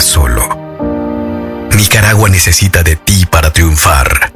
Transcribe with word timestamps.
solo. 0.00 0.66
Nicaragua 1.76 2.28
necesita 2.28 2.82
de 2.82 2.96
ti 2.96 3.26
para 3.26 3.52
triunfar. 3.52 4.30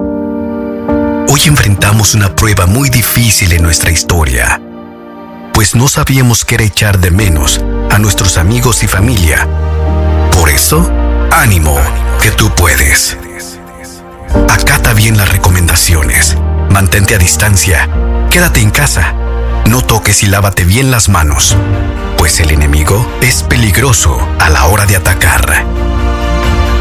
Hoy 1.29 1.41
enfrentamos 1.47 2.15
una 2.15 2.35
prueba 2.35 2.67
muy 2.67 2.91
difícil 2.91 3.53
en 3.53 3.63
nuestra 3.63 3.91
historia, 3.91 4.61
pues 5.53 5.75
no 5.75 5.89
sabíamos 5.89 6.45
qué 6.45 6.57
era 6.57 6.65
echar 6.65 6.99
de 7.01 7.11
menos 7.11 7.61
a 7.91 7.99
nuestros 7.99 8.39
amigos 8.39 8.83
y 8.83 8.87
familia. 8.87 9.47
Por 10.33 10.49
eso, 10.49 10.91
ánimo, 11.33 11.77
que 12.23 12.31
tú 12.31 12.51
puedes. 12.55 13.17
Acata 14.49 14.93
bien 14.93 15.17
las 15.17 15.31
recomendaciones, 15.31 16.37
mantente 16.71 17.15
a 17.15 17.19
distancia, 17.19 17.89
quédate 18.31 18.61
en 18.61 18.71
casa, 18.71 19.15
no 19.67 19.83
toques 19.83 20.23
y 20.23 20.27
lávate 20.27 20.65
bien 20.65 20.91
las 20.91 21.09
manos, 21.09 21.57
pues 22.17 22.41
el 22.41 22.51
enemigo 22.51 23.07
es 23.21 23.43
peligroso 23.43 24.19
a 24.39 24.49
la 24.49 24.67
hora 24.67 24.87
de 24.87 24.97
atacar. 24.97 25.65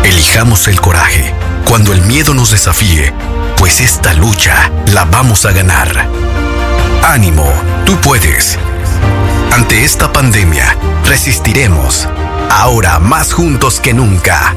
Elijamos 0.04 0.68
el 0.68 0.82
coraje 0.82 1.34
cuando 1.66 1.94
el 1.94 2.02
miedo 2.02 2.34
nos 2.34 2.52
desafíe, 2.52 3.14
pues 3.58 3.80
esta 3.82 4.14
lucha 4.14 4.72
la 4.94 5.06
vamos 5.06 5.46
a 5.46 5.52
ganar. 5.52 6.08
Ánimo, 7.04 7.46
tú 7.86 7.96
puedes. 7.98 8.58
Ante 9.52 9.84
esta 9.84 10.12
pandemia, 10.12 10.76
resistiremos, 11.06 12.08
ahora 12.50 13.00
más 13.00 13.34
juntos 13.34 13.80
que 13.80 13.94
nunca. 13.94 14.56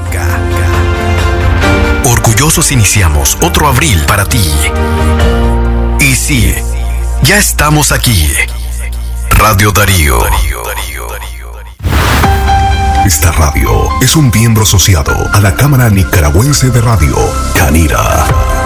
Orgullosos 2.05 2.73
iniciamos 2.73 3.39
otro 3.43 3.69
abril 3.69 4.03
para 4.07 4.25
ti. 4.25 4.51
Y 6.01 6.15
sí, 6.15 6.55
ya 7.23 7.39
estamos 7.39 7.93
aquí. 7.93 8.29
Radio 9.31 9.73
Darío. 9.73 10.19
Esta 13.05 13.33
radio 13.33 13.89
es 14.01 14.15
un 14.15 14.31
miembro 14.31 14.63
asociado 14.63 15.29
a 15.33 15.41
la 15.41 15.55
Cámara 15.57 15.91
Nicaragüense 15.91 16.71
de 16.71 16.81
Radio, 16.81 17.17
Canira. 17.57 18.62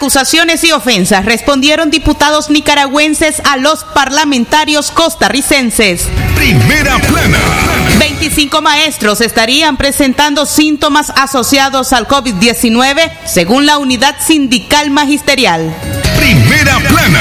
Acusaciones 0.00 0.64
y 0.64 0.72
ofensas 0.72 1.26
respondieron 1.26 1.90
diputados 1.90 2.48
nicaragüenses 2.48 3.42
a 3.44 3.58
los 3.58 3.84
parlamentarios 3.84 4.90
costarricenses. 4.90 6.08
Primera 6.34 6.98
plana. 7.00 7.69
25 8.20 8.60
maestros 8.60 9.22
estarían 9.22 9.78
presentando 9.78 10.44
síntomas 10.44 11.08
asociados 11.16 11.94
al 11.94 12.06
COVID-19 12.06 13.10
según 13.24 13.64
la 13.64 13.78
unidad 13.78 14.14
sindical 14.20 14.90
magisterial. 14.90 15.74
Primera 16.18 16.76
plana. 16.80 17.18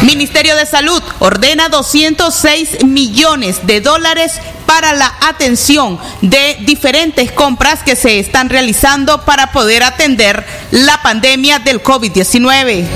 Ministerio 0.00 0.56
de 0.56 0.64
Salud 0.64 1.02
ordena 1.18 1.68
206 1.68 2.82
millones 2.82 3.66
de 3.66 3.82
dólares 3.82 4.40
para 4.64 4.94
la 4.94 5.12
atención 5.20 5.98
de 6.22 6.56
diferentes 6.60 7.30
compras 7.30 7.82
que 7.82 7.94
se 7.94 8.18
están 8.18 8.48
realizando 8.48 9.26
para 9.26 9.52
poder 9.52 9.82
atender 9.82 10.46
la 10.70 11.02
pandemia 11.02 11.58
del 11.58 11.82
COVID-19. 11.82 12.86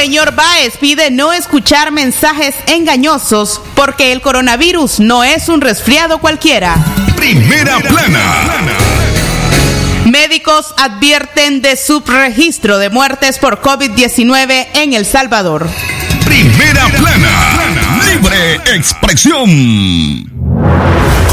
Monseñor 0.00 0.34
Báez 0.34 0.78
pide 0.78 1.10
no 1.10 1.30
escuchar 1.34 1.92
mensajes 1.92 2.54
engañosos 2.68 3.60
porque 3.74 4.12
el 4.12 4.22
coronavirus 4.22 4.98
no 4.98 5.24
es 5.24 5.50
un 5.50 5.60
resfriado 5.60 6.20
cualquiera. 6.20 6.74
Primera 7.16 7.78
plana. 7.80 8.46
Médicos 10.06 10.74
advierten 10.78 11.60
de 11.60 11.76
subregistro 11.76 12.78
de 12.78 12.88
muertes 12.88 13.38
por 13.38 13.60
COVID-19 13.60 14.68
en 14.72 14.94
El 14.94 15.04
Salvador. 15.04 15.68
Primera 16.24 16.88
plana. 16.88 17.60
Libre 18.10 18.54
expresión. 18.74 20.30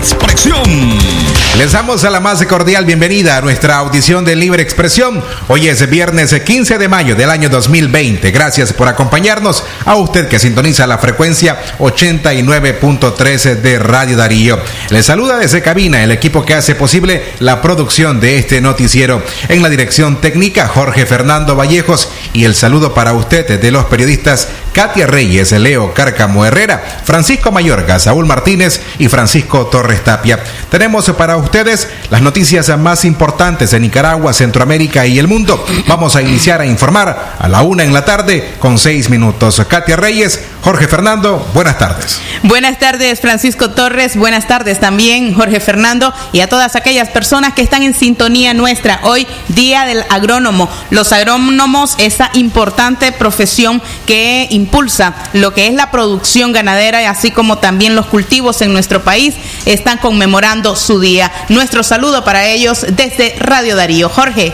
expresión. 0.00 1.39
Les 1.58 1.72
damos 1.72 2.04
a 2.04 2.10
la 2.10 2.20
más 2.20 2.42
cordial 2.46 2.84
bienvenida 2.84 3.36
a 3.36 3.40
nuestra 3.40 3.76
audición 3.76 4.24
de 4.24 4.36
Libre 4.36 4.62
Expresión. 4.62 5.22
Hoy 5.48 5.66
es 5.68 5.90
viernes 5.90 6.32
15 6.32 6.78
de 6.78 6.88
mayo 6.88 7.16
del 7.16 7.28
año 7.28 7.48
2020. 7.50 8.30
Gracias 8.30 8.72
por 8.72 8.86
acompañarnos 8.86 9.64
a 9.84 9.96
usted 9.96 10.28
que 10.28 10.38
sintoniza 10.38 10.86
la 10.86 10.98
frecuencia 10.98 11.60
89.13 11.80 13.56
de 13.56 13.78
Radio 13.80 14.16
Darío. 14.16 14.58
Les 14.90 15.04
saluda 15.04 15.38
desde 15.38 15.60
cabina 15.60 16.02
el 16.02 16.12
equipo 16.12 16.44
que 16.44 16.54
hace 16.54 16.76
posible 16.76 17.24
la 17.40 17.60
producción 17.60 18.20
de 18.20 18.38
este 18.38 18.60
noticiero. 18.60 19.22
En 19.48 19.62
la 19.62 19.68
dirección 19.68 20.20
técnica 20.20 20.68
Jorge 20.68 21.04
Fernando 21.04 21.56
Vallejos 21.56 22.10
y 22.32 22.44
el 22.44 22.54
saludo 22.54 22.94
para 22.94 23.12
usted 23.12 23.60
de 23.60 23.70
los 23.70 23.86
periodistas 23.86 24.48
Katia 24.72 25.06
Reyes, 25.06 25.50
Leo 25.52 25.92
Cárcamo 25.94 26.44
Herrera, 26.46 27.02
Francisco 27.04 27.50
Mayorga, 27.50 27.98
Saúl 27.98 28.26
Martínez 28.26 28.80
y 28.98 29.08
Francisco 29.08 29.66
Torres 29.66 30.04
Tapia. 30.04 30.42
Tenemos 30.70 31.10
para 31.10 31.39
ustedes 31.40 31.88
las 32.10 32.22
noticias 32.22 32.68
más 32.78 33.04
importantes 33.04 33.70
de 33.70 33.80
Nicaragua, 33.80 34.32
Centroamérica 34.32 35.06
y 35.06 35.18
el 35.18 35.28
mundo. 35.28 35.64
Vamos 35.86 36.16
a 36.16 36.22
iniciar 36.22 36.60
a 36.60 36.66
informar 36.66 37.36
a 37.38 37.48
la 37.48 37.62
una 37.62 37.84
en 37.84 37.92
la 37.92 38.04
tarde 38.04 38.54
con 38.58 38.78
seis 38.78 39.10
minutos. 39.10 39.60
Katia 39.68 39.96
Reyes, 39.96 40.40
Jorge 40.62 40.88
Fernando, 40.88 41.46
buenas 41.54 41.78
tardes. 41.78 42.20
Buenas 42.42 42.78
tardes, 42.78 43.20
Francisco 43.20 43.70
Torres. 43.70 44.16
Buenas 44.16 44.46
tardes 44.46 44.80
también, 44.80 45.34
Jorge 45.34 45.60
Fernando, 45.60 46.12
y 46.32 46.40
a 46.40 46.48
todas 46.48 46.76
aquellas 46.76 47.08
personas 47.08 47.54
que 47.54 47.62
están 47.62 47.82
en 47.82 47.94
sintonía 47.94 48.54
nuestra. 48.54 49.00
Hoy, 49.04 49.26
Día 49.48 49.84
del 49.84 50.04
Agrónomo. 50.08 50.68
Los 50.90 51.12
agrónomos, 51.12 51.94
esa 51.98 52.30
importante 52.34 53.12
profesión 53.12 53.82
que 54.06 54.48
impulsa 54.50 55.14
lo 55.32 55.54
que 55.54 55.66
es 55.66 55.74
la 55.74 55.90
producción 55.90 56.52
ganadera, 56.52 57.08
así 57.10 57.30
como 57.30 57.58
también 57.58 57.94
los 57.94 58.06
cultivos 58.06 58.60
en 58.62 58.72
nuestro 58.72 59.02
país, 59.02 59.34
están 59.66 59.98
conmemorando 59.98 60.76
su 60.76 61.00
día. 61.00 61.29
Nuestro 61.48 61.82
saludo 61.82 62.24
para 62.24 62.46
ellos 62.46 62.86
desde 62.90 63.36
Radio 63.38 63.76
Darío. 63.76 64.08
Jorge. 64.08 64.52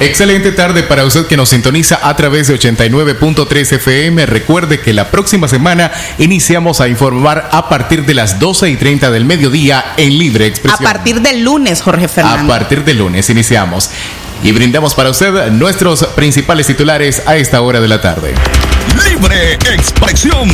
Excelente 0.00 0.50
tarde 0.52 0.82
para 0.82 1.04
usted 1.04 1.26
que 1.26 1.36
nos 1.36 1.50
sintoniza 1.50 2.00
a 2.02 2.16
través 2.16 2.48
de 2.48 2.58
89.3 2.58 3.72
FM. 3.74 4.24
Recuerde 4.24 4.80
que 4.80 4.94
la 4.94 5.10
próxima 5.10 5.46
semana 5.46 5.92
iniciamos 6.16 6.80
a 6.80 6.88
informar 6.88 7.50
a 7.52 7.68
partir 7.68 8.06
de 8.06 8.14
las 8.14 8.38
12 8.38 8.70
y 8.70 8.76
30 8.76 9.10
del 9.10 9.26
mediodía 9.26 9.92
en 9.98 10.16
Libre 10.18 10.46
A 10.46 10.48
Expresión. 10.48 10.82
partir 10.82 11.20
del 11.20 11.42
lunes, 11.44 11.82
Jorge 11.82 12.06
A 12.06 12.08
Fernando. 12.08 12.50
partir 12.50 12.82
del 12.82 12.96
lunes 12.96 13.28
iniciamos. 13.28 13.90
Y 14.42 14.52
brindamos 14.52 14.94
para 14.94 15.10
usted 15.10 15.50
nuestros 15.50 16.02
principales 16.16 16.66
titulares 16.66 17.22
a 17.26 17.36
esta 17.36 17.60
hora 17.60 17.78
de 17.78 17.88
la 17.88 18.00
tarde. 18.00 18.32
Libre 19.06 19.58
expresión. 19.70 20.48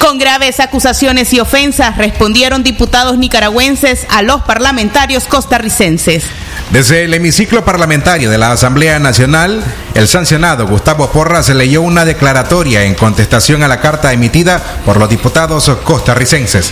Con 0.00 0.18
graves 0.18 0.60
acusaciones 0.60 1.32
y 1.32 1.40
ofensas 1.40 1.96
respondieron 1.96 2.62
diputados 2.62 3.18
nicaragüenses 3.18 4.06
a 4.08 4.22
los 4.22 4.42
parlamentarios 4.42 5.24
costarricenses. 5.24 6.24
Desde 6.70 7.04
el 7.04 7.14
hemiciclo 7.14 7.64
parlamentario 7.64 8.30
de 8.30 8.38
la 8.38 8.52
Asamblea 8.52 8.98
Nacional, 9.00 9.62
el 9.94 10.06
sancionado 10.06 10.66
Gustavo 10.66 11.10
Porras 11.10 11.48
leyó 11.48 11.82
una 11.82 12.04
declaratoria 12.04 12.84
en 12.84 12.94
contestación 12.94 13.62
a 13.62 13.68
la 13.68 13.80
carta 13.80 14.12
emitida 14.12 14.62
por 14.84 14.98
los 14.98 15.08
diputados 15.08 15.68
costarricenses. 15.82 16.70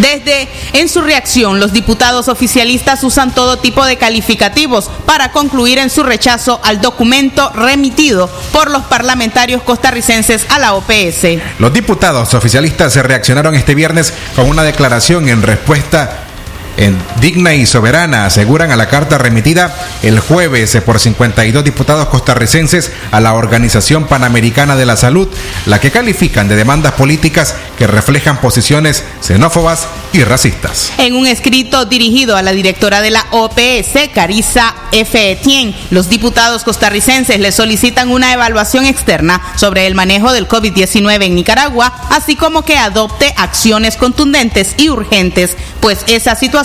Desde 0.00 0.48
en 0.72 0.88
su 0.88 1.02
reacción, 1.02 1.60
los 1.60 1.72
diputados 1.72 2.28
oficialistas 2.28 3.04
usan 3.04 3.34
todo 3.34 3.58
tipo 3.58 3.84
de 3.84 3.98
calificativos 3.98 4.90
para 5.04 5.32
concluir 5.32 5.78
en 5.78 5.90
su 5.90 6.02
rechazo 6.02 6.60
al 6.64 6.80
documento 6.80 7.50
remitido 7.54 8.28
por 8.52 8.70
los 8.70 8.84
parlamentarios 8.84 9.62
costarricenses 9.62 10.46
a 10.48 10.58
la 10.58 10.74
OPS. 10.74 11.40
Los 11.58 11.72
diputados 11.72 12.32
oficialistas 12.34 12.92
se 12.92 13.02
reaccionaron 13.02 13.54
este 13.54 13.74
viernes 13.74 14.14
con 14.34 14.48
una 14.48 14.62
declaración 14.62 15.28
en 15.28 15.42
respuesta 15.42 16.21
en 16.76 16.96
digna 17.20 17.54
y 17.54 17.66
soberana, 17.66 18.26
aseguran 18.26 18.70
a 18.70 18.76
la 18.76 18.88
carta 18.88 19.18
remitida 19.18 19.74
el 20.02 20.20
jueves 20.20 20.76
por 20.84 20.98
52 20.98 21.64
diputados 21.64 22.08
costarricenses 22.08 22.90
a 23.10 23.20
la 23.20 23.34
Organización 23.34 24.06
Panamericana 24.06 24.76
de 24.76 24.86
la 24.86 24.96
Salud, 24.96 25.28
la 25.66 25.80
que 25.80 25.90
califican 25.90 26.48
de 26.48 26.56
demandas 26.56 26.92
políticas 26.92 27.54
que 27.78 27.86
reflejan 27.86 28.40
posiciones 28.40 29.04
xenófobas 29.20 29.86
y 30.12 30.24
racistas. 30.24 30.92
En 30.98 31.14
un 31.14 31.26
escrito 31.26 31.84
dirigido 31.84 32.36
a 32.36 32.42
la 32.42 32.52
directora 32.52 33.00
de 33.00 33.10
la 33.10 33.26
OPS, 33.30 34.10
Carissa 34.14 34.74
F. 34.92 35.32
Etienne, 35.32 35.74
los 35.90 36.08
diputados 36.08 36.64
costarricenses 36.64 37.38
le 37.38 37.52
solicitan 37.52 38.10
una 38.10 38.32
evaluación 38.32 38.86
externa 38.86 39.40
sobre 39.56 39.86
el 39.86 39.94
manejo 39.94 40.32
del 40.32 40.48
COVID-19 40.48 41.24
en 41.24 41.34
Nicaragua, 41.34 41.92
así 42.10 42.36
como 42.36 42.62
que 42.62 42.78
adopte 42.78 43.34
acciones 43.36 43.96
contundentes 43.96 44.74
y 44.76 44.88
urgentes, 44.90 45.56
pues 45.80 46.04
esa 46.06 46.34
situación 46.34 46.61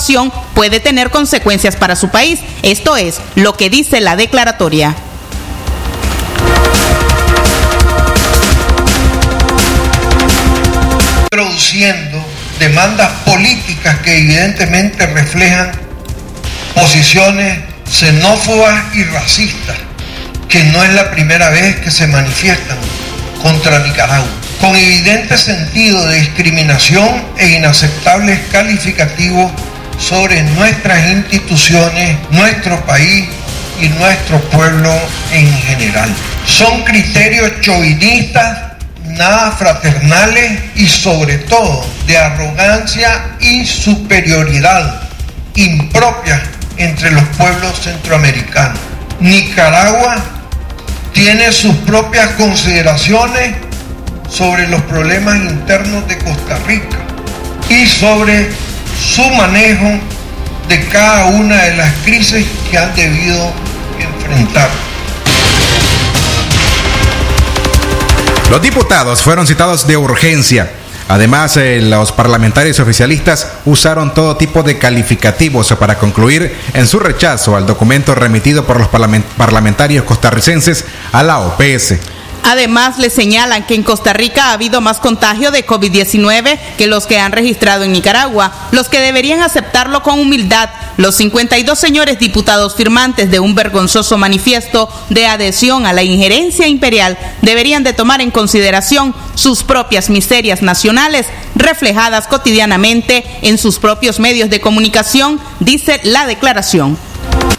puede 0.54 0.80
tener 0.80 1.10
consecuencias 1.10 1.76
para 1.76 1.96
su 1.96 2.10
país. 2.10 2.40
Esto 2.62 2.98
es 2.98 3.20
lo 3.36 3.58
que 3.58 3.70
dice 3.70 4.00
la 4.00 4.16
declaratoria. 4.16 4.96
Introduciendo 11.32 12.24
demandas 12.60 13.12
políticas 13.26 13.98
que 14.00 14.18
evidentemente 14.18 15.06
reflejan 15.08 15.72
posiciones 16.74 17.60
xenófobas 17.90 18.96
y 18.96 19.04
racistas, 19.04 19.78
que 20.48 20.64
no 20.66 20.84
es 20.84 20.94
la 20.94 21.10
primera 21.12 21.50
vez 21.50 21.78
que 21.78 21.92
se 21.92 22.08
manifiestan 22.08 22.78
contra 23.42 23.80
Nicaragua, 23.80 24.28
con 24.60 24.76
evidente 24.76 25.38
sentido 25.38 26.06
de 26.08 26.20
discriminación 26.20 27.24
e 27.38 27.50
inaceptables 27.50 28.40
calificativos 28.52 29.52
sobre 30.00 30.44
nuestras 30.44 31.08
instituciones, 31.10 32.18
nuestro 32.32 32.80
país 32.86 33.26
y 33.82 33.90
nuestro 33.90 34.40
pueblo 34.50 34.94
en 35.32 35.52
general. 35.54 36.10
Son 36.46 36.84
criterios 36.84 37.52
chauvinistas, 37.62 38.74
nada 39.06 39.52
fraternales 39.52 40.60
y 40.76 40.88
sobre 40.88 41.40
todo 41.40 41.86
de 42.06 42.18
arrogancia 42.18 43.36
y 43.40 43.66
superioridad 43.66 45.02
impropia 45.56 46.42
entre 46.78 47.12
los 47.12 47.24
pueblos 47.38 47.80
centroamericanos. 47.82 48.80
Nicaragua 49.20 50.18
tiene 51.14 51.52
sus 51.52 51.76
propias 51.78 52.30
consideraciones 52.32 53.56
sobre 54.30 54.68
los 54.68 54.82
problemas 54.84 55.38
internos 55.38 56.08
de 56.08 56.18
Costa 56.20 56.60
Rica 56.68 56.98
y 57.70 57.88
sobre 57.88 58.50
su 59.00 59.24
manejo 59.32 60.00
de 60.68 60.86
cada 60.88 61.26
una 61.28 61.64
de 61.64 61.78
las 61.78 61.94
crisis 62.04 62.46
que 62.70 62.78
han 62.78 62.94
debido 62.96 63.52
enfrentar. 64.00 64.70
Los 68.50 68.62
diputados 68.62 69.22
fueron 69.22 69.46
citados 69.46 69.88
de 69.88 69.98
urgencia. 69.98 70.72
Además, 71.10 71.56
eh, 71.56 71.80
los 71.82 72.12
parlamentarios 72.12 72.80
oficialistas 72.80 73.48
usaron 73.66 74.14
todo 74.14 74.36
tipo 74.36 74.62
de 74.64 74.78
calificativos 74.78 75.74
para 75.80 75.98
concluir 75.98 76.54
en 76.74 76.86
su 76.86 77.00
rechazo 77.00 77.56
al 77.56 77.66
documento 77.66 78.14
remitido 78.14 78.66
por 78.66 78.78
los 78.78 78.90
parlamentarios 78.90 80.04
costarricenses 80.04 80.86
a 81.14 81.24
la 81.24 81.40
OPS. 81.40 81.96
Además, 82.50 82.98
le 82.98 83.10
señalan 83.10 83.66
que 83.66 83.76
en 83.76 83.84
Costa 83.84 84.14
Rica 84.14 84.46
ha 84.46 84.54
habido 84.54 84.80
más 84.80 85.00
contagio 85.00 85.52
de 85.52 85.66
COVID-19 85.66 86.58
que 86.78 86.88
los 86.88 87.06
que 87.06 87.20
han 87.20 87.34
registrado 87.34 87.84
en 87.84 87.92
Nicaragua, 87.92 88.70
los 88.72 88.88
que 88.88 89.02
deberían 89.02 89.42
aceptarlo 89.42 90.02
con 90.02 90.18
humildad. 90.18 90.70
Los 90.96 91.16
52 91.16 91.78
señores 91.78 92.20
diputados 92.20 92.74
firmantes 92.74 93.30
de 93.30 93.42
un 93.42 93.54
vergonzoso 93.54 94.18
manifiesto 94.18 94.88
de 95.10 95.28
adhesión 95.28 95.86
a 95.86 95.92
la 95.92 96.04
injerencia 96.04 96.70
imperial 96.70 97.18
deberían 97.42 97.84
de 97.84 97.92
tomar 97.92 98.22
en 98.22 98.32
consideración 98.32 99.14
sus 99.36 99.64
propias 99.64 100.10
miserias 100.10 100.62
nacionales 100.62 101.28
reflejadas 101.54 102.28
cotidianamente 102.28 103.26
en 103.42 103.58
sus 103.58 103.78
propios 103.78 104.22
medios 104.22 104.50
de 104.50 104.62
comunicación, 104.62 105.42
dice 105.60 106.00
la 106.04 106.26
declaración. 106.26 106.98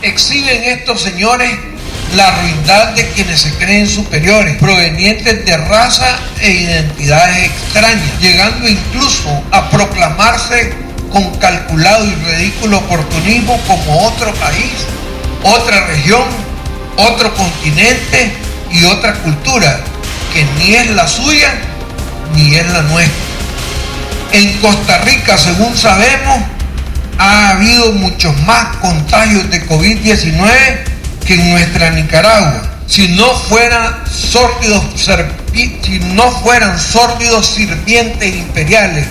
Exhiben 0.01 0.65
estos 0.65 1.03
señores 1.03 1.78
la 2.15 2.31
ruindad 2.41 2.89
de 2.95 3.09
quienes 3.11 3.41
se 3.41 3.51
creen 3.55 3.89
superiores, 3.89 4.57
provenientes 4.57 5.45
de 5.45 5.57
raza 5.57 6.19
e 6.41 6.51
identidades 6.51 7.47
extrañas, 7.47 8.21
llegando 8.21 8.69
incluso 8.69 9.43
a 9.51 9.69
proclamarse 9.71 10.73
con 11.13 11.37
calculado 11.37 12.05
y 12.07 12.15
ridículo 12.31 12.79
oportunismo 12.79 13.61
como 13.67 14.07
otro 14.07 14.33
país, 14.35 14.73
otra 15.43 15.87
región, 15.87 16.25
otro 16.97 17.35
continente 17.35 18.33
y 18.71 18.85
otra 18.85 19.15
cultura, 19.15 19.81
que 20.33 20.45
ni 20.59 20.75
es 20.75 20.91
la 20.91 21.07
suya 21.07 21.53
ni 22.35 22.55
es 22.55 22.67
la 22.71 22.83
nuestra. 22.83 23.17
En 24.33 24.53
Costa 24.59 24.99
Rica, 24.99 25.39
según 25.39 25.77
sabemos, 25.77 26.43
ha 27.19 27.51
habido 27.51 27.93
muchos 27.93 28.37
más 28.43 28.77
contagios 28.77 29.51
de 29.51 29.67
COVID-19 29.67 30.98
que 31.29 31.35
en 31.35 31.51
nuestra 31.51 31.91
Nicaragua, 31.91 32.63
si 32.87 33.07
no 33.09 33.27
fueran 33.35 34.03
sórdidos, 34.11 34.83
si 35.83 35.99
no 36.15 36.31
fueran 36.41 36.79
sirvientes 37.47 38.35
imperiales, 38.35 39.07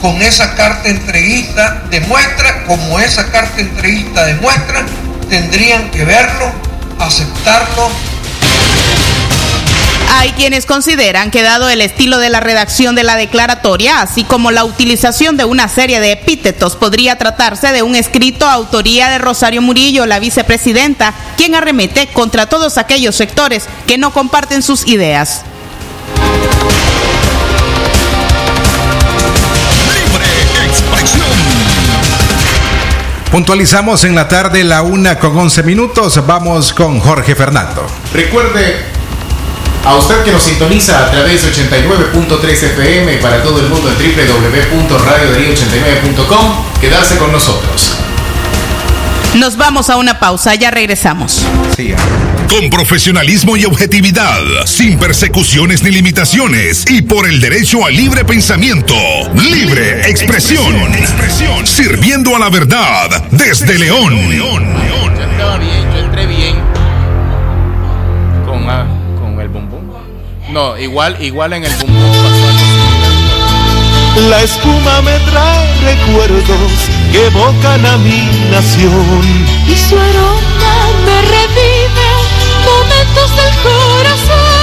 con 0.00 0.22
esa 0.22 0.54
carta 0.54 0.88
entreguista 0.88 1.82
demuestra, 1.90 2.64
como 2.64 2.98
esa 2.98 3.30
carta 3.30 3.60
entreguista 3.60 4.24
demuestra, 4.24 4.86
tendrían 5.28 5.90
que 5.90 6.06
verlo, 6.06 6.50
aceptarlo 6.98 7.90
hay 10.18 10.30
quienes 10.32 10.64
consideran 10.64 11.30
que 11.30 11.42
dado 11.42 11.68
el 11.68 11.80
estilo 11.80 12.18
de 12.18 12.30
la 12.30 12.40
redacción 12.40 12.94
de 12.94 13.02
la 13.02 13.16
declaratoria, 13.16 14.00
así 14.00 14.24
como 14.24 14.50
la 14.50 14.64
utilización 14.64 15.36
de 15.36 15.44
una 15.44 15.68
serie 15.68 16.00
de 16.00 16.12
epítetos, 16.12 16.76
podría 16.76 17.16
tratarse 17.18 17.72
de 17.72 17.82
un 17.82 17.96
escrito 17.96 18.48
autoría 18.48 19.10
de 19.10 19.18
Rosario 19.18 19.60
Murillo, 19.60 20.06
la 20.06 20.20
vicepresidenta, 20.20 21.12
quien 21.36 21.54
arremete 21.54 22.06
contra 22.08 22.46
todos 22.46 22.78
aquellos 22.78 23.16
sectores 23.16 23.64
que 23.86 23.98
no 23.98 24.12
comparten 24.12 24.62
sus 24.62 24.86
ideas. 24.86 25.42
Puntualizamos 33.32 34.04
en 34.04 34.14
la 34.14 34.28
tarde 34.28 34.62
la 34.62 34.82
una 34.82 35.18
con 35.18 35.36
11 35.36 35.64
minutos. 35.64 36.24
Vamos 36.24 36.72
con 36.72 37.00
Jorge 37.00 37.34
Fernando. 37.34 37.84
Recuerde 38.12 38.93
a 39.84 39.96
usted 39.96 40.22
que 40.24 40.32
nos 40.32 40.42
sintoniza 40.42 41.06
a 41.06 41.10
través 41.10 41.42
de 41.42 41.52
89.3 41.52 42.50
FM 42.50 43.18
para 43.18 43.42
todo 43.42 43.60
el 43.60 43.68
mundo 43.68 43.90
en 43.90 43.96
www.radiodarío89.com, 43.96 46.80
quedarse 46.80 47.18
con 47.18 47.30
nosotros. 47.32 47.98
Nos 49.34 49.56
vamos 49.56 49.90
a 49.90 49.96
una 49.96 50.20
pausa, 50.20 50.54
ya 50.54 50.70
regresamos. 50.70 51.44
Con 52.48 52.70
profesionalismo 52.70 53.56
y 53.56 53.64
objetividad, 53.64 54.38
sin 54.64 54.96
persecuciones 54.96 55.82
ni 55.82 55.90
limitaciones 55.90 56.84
y 56.88 57.02
por 57.02 57.26
el 57.26 57.40
derecho 57.40 57.84
al 57.84 57.96
libre 57.96 58.24
pensamiento, 58.24 58.94
libre 59.34 60.08
expresión, 60.08 60.94
expresión, 60.94 61.66
sirviendo 61.66 62.36
a 62.36 62.38
la 62.38 62.48
verdad 62.48 63.24
desde 63.32 63.76
León. 63.76 64.14
No, 70.54 70.78
igual, 70.78 71.20
igual 71.20 71.52
en 71.52 71.64
el 71.64 71.74
bum 71.78 71.92
La 74.30 74.40
espuma 74.40 75.02
me 75.02 75.18
trae 75.30 75.74
recuerdos 75.80 76.72
que 77.10 77.26
evocan 77.26 77.84
a 77.84 77.96
mi 77.96 78.30
nación. 78.52 79.20
Y 79.66 79.76
su 79.76 79.98
aroma 79.98 80.74
me 81.04 81.22
revive 81.22 82.08
momentos 82.64 83.36
del 83.36 83.52
corazón. 83.64 84.53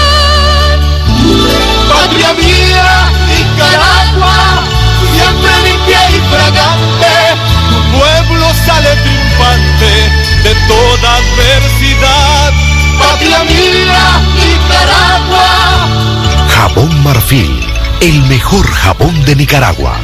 El 17.34 18.24
mejor 18.28 18.68
jabón 18.68 19.24
de 19.24 19.38
Nicaragua. 19.38 19.98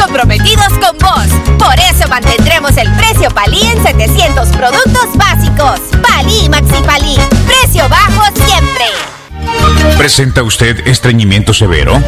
comprometidos 0.00 0.72
con 0.80 0.98
vos. 0.98 1.28
Por 1.58 1.78
eso 1.78 2.08
mantendremos 2.08 2.76
el 2.76 2.92
precio 2.96 3.30
Palí 3.30 3.60
en 3.62 3.80
700 3.80 4.48
productos 4.48 5.14
básicos. 5.14 5.78
Palí 6.02 6.48
Maxi 6.48 6.82
Palí. 6.84 7.16
Precio 7.46 7.88
bajo. 7.88 8.13
¿Presenta 10.04 10.42
usted 10.42 10.86
estreñimiento 10.86 11.54
severo, 11.54 11.98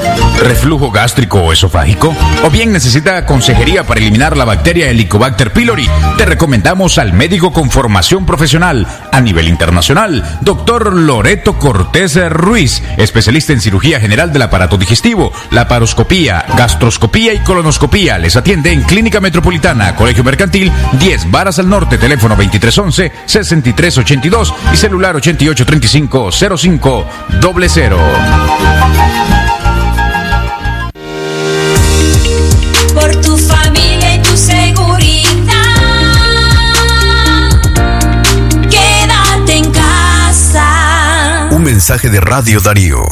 reflujo 0.42 0.90
gástrico 0.90 1.40
o 1.40 1.50
esofágico? 1.50 2.14
¿O 2.44 2.50
bien 2.50 2.70
necesita 2.70 3.24
consejería 3.24 3.84
para 3.84 4.00
eliminar 4.00 4.36
la 4.36 4.44
bacteria 4.44 4.90
Helicobacter 4.90 5.50
pylori? 5.50 5.88
Te 6.18 6.26
recomendamos 6.26 6.98
al 6.98 7.14
médico 7.14 7.54
con 7.54 7.70
formación 7.70 8.26
profesional 8.26 8.86
a 9.10 9.18
nivel 9.22 9.48
internacional, 9.48 10.22
doctor 10.42 10.92
Loreto 10.92 11.58
Cortés 11.58 12.16
Ruiz, 12.28 12.82
especialista 12.98 13.54
en 13.54 13.62
cirugía 13.62 13.98
general 13.98 14.30
del 14.30 14.42
aparato 14.42 14.76
digestivo, 14.76 15.32
laparoscopía, 15.50 16.44
gastroscopía 16.54 17.32
y 17.32 17.38
colonoscopía. 17.38 18.18
Les 18.18 18.36
atiende 18.36 18.72
en 18.72 18.82
Clínica 18.82 19.22
Metropolitana, 19.22 19.96
Colegio 19.96 20.22
Mercantil, 20.22 20.70
10 21.00 21.30
Varas 21.30 21.58
al 21.60 21.70
Norte, 21.70 21.96
teléfono 21.96 22.36
2311-6382 22.36 24.52
y 24.74 24.76
celular 24.76 25.16
8835 25.16 26.30
05 26.58 27.06
00 27.40 27.86
por 32.95 33.21
tu 33.21 33.37
familia 33.37 34.16
y 34.16 34.23
tu 34.23 34.37
seguridad, 34.37 35.31
quédate 38.69 39.57
en 39.59 39.71
casa. 39.71 41.49
Un 41.52 41.62
mensaje 41.62 42.09
de 42.09 42.21
Radio 42.21 42.59
Darío. 42.61 43.05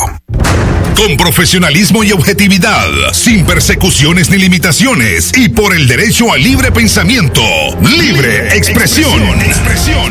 Con 0.97 1.17
profesionalismo 1.17 2.03
y 2.03 2.11
objetividad, 2.13 2.89
sin 3.13 3.45
persecuciones 3.45 4.31
ni 4.31 4.39
limitaciones 4.39 5.33
y 5.37 5.49
por 5.51 5.75
el 5.75 5.87
derecho 5.87 6.33
a 6.33 6.37
libre 6.37 6.73
pensamiento, 6.73 7.43
libre 7.81 8.57
expresión, 8.57 9.21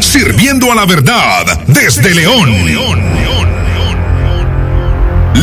sirviendo 0.01 0.71
a 0.71 0.75
la 0.75 0.85
verdad 0.85 1.59
desde 1.67 2.13
León. 2.13 2.53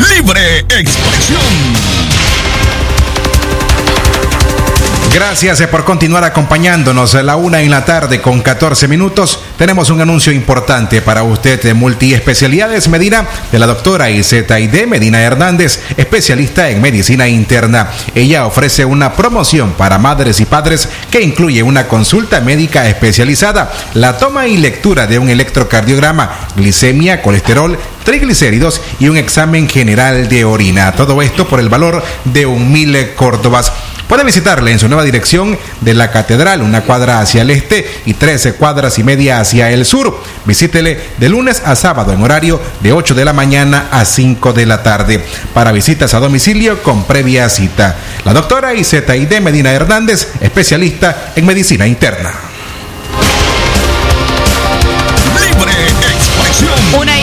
Libre 0.01 0.61
expresión. 0.61 1.41
Gracias 5.13 5.61
eh, 5.61 5.67
por 5.67 5.85
continuar 5.85 6.23
acompañándonos 6.23 7.17
a 7.17 7.23
la 7.25 7.35
una 7.35 7.61
en 7.61 7.71
la 7.71 7.85
tarde 7.85 8.23
con 8.23 8.41
14 8.41 8.87
minutos. 8.87 9.41
Tenemos 9.59 9.91
un 9.91 10.01
anuncio 10.01 10.33
importante 10.33 11.03
para 11.03 11.25
usted 11.25 11.61
de 11.61 11.75
multiespecialidades 11.75 12.89
Medina 12.89 13.27
de 13.51 13.59
la 13.59 13.67
doctora 13.67 14.09
Izetayde 14.09 14.87
Medina 14.87 15.21
Hernández, 15.21 15.83
especialista 15.97 16.71
en 16.71 16.81
medicina 16.81 17.29
interna. 17.29 17.91
Ella 18.15 18.47
ofrece 18.47 18.85
una 18.85 19.15
promoción 19.15 19.73
para 19.73 19.99
madres 19.99 20.41
y 20.41 20.47
padres 20.47 20.89
que 21.11 21.21
incluye 21.21 21.63
una 21.63 21.89
consulta 21.89 22.41
médica 22.41 22.89
especializada, 22.89 23.73
la 23.95 24.17
toma 24.17 24.47
y 24.47 24.57
lectura 24.59 25.09
de 25.09 25.19
un 25.19 25.29
electrocardiograma, 25.29 26.49
glicemia, 26.57 27.21
colesterol, 27.21 27.77
triglicéridos 28.11 28.81
y 28.99 29.09
un 29.09 29.17
examen 29.17 29.69
general 29.69 30.29
de 30.29 30.45
orina. 30.45 30.91
Todo 30.91 31.23
esto 31.23 31.47
por 31.47 31.61
el 31.61 31.69
valor 31.69 32.03
de 32.25 32.45
un 32.45 32.73
mil 32.73 33.15
córdobas. 33.15 33.73
Puede 34.09 34.25
visitarle 34.25 34.73
en 34.73 34.81
su 34.81 34.89
nueva 34.89 35.05
dirección 35.05 35.57
de 35.81 35.95
la 35.95 36.11
Catedral, 36.11 36.61
una 36.63 36.81
cuadra 36.81 37.21
hacia 37.21 37.43
el 37.43 37.51
este 37.51 37.89
y 38.07 38.15
13 38.15 38.55
cuadras 38.55 38.99
y 38.99 39.05
media 39.05 39.39
hacia 39.39 39.71
el 39.71 39.87
sur. 39.87 40.21
Visítele 40.45 40.99
de 41.19 41.29
lunes 41.29 41.63
a 41.65 41.77
sábado 41.77 42.13
en 42.13 42.21
horario 42.21 42.61
de 42.81 42.93
8 42.93 43.15
de 43.15 43.25
la 43.25 43.33
mañana 43.33 43.87
a 43.93 44.05
5 44.05 44.55
de 44.55 44.67
la 44.67 44.83
tarde. 44.83 45.25
Para 45.55 45.71
visitas 45.71 46.13
a 46.13 46.19
domicilio 46.19 46.83
con 46.83 47.05
previa 47.05 47.49
cita. 47.49 47.97
La 48.25 48.33
doctora 48.33 48.75
Izetaide 48.75 49.41
Medina 49.41 49.71
Hernández, 49.71 50.33
especialista 50.41 51.33
en 51.37 51.47
medicina 51.47 51.87
interna. 51.87 52.50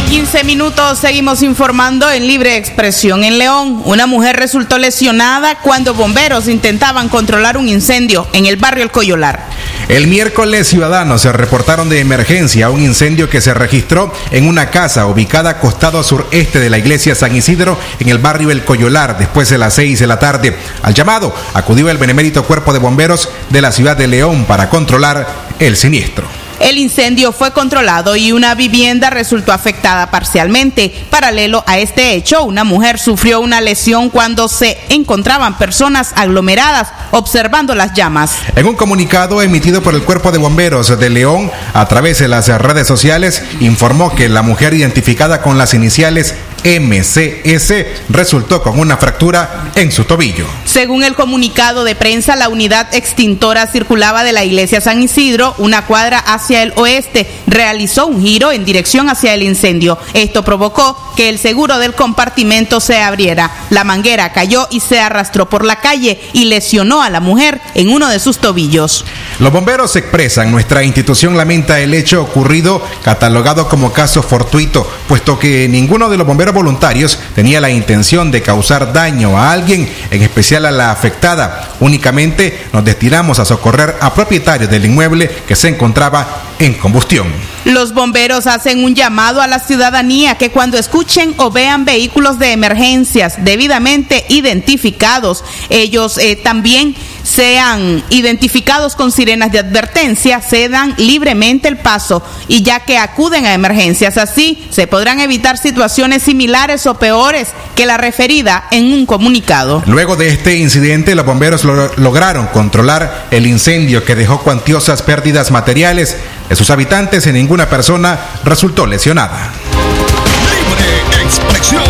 15 0.08 0.46
minutos 0.46 1.00
seguimos 1.00 1.42
informando 1.42 2.10
en 2.10 2.28
libre 2.28 2.56
expresión. 2.56 3.26
En 3.26 3.38
León, 3.38 3.82
una 3.84 4.08
mujer 4.08 4.38
resultó 4.38 4.78
lesionada 4.78 5.60
cuando 5.60 5.94
bomberos 5.94 6.48
intentaban 6.48 7.10
controlar 7.10 7.58
un 7.58 7.68
incendio 7.68 8.26
en 8.32 8.46
el 8.46 8.56
barrio 8.56 8.86
El 8.86 8.92
Coyolar. 8.92 9.50
El 9.90 10.08
miércoles 10.08 10.70
ciudadanos 10.70 11.24
se 11.24 11.34
reportaron 11.34 11.90
de 11.90 12.00
emergencia 12.00 12.70
un 12.70 12.82
incendio 12.82 13.30
que 13.30 13.42
se 13.42 13.54
registró 13.54 14.14
en 14.32 14.48
una 14.48 14.70
casa 14.70 15.08
ubicada 15.08 15.60
costado 15.60 16.02
sureste 16.04 16.62
de 16.62 16.70
la 16.70 16.78
iglesia 16.78 17.14
San 17.14 17.36
Isidro 17.36 17.78
en 18.00 18.08
el 18.08 18.18
barrio 18.18 18.50
El 18.50 18.64
Coyolar 18.64 19.18
después 19.18 19.50
de 19.50 19.58
las 19.58 19.74
6 19.74 20.00
de 20.00 20.08
la 20.08 20.20
tarde. 20.20 20.58
Al 20.84 20.94
llamado 20.94 21.36
acudió 21.54 21.90
el 21.90 21.98
benemérito 21.98 22.46
cuerpo 22.46 22.72
de 22.72 22.80
bomberos 22.80 23.28
de 23.50 23.62
la 23.62 23.74
ciudad 23.74 23.98
de 23.98 24.08
León 24.08 24.46
para 24.46 24.70
controlar 24.70 25.28
el 25.60 25.76
siniestro. 25.76 26.37
El 26.60 26.78
incendio 26.78 27.32
fue 27.32 27.52
controlado 27.52 28.16
y 28.16 28.32
una 28.32 28.56
vivienda 28.56 29.10
resultó 29.10 29.52
afectada 29.52 30.10
parcialmente. 30.10 30.94
Paralelo 31.10 31.64
a 31.68 31.78
este 31.78 32.14
hecho, 32.14 32.44
una 32.44 32.64
mujer 32.64 33.00
sufrió 33.00 33.40
una 33.40 33.62
lesión 33.62 34.10
cuando 34.10 34.48
se 34.48 34.78
encontraban 34.90 35.58
personas 35.58 36.14
aglomeradas 36.16 36.90
observando 37.12 37.76
las 37.76 37.94
llamas. 37.94 38.32
En 38.56 38.66
un 38.66 38.76
comunicado 38.76 39.42
emitido 39.42 39.82
por 39.82 39.96
el 39.96 40.04
Cuerpo 40.04 40.32
de 40.32 40.38
Bomberos 40.38 40.98
de 41.00 41.10
León 41.10 41.52
a 41.74 41.88
través 41.88 42.20
de 42.20 42.28
las 42.28 42.48
redes 42.48 42.88
sociales, 42.88 43.44
informó 43.60 44.14
que 44.16 44.30
la 44.30 44.42
mujer 44.42 44.74
identificada 44.74 45.42
con 45.42 45.58
las 45.58 45.74
iniciales 45.74 46.36
MCS 46.64 47.74
resultó 48.10 48.62
con 48.62 48.80
una 48.80 48.98
fractura 48.98 49.72
en 49.76 49.92
su 49.92 50.04
tobillo. 50.04 50.46
Según 50.66 51.04
el 51.04 51.16
comunicado 51.16 51.84
de 51.84 51.96
prensa, 51.96 52.36
la 52.36 52.50
unidad 52.50 52.94
extintora 52.94 53.68
circulaba 53.68 54.24
de 54.24 54.34
la 54.34 54.44
iglesia 54.44 54.82
San 54.82 55.02
Isidro, 55.02 55.56
una 55.60 55.86
cuadra 55.86 56.20
hacia 56.20 56.47
el 56.50 56.74
oeste, 56.76 57.28
realizó 57.48 58.08
un 58.08 58.22
giro 58.22 58.52
en 58.52 58.66
dirección 58.66 59.10
hacia 59.10 59.34
el 59.34 59.44
incendio. 59.44 59.98
Esto 60.14 60.44
provocó 60.44 60.98
que 61.16 61.30
el 61.30 61.40
seguro 61.40 61.80
del 61.80 61.94
compartimento 61.94 62.80
se 62.80 63.02
abriera. 63.02 63.52
La 63.70 63.84
manguera 63.84 64.32
cayó 64.34 64.68
y 64.72 64.80
se 64.80 65.00
arrastró 65.00 65.50
por 65.50 65.66
la 65.66 65.78
calle 65.78 66.20
y 66.34 66.46
lesionó 66.46 67.02
a 67.02 67.10
la 67.10 67.20
mujer 67.20 67.60
en 67.76 67.90
uno 67.90 68.08
de 68.10 68.20
sus 68.20 68.38
tobillos. 68.38 69.06
Los 69.40 69.52
bomberos 69.52 69.96
expresan, 69.96 70.52
nuestra 70.52 70.84
institución 70.84 71.38
lamenta 71.38 71.80
el 71.80 71.94
hecho 71.94 72.22
ocurrido 72.22 72.82
catalogado 73.04 73.68
como 73.70 73.94
caso 73.94 74.22
fortuito, 74.24 74.90
puesto 75.08 75.40
que 75.40 75.68
ninguno 75.68 76.10
de 76.10 76.18
los 76.18 76.28
bomberos 76.28 76.54
voluntarios 76.54 77.20
tenía 77.36 77.62
la 77.62 77.70
intención 77.70 78.32
de 78.32 78.42
causar 78.42 78.94
daño 78.94 79.38
a 79.38 79.52
alguien, 79.52 79.90
en 80.12 80.22
especial 80.22 80.66
a 80.66 80.72
la 80.72 80.92
afectada. 80.92 81.76
Únicamente 81.80 82.68
nos 82.74 82.84
destinamos 82.84 83.40
a 83.40 83.46
socorrer 83.46 83.96
a 84.00 84.14
propietarios 84.14 84.70
del 84.70 84.86
inmueble 84.86 85.30
que 85.48 85.56
se 85.56 85.70
encontraba 85.70 86.37
en 86.60 86.74
combustión. 86.74 87.28
Los 87.66 87.94
bomberos 87.94 88.48
hacen 88.48 88.84
un 88.84 88.96
llamado 88.96 89.42
a 89.42 89.48
la 89.48 89.60
ciudadanía 89.60 90.36
que 90.36 90.52
cuando 90.52 90.78
escuchen 90.78 91.34
o 91.38 91.52
vean 91.52 91.86
vehículos 91.86 92.40
de 92.40 92.54
emergencias 92.54 93.44
debidamente 93.44 94.26
identificados, 94.30 95.44
ellos 95.70 96.18
eh, 96.18 96.36
también 96.36 96.96
sean 97.28 98.04
identificados 98.10 98.96
con 98.96 99.12
sirenas 99.12 99.52
de 99.52 99.60
advertencia, 99.60 100.40
cedan 100.40 100.94
libremente 100.98 101.68
el 101.68 101.76
paso 101.78 102.24
y 102.48 102.64
ya 102.64 102.80
que 102.80 102.98
acuden 102.98 103.46
a 103.46 103.54
emergencias 103.54 104.18
así, 104.18 104.66
se 104.72 104.88
podrán 104.88 105.20
evitar 105.20 105.58
situaciones 105.58 106.24
similares 106.24 106.86
o 106.88 106.94
peores 106.98 107.50
que 107.76 107.86
la 107.86 107.98
referida 107.98 108.64
en 108.72 108.94
un 108.94 109.06
comunicado. 109.06 109.84
Luego 109.88 110.16
de 110.16 110.30
este 110.30 110.56
incidente, 110.56 111.16
los 111.16 111.26
bomberos 111.26 111.66
lo- 111.66 111.92
lograron 111.98 112.48
controlar 112.48 113.28
el 113.32 113.46
incendio 113.46 114.06
que 114.06 114.16
dejó 114.16 114.40
cuantiosas 114.42 115.02
pérdidas 115.02 115.52
materiales 115.52 116.16
de 116.48 116.56
sus 116.56 116.70
habitantes 116.70 117.28
y 117.28 117.34
ninguna 117.34 117.68
persona 117.70 118.18
resultó 118.46 118.86
lesionada. 118.86 119.52
Libre 119.74 121.24
expresión. 121.24 121.84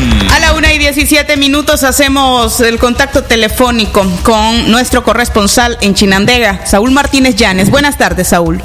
A 0.83 0.85
la 0.85 0.89
una 0.89 0.99
y 0.99 1.05
17 1.05 1.37
minutos 1.37 1.85
hacemos 1.85 2.61
el 2.61 2.81
contacto 2.81 3.23
telefónico 3.23 4.05
con 4.25 4.69
nuestro 4.69 5.05
corresponsal 5.05 5.79
en 5.81 5.95
Chinandega, 5.95 6.67
Saúl 6.67 6.91
Martínez 6.91 7.37
Llanes. 7.37 7.71
Buenas 7.71 7.97
tardes, 7.97 8.27
Saúl. 8.29 8.61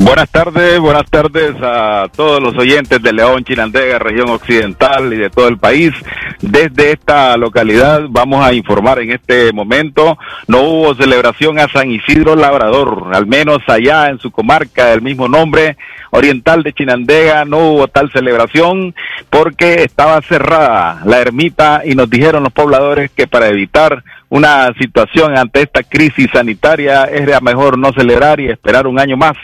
Buenas 0.00 0.28
tardes, 0.30 0.80
buenas 0.80 1.08
tardes 1.08 1.54
a 1.62 2.08
todos 2.16 2.42
los 2.42 2.56
oyentes 2.56 3.00
de 3.00 3.12
León, 3.12 3.44
Chinandega, 3.44 4.00
región 4.00 4.30
occidental 4.30 5.12
y 5.12 5.18
de 5.18 5.30
todo 5.30 5.46
el 5.46 5.58
país. 5.58 5.92
desde 6.40 6.92
esta 6.92 7.36
localidad. 7.36 8.02
Vamos 8.08 8.44
a 8.44 8.52
informar 8.52 9.00
en 9.00 9.12
este 9.12 9.52
momento, 9.52 10.18
no 10.48 10.62
hubo 10.62 10.94
celebración 10.94 11.58
a 11.58 11.68
San 11.68 11.90
Isidro 11.90 12.34
Labrador, 12.34 13.10
al 13.12 13.26
menos 13.26 13.58
allá 13.68 14.08
en 14.08 14.18
su 14.18 14.30
comarca 14.30 14.86
del 14.86 15.02
mismo 15.02 15.28
nombre, 15.28 15.76
oriental 16.10 16.62
de 16.62 16.72
Chinandega, 16.72 17.44
no 17.44 17.58
hubo 17.58 17.88
tal 17.88 18.10
celebración 18.12 18.94
porque 19.28 19.82
estaba 19.84 20.20
cerrada 20.22 21.02
la 21.04 21.18
ermita 21.18 21.82
y 21.84 21.94
nos 21.94 22.10
dijeron 22.10 22.42
los 22.42 22.52
pobladores 22.52 23.10
que 23.10 23.26
para 23.26 23.48
evitar 23.48 24.02
una 24.28 24.72
situación 24.78 25.36
ante 25.36 25.62
esta 25.62 25.82
crisis 25.82 26.28
sanitaria 26.32 27.04
era 27.04 27.40
mejor 27.40 27.78
no 27.78 27.92
celebrar 27.92 28.40
y 28.40 28.48
esperar 28.48 28.86
un 28.86 28.98
año 28.98 29.16
más 29.16 29.36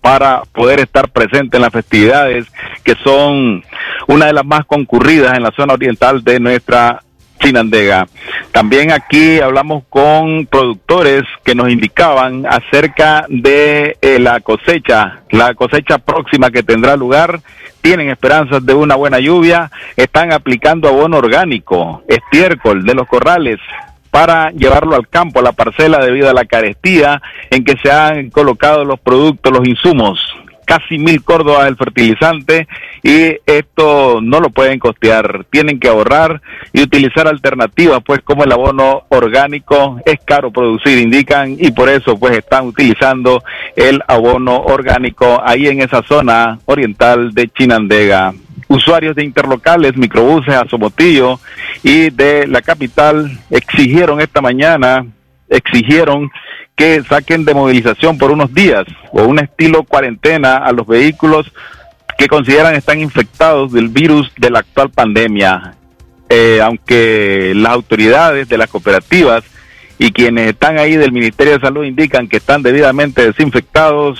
para 0.00 0.42
poder 0.52 0.80
estar 0.80 1.08
presente 1.08 1.56
en 1.56 1.62
las 1.62 1.72
festividades 1.72 2.46
que 2.84 2.94
son 3.02 3.64
una 4.06 4.26
de 4.26 4.34
las 4.34 4.44
más 4.44 4.66
concurridas 4.66 5.34
en 5.36 5.42
la 5.42 5.50
zona 5.52 5.74
oriental 5.74 6.22
de 6.22 6.40
nuestra 6.40 7.02
Chinandega. 7.44 8.08
También 8.52 8.90
aquí 8.90 9.38
hablamos 9.40 9.84
con 9.90 10.46
productores 10.46 11.24
que 11.44 11.54
nos 11.54 11.70
indicaban 11.70 12.46
acerca 12.46 13.26
de 13.28 13.98
eh, 14.00 14.18
la 14.18 14.40
cosecha, 14.40 15.20
la 15.30 15.54
cosecha 15.54 15.98
próxima 15.98 16.50
que 16.50 16.62
tendrá 16.62 16.96
lugar. 16.96 17.40
Tienen 17.82 18.08
esperanzas 18.08 18.64
de 18.64 18.72
una 18.72 18.94
buena 18.94 19.20
lluvia, 19.20 19.70
están 19.96 20.32
aplicando 20.32 20.88
abono 20.88 21.18
orgánico, 21.18 22.02
estiércol 22.08 22.84
de 22.84 22.94
los 22.94 23.06
corrales, 23.06 23.58
para 24.10 24.50
llevarlo 24.52 24.96
al 24.96 25.08
campo, 25.08 25.40
a 25.40 25.42
la 25.42 25.52
parcela, 25.52 25.98
debido 25.98 26.30
a 26.30 26.32
la 26.32 26.46
carestía 26.46 27.20
en 27.50 27.62
que 27.62 27.76
se 27.82 27.90
han 27.90 28.30
colocado 28.30 28.86
los 28.86 28.98
productos, 29.00 29.52
los 29.52 29.68
insumos. 29.68 30.18
Casi 30.64 30.98
mil 30.98 31.22
córdobas 31.22 31.68
el 31.68 31.76
fertilizante 31.76 32.66
y 33.02 33.36
esto 33.46 34.20
no 34.22 34.40
lo 34.40 34.50
pueden 34.50 34.78
costear. 34.78 35.44
Tienen 35.50 35.78
que 35.78 35.88
ahorrar 35.88 36.40
y 36.72 36.82
utilizar 36.82 37.28
alternativas, 37.28 38.00
pues 38.04 38.20
como 38.22 38.44
el 38.44 38.52
abono 38.52 39.04
orgánico 39.08 40.00
es 40.04 40.18
caro 40.24 40.50
producir, 40.50 40.98
indican, 40.98 41.56
y 41.58 41.70
por 41.70 41.88
eso 41.88 42.18
pues 42.18 42.36
están 42.36 42.66
utilizando 42.66 43.42
el 43.76 44.02
abono 44.08 44.56
orgánico 44.56 45.42
ahí 45.44 45.68
en 45.68 45.82
esa 45.82 46.02
zona 46.02 46.58
oriental 46.66 47.32
de 47.34 47.48
Chinandega 47.48 48.32
usuarios 48.68 49.14
de 49.14 49.24
interlocales, 49.24 49.96
microbuses 49.96 50.54
a 50.54 50.66
Somotillo 50.68 51.38
y 51.82 52.10
de 52.10 52.46
la 52.46 52.62
capital 52.62 53.30
exigieron 53.50 54.20
esta 54.20 54.40
mañana, 54.40 55.06
exigieron 55.48 56.30
que 56.76 57.02
saquen 57.04 57.44
de 57.44 57.54
movilización 57.54 58.18
por 58.18 58.30
unos 58.30 58.52
días 58.52 58.84
o 59.12 59.22
un 59.22 59.38
estilo 59.38 59.84
cuarentena 59.84 60.56
a 60.56 60.72
los 60.72 60.86
vehículos 60.86 61.52
que 62.18 62.28
consideran 62.28 62.74
están 62.74 63.00
infectados 63.00 63.72
del 63.72 63.88
virus 63.88 64.32
de 64.36 64.50
la 64.50 64.60
actual 64.60 64.90
pandemia. 64.90 65.74
Eh, 66.28 66.60
aunque 66.62 67.52
las 67.54 67.72
autoridades 67.72 68.48
de 68.48 68.58
las 68.58 68.70
cooperativas 68.70 69.44
y 69.98 70.10
quienes 70.10 70.50
están 70.50 70.78
ahí 70.78 70.96
del 70.96 71.12
Ministerio 71.12 71.54
de 71.54 71.60
Salud 71.60 71.84
indican 71.84 72.28
que 72.28 72.38
están 72.38 72.62
debidamente 72.62 73.24
desinfectados, 73.24 74.18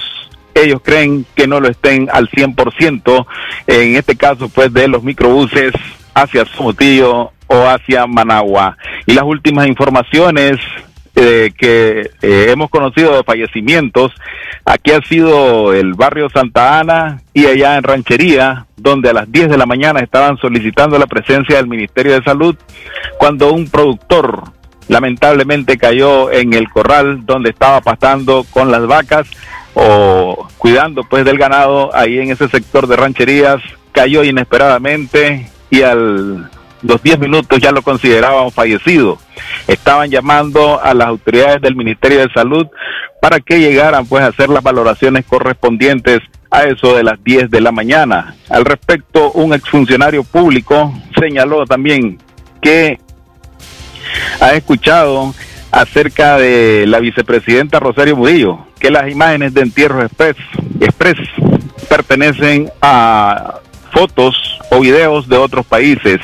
ellos 0.54 0.80
creen 0.84 1.26
que 1.34 1.48
no 1.48 1.60
lo 1.60 1.68
estén 1.68 2.08
al 2.12 2.28
100%, 2.30 3.26
en 3.66 3.96
este 3.96 4.16
caso 4.16 4.48
pues 4.48 4.72
de 4.72 4.86
los 4.86 5.02
microbuses 5.02 5.72
hacia 6.14 6.44
Somotillo 6.44 7.32
o 7.48 7.66
hacia 7.66 8.06
Managua. 8.06 8.76
Y 9.06 9.14
las 9.14 9.24
últimas 9.24 9.66
informaciones 9.66 10.60
eh, 11.16 11.52
que 11.56 12.10
eh, 12.22 12.46
hemos 12.50 12.70
conocido 12.70 13.16
de 13.16 13.22
fallecimientos, 13.22 14.12
aquí 14.64 14.90
ha 14.92 15.00
sido 15.02 15.72
el 15.72 15.94
barrio 15.94 16.28
Santa 16.28 16.80
Ana 16.80 17.22
y 17.32 17.46
allá 17.46 17.76
en 17.76 17.84
Ranchería, 17.84 18.66
donde 18.76 19.10
a 19.10 19.12
las 19.12 19.30
10 19.30 19.50
de 19.50 19.58
la 19.58 19.66
mañana 19.66 20.00
estaban 20.00 20.36
solicitando 20.38 20.98
la 20.98 21.06
presencia 21.06 21.56
del 21.56 21.68
Ministerio 21.68 22.14
de 22.14 22.24
Salud, 22.24 22.56
cuando 23.18 23.52
un 23.52 23.68
productor 23.68 24.42
lamentablemente 24.88 25.78
cayó 25.78 26.30
en 26.30 26.52
el 26.52 26.68
corral 26.68 27.24
donde 27.24 27.50
estaba 27.50 27.80
pastando 27.80 28.44
con 28.50 28.70
las 28.70 28.86
vacas 28.86 29.28
o 29.74 30.48
cuidando 30.58 31.02
pues 31.04 31.24
del 31.24 31.38
ganado 31.38 31.94
ahí 31.94 32.18
en 32.18 32.30
ese 32.30 32.48
sector 32.48 32.86
de 32.86 32.96
rancherías, 32.96 33.62
cayó 33.92 34.24
inesperadamente 34.24 35.48
y 35.70 35.82
al 35.82 36.50
los 36.84 37.02
10 37.02 37.18
minutos 37.18 37.58
ya 37.60 37.72
lo 37.72 37.82
consideraban 37.82 38.50
fallecido. 38.50 39.18
Estaban 39.66 40.10
llamando 40.10 40.82
a 40.82 40.94
las 40.94 41.08
autoridades 41.08 41.62
del 41.62 41.76
Ministerio 41.76 42.20
de 42.20 42.32
Salud 42.32 42.66
para 43.20 43.40
que 43.40 43.58
llegaran 43.58 44.06
pues 44.06 44.22
a 44.22 44.28
hacer 44.28 44.48
las 44.48 44.62
valoraciones 44.62 45.24
correspondientes 45.24 46.20
a 46.50 46.64
eso 46.64 46.94
de 46.94 47.02
las 47.02 47.22
10 47.24 47.50
de 47.50 47.60
la 47.60 47.72
mañana. 47.72 48.36
Al 48.48 48.64
respecto, 48.64 49.32
un 49.32 49.54
exfuncionario 49.54 50.22
público 50.24 50.92
señaló 51.18 51.64
también 51.66 52.18
que 52.60 52.98
ha 54.40 54.52
escuchado 54.52 55.34
acerca 55.72 56.38
de 56.38 56.86
la 56.86 57.00
vicepresidenta 57.00 57.80
Rosario 57.80 58.16
Murillo, 58.16 58.58
que 58.78 58.90
las 58.90 59.10
imágenes 59.10 59.54
de 59.54 59.62
entierro 59.62 60.02
express, 60.02 60.36
express 60.80 61.18
pertenecen 61.88 62.70
a 62.80 63.60
fotos 63.92 64.36
o 64.70 64.80
videos 64.80 65.28
de 65.28 65.36
otros 65.36 65.66
países. 65.66 66.20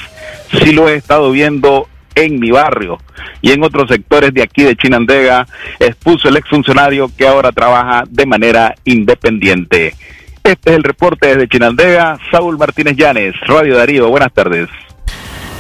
Sí 0.62 0.72
lo 0.72 0.88
he 0.88 0.94
estado 0.94 1.30
viendo 1.33 1.88
en 2.20 2.38
mi 2.38 2.50
barrio 2.50 2.98
y 3.42 3.52
en 3.52 3.62
otros 3.62 3.88
sectores 3.88 4.33
de 4.35 4.42
aquí 4.42 4.62
de 4.62 4.76
Chinandega, 4.76 5.46
expuso 5.78 6.28
el 6.28 6.37
exfuncionario 6.37 7.11
que 7.16 7.26
ahora 7.26 7.52
trabaja 7.52 8.04
de 8.09 8.26
manera 8.26 8.74
independiente. 8.85 9.94
Este 10.42 10.70
es 10.70 10.76
el 10.76 10.83
reporte 10.83 11.28
desde 11.28 11.48
Chinandega, 11.48 12.18
Saúl 12.30 12.59
Martínez 12.59 12.96
Llanes, 12.96 13.35
Radio 13.46 13.76
Darío, 13.76 14.09
buenas 14.09 14.33
tardes. 14.33 14.68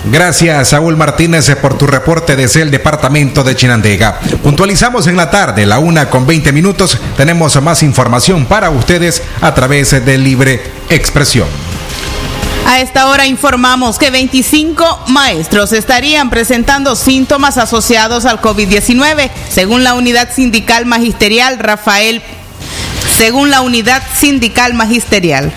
Gracias, 0.06 0.68
Saúl 0.68 0.96
Martínez, 0.96 1.54
por 1.56 1.76
tu 1.76 1.86
reporte 1.86 2.34
desde 2.34 2.62
el 2.62 2.70
departamento 2.70 3.44
de 3.44 3.54
Chinandega. 3.54 4.18
Puntualizamos 4.42 5.06
en 5.06 5.16
la 5.16 5.30
tarde, 5.30 5.66
la 5.66 5.78
una 5.78 6.08
con 6.08 6.26
20 6.26 6.52
minutos. 6.52 6.98
Tenemos 7.16 7.60
más 7.60 7.82
información 7.82 8.46
para 8.46 8.70
ustedes 8.70 9.22
a 9.42 9.54
través 9.54 10.04
de 10.04 10.18
Libre 10.18 10.60
Expresión. 10.88 11.69
A 12.70 12.78
esta 12.78 13.08
hora 13.08 13.26
informamos 13.26 13.98
que 13.98 14.10
25 14.10 15.06
maestros 15.08 15.72
estarían 15.72 16.30
presentando 16.30 16.94
síntomas 16.94 17.58
asociados 17.58 18.26
al 18.26 18.40
COVID-19, 18.40 19.28
según 19.50 19.82
la 19.82 19.94
unidad 19.94 20.32
sindical 20.32 20.86
magisterial 20.86 21.58
Rafael, 21.58 22.22
según 23.18 23.50
la 23.50 23.62
unidad 23.62 24.04
sindical 24.14 24.74
magisterial. 24.74 25.52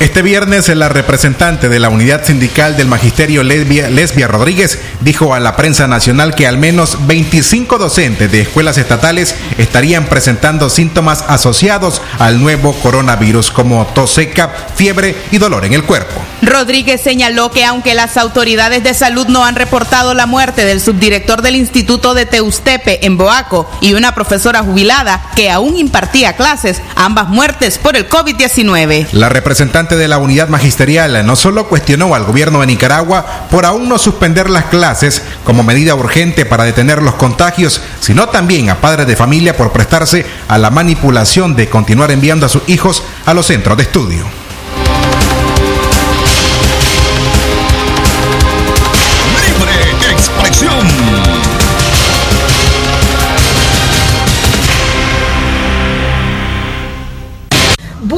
Este 0.00 0.22
viernes, 0.22 0.68
la 0.68 0.88
representante 0.88 1.68
de 1.68 1.80
la 1.80 1.88
unidad 1.88 2.24
sindical 2.24 2.76
del 2.76 2.86
magisterio 2.86 3.42
Lesbia, 3.42 3.90
Lesbia, 3.90 4.28
Rodríguez 4.28 4.78
dijo 5.00 5.34
a 5.34 5.40
la 5.40 5.56
prensa 5.56 5.88
nacional 5.88 6.36
que 6.36 6.46
al 6.46 6.56
menos 6.56 6.98
25 7.08 7.78
docentes 7.78 8.30
de 8.30 8.42
escuelas 8.42 8.78
estatales 8.78 9.34
estarían 9.58 10.06
presentando 10.06 10.70
síntomas 10.70 11.24
asociados 11.26 12.00
al 12.20 12.40
nuevo 12.40 12.74
coronavirus 12.74 13.50
como 13.50 13.86
tos 13.88 14.12
seca, 14.12 14.52
fiebre 14.76 15.16
y 15.32 15.38
dolor 15.38 15.64
en 15.64 15.72
el 15.72 15.82
cuerpo. 15.82 16.14
Rodríguez 16.42 17.00
señaló 17.00 17.50
que 17.50 17.64
aunque 17.64 17.94
las 17.94 18.16
autoridades 18.16 18.84
de 18.84 18.94
salud 18.94 19.26
no 19.26 19.44
han 19.44 19.56
reportado 19.56 20.14
la 20.14 20.26
muerte 20.26 20.64
del 20.64 20.80
subdirector 20.80 21.42
del 21.42 21.56
Instituto 21.56 22.14
de 22.14 22.24
Teustepe 22.24 23.04
en 23.04 23.16
Boaco 23.16 23.68
y 23.80 23.94
una 23.94 24.14
profesora 24.14 24.62
jubilada 24.62 25.20
que 25.34 25.50
aún 25.50 25.76
impartía 25.76 26.36
clases, 26.36 26.80
ambas 26.94 27.28
muertes 27.28 27.78
por 27.78 27.96
el 27.96 28.08
COVID-19. 28.08 29.08
La 29.10 29.28
representante 29.28 29.87
de 29.96 30.08
la 30.08 30.18
unidad 30.18 30.48
magisterial 30.48 31.24
no 31.24 31.36
solo 31.36 31.68
cuestionó 31.68 32.14
al 32.14 32.24
gobierno 32.24 32.60
de 32.60 32.66
Nicaragua 32.66 33.46
por 33.50 33.64
aún 33.64 33.88
no 33.88 33.98
suspender 33.98 34.50
las 34.50 34.66
clases 34.66 35.22
como 35.44 35.62
medida 35.62 35.94
urgente 35.94 36.44
para 36.44 36.64
detener 36.64 37.02
los 37.02 37.14
contagios, 37.14 37.80
sino 38.00 38.28
también 38.28 38.70
a 38.70 38.80
padres 38.80 39.06
de 39.06 39.16
familia 39.16 39.56
por 39.56 39.72
prestarse 39.72 40.26
a 40.48 40.58
la 40.58 40.70
manipulación 40.70 41.56
de 41.56 41.68
continuar 41.68 42.10
enviando 42.10 42.46
a 42.46 42.48
sus 42.48 42.68
hijos 42.68 43.02
a 43.26 43.34
los 43.34 43.46
centros 43.46 43.76
de 43.76 43.84
estudio. 43.84 44.47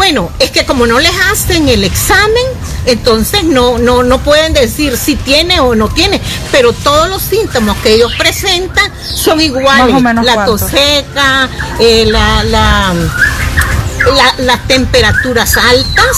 Bueno, 0.01 0.31
es 0.39 0.51
que 0.51 0.65
como 0.65 0.87
no 0.87 0.99
les 0.99 1.13
hacen 1.31 1.69
el 1.69 1.85
examen, 1.85 2.43
entonces 2.87 3.45
no, 3.45 3.77
no, 3.77 4.03
no 4.03 4.17
pueden 4.21 4.55
decir 4.55 4.97
si 4.97 5.15
tiene 5.15 5.61
o 5.61 5.75
no 5.75 5.89
tiene, 5.91 6.23
pero 6.51 6.73
todos 6.73 7.07
los 7.11 7.21
síntomas 7.21 7.77
que 7.83 7.93
ellos 7.97 8.11
presentan 8.17 8.91
son 9.15 9.43
iguales. 9.43 9.93
Más 9.93 9.99
o 9.99 10.01
menos 10.01 10.25
la 10.25 10.35
cuánto. 10.37 10.57
tos 10.57 10.71
seca, 10.71 11.51
eh, 11.81 12.07
la, 12.07 12.43
la, 12.45 12.95
la- 12.95 14.35
las 14.39 14.67
temperaturas 14.67 15.59
altas 15.59 16.17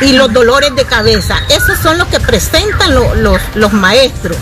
y 0.00 0.12
los 0.14 0.32
dolores 0.32 0.74
de 0.74 0.86
cabeza. 0.86 1.36
Esos 1.50 1.78
son 1.82 1.98
los 1.98 2.08
que 2.08 2.18
presentan 2.18 2.94
lo- 2.94 3.14
los, 3.14 3.38
los 3.56 3.74
maestros. 3.74 4.38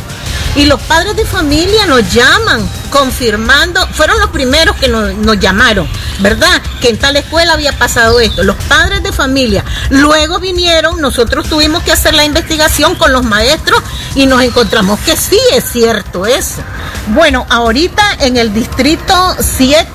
Y 0.59 0.65
los 0.65 0.81
padres 0.83 1.15
de 1.15 1.25
familia 1.25 1.87
nos 1.87 2.13
llaman 2.13 2.69
confirmando, 2.91 3.87
fueron 3.93 4.19
los 4.19 4.31
primeros 4.31 4.75
que 4.75 4.89
nos, 4.89 5.39
llamaron, 5.39 5.89
¿verdad? 6.19 6.61
Que 6.81 6.89
en 6.89 6.99
tal 6.99 7.15
escuela 7.15 7.53
había 7.53 7.79
pasado 7.79 8.19
esto, 8.19 8.43
los 8.43 8.57
padres 8.65 9.05
de 9.05 9.13
familia. 9.13 9.65
Luego 9.91 10.41
vinieron, 10.41 11.01
nosotros 11.01 11.49
tuvimos 11.49 11.85
que 11.85 11.93
hacer 11.93 12.13
la 12.15 12.25
investigación 12.25 12.97
con 12.97 13.13
los 13.13 13.25
maestros 13.25 13.81
y 14.17 14.27
nos 14.27 14.43
encontramos 14.43 14.99
que 14.99 15.17
sí 15.17 15.39
es 15.53 15.63
cierto 15.63 16.27
eso. 16.27 16.61
Bueno, 17.15 17.47
ahorita 17.51 18.03
en 18.19 18.37
el 18.37 18.53
distrito 18.53 19.37
7 19.39 19.89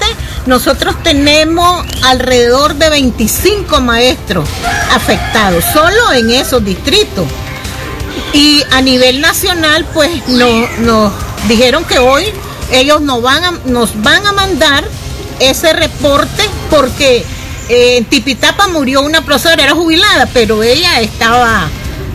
nosotros 0.46 0.96
tenemos 1.04 1.86
alrededor 2.04 2.76
de 2.76 2.90
25 2.90 3.82
maestros 3.82 4.48
afectados, 4.94 5.62
solo 5.74 6.14
en 6.14 6.30
esos 6.30 6.64
distritos. 6.64 7.28
Y 8.34 8.64
a 8.72 8.82
nivel 8.82 9.22
nacional, 9.22 9.86
pues 9.94 10.28
nos 10.28 10.80
no, 10.80 11.14
dijeron 11.48 11.86
que 11.86 12.00
hoy 12.00 12.26
ellos 12.72 13.02
nos 13.02 13.22
van 13.22 13.44
a, 13.44 13.52
nos 13.66 14.02
van 14.02 14.26
a 14.26 14.32
mandar 14.32 14.84
ese 15.40 15.74
reporte 15.74 16.50
porque 16.70 17.26
eh, 17.70 17.98
en 17.98 18.06
Tipitapa 18.06 18.68
murió 18.68 19.02
una 19.02 19.24
profesora, 19.24 19.64
era 19.64 19.74
jubilada, 19.74 20.28
pero 20.34 20.64
ella 20.64 21.00
estaba, 21.02 21.70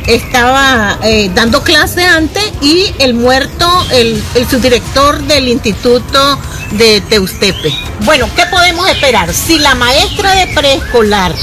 estaba 0.08 0.98
eh, 1.02 1.30
dando 1.34 1.62
clase 1.62 2.02
antes 2.02 2.42
y 2.62 2.92
el 2.98 3.12
muerto, 3.12 3.68
el, 3.92 4.22
subdirector 4.50 5.20
del 5.24 5.48
instituto 5.48 6.38
de 6.72 7.02
Teustepe. 7.02 7.72
Bueno, 8.00 8.28
¿qué 8.34 8.46
podemos 8.46 8.88
esperar? 8.88 9.32
Si 9.34 9.58
la 9.58 9.74
maestra 9.74 10.34
de 10.34 10.46
preescolar 10.54 11.34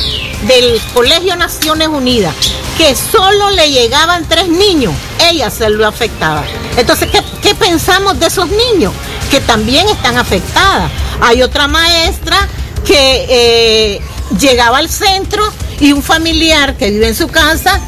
del 0.48 0.82
Colegio 0.94 1.36
Naciones 1.36 1.90
Unidas, 1.90 2.34
que 2.78 2.96
solo 2.96 3.52
le 3.52 3.70
llegaban 3.70 4.28
tres 4.28 4.48
niños, 4.48 4.94
ella 5.30 5.52
se 5.52 5.70
lo 5.70 5.86
afectaba. 5.86 6.44
Entonces, 6.76 7.10
¿qué, 7.12 7.24
qué 7.44 7.54
pensamos 7.54 8.20
de 8.20 8.26
esos 8.26 8.50
niños? 8.50 8.92
Que 9.30 9.42
también 9.42 9.88
están 9.90 10.18
afectadas. 10.18 10.92
Hay 11.22 11.44
otra 11.44 11.68
maestra 11.68 12.48
que 12.84 13.26
eh, 13.30 14.02
llegaba 14.40 14.80
al 14.80 14.90
centro 14.90 15.44
y 15.80 15.94
un 15.94 16.02
familiar 16.02 16.76
que 16.78 16.90
vive 16.90 17.08
en 17.08 17.16
su 17.16 17.28
casa 17.28 17.80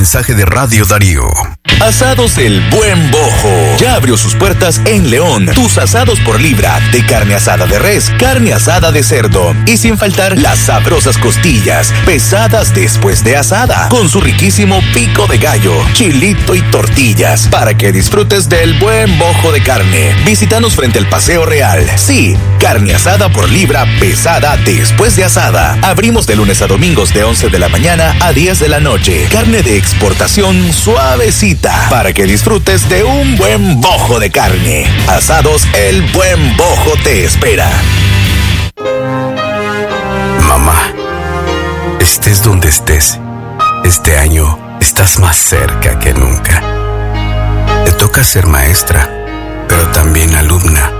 Mensaje 0.00 0.34
de 0.34 0.46
Radio 0.46 0.86
Darío. 0.86 1.30
Asados 1.80 2.38
El 2.38 2.60
Buen 2.70 3.10
Bojo. 3.10 3.76
Ya 3.78 3.94
abrió 3.94 4.16
sus 4.16 4.34
puertas 4.34 4.80
en 4.86 5.10
León. 5.10 5.50
Tus 5.54 5.76
asados 5.76 6.18
por 6.20 6.40
libra 6.40 6.80
de 6.90 7.04
carne 7.04 7.34
asada 7.34 7.66
de 7.66 7.78
res, 7.78 8.10
carne 8.18 8.54
asada 8.54 8.92
de 8.92 9.02
cerdo 9.02 9.54
y 9.66 9.76
sin 9.76 9.98
faltar 9.98 10.38
las 10.38 10.58
sabrosas 10.58 11.18
costillas 11.18 11.92
pesadas 12.06 12.74
después 12.74 13.24
de 13.24 13.36
asada 13.36 13.88
con 13.90 14.08
su 14.08 14.20
riquísimo 14.20 14.80
pico 14.94 15.26
de 15.26 15.38
gallo, 15.38 15.74
chilito 15.92 16.54
y 16.54 16.62
tortillas 16.70 17.48
para 17.48 17.76
que 17.76 17.92
disfrutes 17.92 18.48
del 18.48 18.78
buen 18.78 19.18
bojo 19.18 19.52
de 19.52 19.62
carne. 19.62 20.14
Visítanos 20.24 20.76
frente 20.76 20.98
al 20.98 21.08
Paseo 21.08 21.44
Real. 21.44 21.86
Sí, 21.96 22.36
carne 22.58 22.94
asada 22.94 23.30
por 23.30 23.50
libra 23.50 23.86
pesada 24.00 24.56
después 24.58 25.16
de 25.16 25.24
asada. 25.24 25.78
Abrimos 25.82 26.26
de 26.26 26.36
lunes 26.36 26.62
a 26.62 26.66
domingos 26.66 27.12
de 27.12 27.24
11 27.24 27.48
de 27.48 27.58
la 27.58 27.68
mañana 27.68 28.14
a 28.20 28.32
10 28.32 28.60
de 28.60 28.68
la 28.68 28.80
noche. 28.80 29.28
Carne 29.30 29.62
de 29.62 29.76
exportación 29.90 30.72
suavecita 30.72 31.88
para 31.90 32.12
que 32.12 32.24
disfrutes 32.24 32.88
de 32.88 33.02
un 33.02 33.36
buen 33.36 33.80
bojo 33.80 34.20
de 34.20 34.30
carne. 34.30 34.86
Asados 35.08 35.66
El 35.74 36.02
Buen 36.12 36.56
Bojo 36.56 36.92
te 37.02 37.24
espera. 37.24 37.68
Mamá, 40.46 40.92
estés 41.98 42.40
donde 42.44 42.68
estés, 42.68 43.18
este 43.84 44.16
año 44.16 44.78
estás 44.80 45.18
más 45.18 45.36
cerca 45.36 45.98
que 45.98 46.14
nunca. 46.14 46.62
Te 47.84 47.90
toca 47.92 48.22
ser 48.22 48.46
maestra, 48.46 49.10
pero 49.68 49.88
también 49.88 50.36
alumna. 50.36 50.92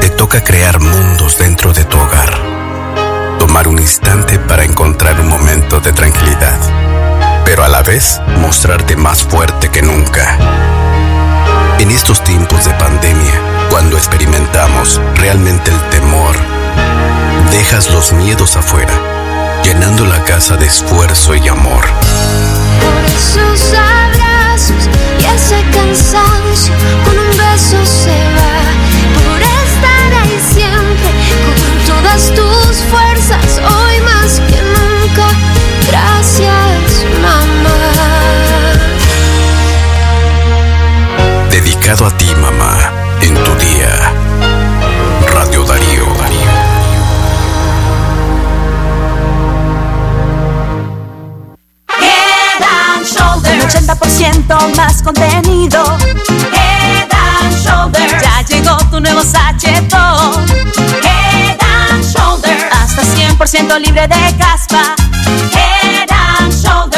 Te 0.00 0.08
toca 0.08 0.42
crear 0.42 0.80
mundos 0.80 1.36
dentro 1.36 1.74
de 1.74 1.84
tu 1.84 1.98
hogar. 1.98 2.34
Tomar 3.38 3.68
un 3.68 3.78
instante 3.78 4.38
para 4.38 4.64
encontrar 4.64 5.20
un 5.20 5.28
momento 5.28 5.80
de 5.80 5.92
tranquilidad 5.92 6.93
pero 7.54 7.66
a 7.66 7.68
la 7.68 7.84
vez 7.84 8.20
mostrarte 8.40 8.96
más 8.96 9.22
fuerte 9.22 9.68
que 9.68 9.80
nunca. 9.80 10.36
En 11.78 11.92
estos 11.92 12.24
tiempos 12.24 12.64
de 12.64 12.74
pandemia, 12.74 13.32
cuando 13.70 13.96
experimentamos 13.96 15.00
realmente 15.14 15.70
el 15.70 15.80
temor, 15.90 16.34
dejas 17.52 17.92
los 17.92 18.12
miedos 18.12 18.56
afuera, 18.56 18.92
llenando 19.62 20.04
la 20.04 20.24
casa 20.24 20.56
de 20.56 20.66
esfuerzo 20.66 21.36
y 21.36 21.46
amor. 21.46 21.84
Esos 23.06 23.72
abrazos 23.72 24.88
y 25.20 25.24
ese 25.24 25.62
cansancio, 25.70 26.74
con 27.04 27.16
un 27.16 27.36
beso 27.36 27.86
Dedicado 41.84 42.06
a 42.06 42.16
ti, 42.16 42.34
mamá, 42.36 42.78
en 43.20 43.34
tu 43.34 43.54
día. 43.56 43.90
Radio 45.34 45.64
Darío. 45.64 46.06
Head 52.00 52.62
and 52.62 53.04
Shoulders. 53.04 53.74
Un 53.74 53.86
80% 53.86 54.76
más 54.76 55.02
contenido. 55.02 55.98
Head 56.54 57.10
and 57.12 57.54
Shoulders. 57.62 58.22
Ya 58.22 58.40
llegó 58.48 58.78
tu 58.90 58.98
nuevo 58.98 59.22
sachetón. 59.22 60.42
Head 61.02 61.58
and 61.60 62.02
Shoulders. 62.02 62.64
Hasta 62.72 63.02
100% 63.02 63.78
libre 63.78 64.08
de 64.08 64.36
caspa. 64.38 64.94
Head. 65.52 65.73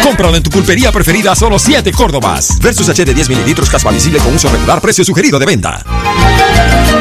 Cómpralo 0.02 0.36
en 0.36 0.42
tu 0.42 0.50
pulpería 0.50 0.92
preferida 0.92 1.34
solo 1.34 1.58
7 1.58 1.92
Córdobas. 1.92 2.58
Versus 2.60 2.88
H 2.88 3.04
de 3.04 3.14
10 3.14 3.28
mililitros 3.28 3.68
casualisible 3.70 4.18
con 4.18 4.34
uso 4.34 4.48
regular, 4.48 4.80
precio 4.80 5.04
sugerido 5.04 5.38
de 5.38 5.46
venta. 5.46 5.84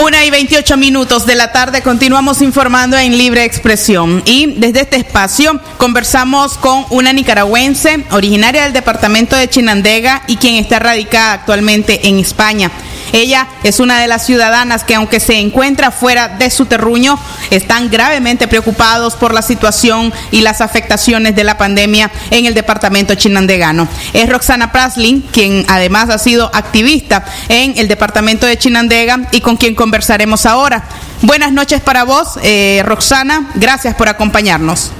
Una 0.00 0.24
y 0.24 0.30
28 0.30 0.76
minutos 0.76 1.26
de 1.26 1.34
la 1.34 1.50
tarde 1.50 1.82
continuamos 1.82 2.40
informando 2.40 2.96
en 2.96 3.18
Libre 3.18 3.42
Expresión 3.44 4.22
y 4.24 4.54
desde 4.56 4.82
este 4.82 4.96
espacio 4.98 5.60
conversamos 5.78 6.56
con 6.58 6.86
una 6.90 7.12
nicaragüense 7.12 8.04
originaria 8.12 8.62
del 8.62 8.72
departamento 8.72 9.34
de 9.34 9.48
Chinandega 9.48 10.22
y 10.28 10.36
quien 10.36 10.54
está 10.54 10.78
radicada 10.78 11.32
actualmente 11.32 12.08
en 12.08 12.20
España. 12.20 12.70
Ella 13.12 13.48
es 13.62 13.80
una 13.80 14.00
de 14.00 14.06
las 14.06 14.24
ciudadanas 14.26 14.84
que 14.84 14.94
aunque 14.94 15.20
se 15.20 15.38
encuentra 15.38 15.90
fuera 15.90 16.28
de 16.28 16.50
su 16.50 16.66
terruño, 16.66 17.18
están 17.50 17.90
gravemente 17.90 18.48
preocupados 18.48 19.14
por 19.16 19.34
la 19.34 19.42
situación 19.42 20.12
y 20.30 20.40
las 20.42 20.60
afectaciones 20.60 21.34
de 21.34 21.44
la 21.44 21.58
pandemia 21.58 22.10
en 22.30 22.46
el 22.46 22.54
departamento 22.54 23.14
chinandegano. 23.14 23.88
Es 24.12 24.28
Roxana 24.28 24.72
Praslin, 24.72 25.22
quien 25.32 25.64
además 25.68 26.10
ha 26.10 26.18
sido 26.18 26.50
activista 26.54 27.24
en 27.48 27.76
el 27.78 27.88
departamento 27.88 28.46
de 28.46 28.58
Chinandega 28.58 29.28
y 29.32 29.40
con 29.40 29.56
quien 29.56 29.74
conversaremos 29.74 30.46
ahora. 30.46 30.84
Buenas 31.22 31.52
noches 31.52 31.80
para 31.80 32.04
vos, 32.04 32.38
eh, 32.42 32.82
Roxana. 32.84 33.50
Gracias 33.54 33.94
por 33.94 34.08
acompañarnos. 34.08 34.92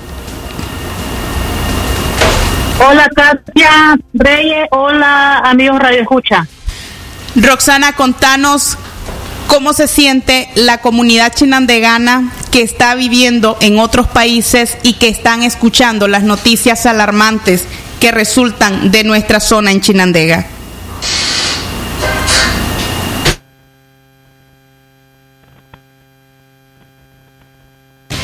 Hola 2.82 3.08
Katia 3.14 3.98
Reyes, 4.14 4.66
hola 4.70 5.38
amigos 5.44 5.78
Radio 5.78 6.00
Escucha. 6.00 6.46
Roxana, 7.36 7.92
contanos 7.92 8.76
cómo 9.46 9.72
se 9.72 9.86
siente 9.86 10.48
la 10.56 10.78
comunidad 10.78 11.32
chinandegana 11.32 12.32
que 12.50 12.62
está 12.62 12.94
viviendo 12.96 13.56
en 13.60 13.78
otros 13.78 14.08
países 14.08 14.76
y 14.82 14.94
que 14.94 15.08
están 15.08 15.44
escuchando 15.44 16.08
las 16.08 16.24
noticias 16.24 16.86
alarmantes 16.86 17.66
que 18.00 18.10
resultan 18.10 18.90
de 18.90 19.04
nuestra 19.04 19.38
zona 19.38 19.70
en 19.70 19.80
Chinandega. 19.80 20.46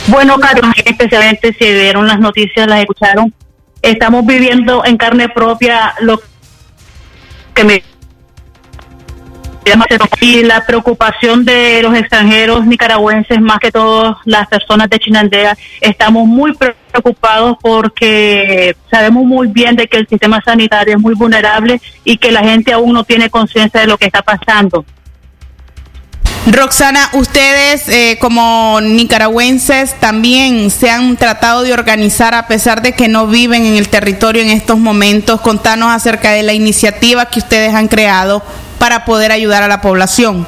Bueno, 0.09 0.39
Carlos, 0.39 0.75
especialmente 0.85 1.55
si 1.59 1.65
vieron 1.65 2.07
las 2.07 2.19
noticias, 2.19 2.67
las 2.67 2.81
escucharon, 2.81 3.33
estamos 3.83 4.25
viviendo 4.27 4.85
en 4.85 4.97
carne 4.97 5.29
propia 5.29 5.95
lo 6.01 6.21
que 7.55 7.65
me 7.65 7.83
y 10.21 10.43
la 10.43 10.65
preocupación 10.65 11.45
de 11.45 11.83
los 11.83 11.95
extranjeros 11.95 12.67
nicaragüenses, 12.67 13.41
más 13.41 13.59
que 13.59 13.73
todas 13.73 14.17
las 14.25 14.47
personas 14.49 14.89
de 14.89 14.99
Chinandega, 14.99 15.57
estamos 15.81 16.27
muy 16.27 16.53
preocupados 16.55 17.57
porque 17.61 18.77
sabemos 18.91 19.25
muy 19.25 19.49
bien 19.49 19.77
de 19.77 19.89
que 19.89 19.99
el 19.99 20.09
sistema 20.09 20.41
sanitario 20.45 20.97
es 20.97 21.01
muy 21.01 21.15
vulnerable 21.15 21.81
y 22.05 22.17
que 22.17 22.33
la 22.33 22.41
gente 22.41 22.73
aún 22.73 22.93
no 22.93 23.05
tiene 23.05 23.31
conciencia 23.31 23.81
de 23.81 23.87
lo 23.87 23.99
que 23.99 24.07
está 24.07 24.23
pasando. 24.23 24.85
Roxana, 26.49 27.11
ustedes 27.15 27.89
eh, 27.89 28.19
como 28.21 28.81
nicaragüenses 28.81 29.99
también 29.99 30.71
se 30.71 30.91
han 30.91 31.17
tratado 31.17 31.63
de 31.63 31.73
organizar 31.73 32.35
a 32.35 32.47
pesar 32.47 32.83
de 32.83 32.93
que 32.93 33.09
no 33.09 33.27
viven 33.27 33.67
en 33.67 33.75
el 33.75 33.89
territorio 33.89 34.43
en 34.43 34.51
estos 34.51 34.79
momentos. 34.79 35.41
Contanos 35.41 35.91
acerca 35.91 36.31
de 36.31 36.45
la 36.45 36.53
iniciativa 36.53 37.27
que 37.27 37.41
ustedes 37.41 37.75
han 37.75 37.89
creado 37.89 38.45
para 38.79 39.05
poder 39.05 39.33
ayudar 39.33 39.63
a 39.63 39.69
la 39.69 39.81
población. 39.81 40.47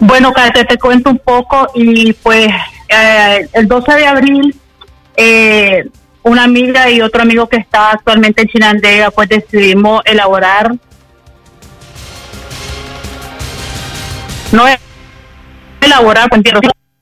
Bueno, 0.00 0.32
Kate, 0.32 0.64
te 0.64 0.78
cuento 0.78 1.10
un 1.10 1.18
poco 1.18 1.68
y 1.74 2.12
pues 2.14 2.48
eh, 2.88 3.48
el 3.52 3.68
12 3.68 3.92
de 3.92 4.06
abril 4.06 4.56
eh, 5.16 5.84
una 6.22 6.44
amiga 6.44 6.90
y 6.90 7.02
otro 7.02 7.22
amigo 7.22 7.48
que 7.48 7.58
está 7.58 7.92
actualmente 7.92 8.42
en 8.42 8.48
Chinandega 8.48 9.10
pues 9.10 9.28
decidimos 9.28 10.02
elaborar 10.04 10.74
no 14.52 14.64
elaborar 15.80 16.28
pues, 16.28 16.42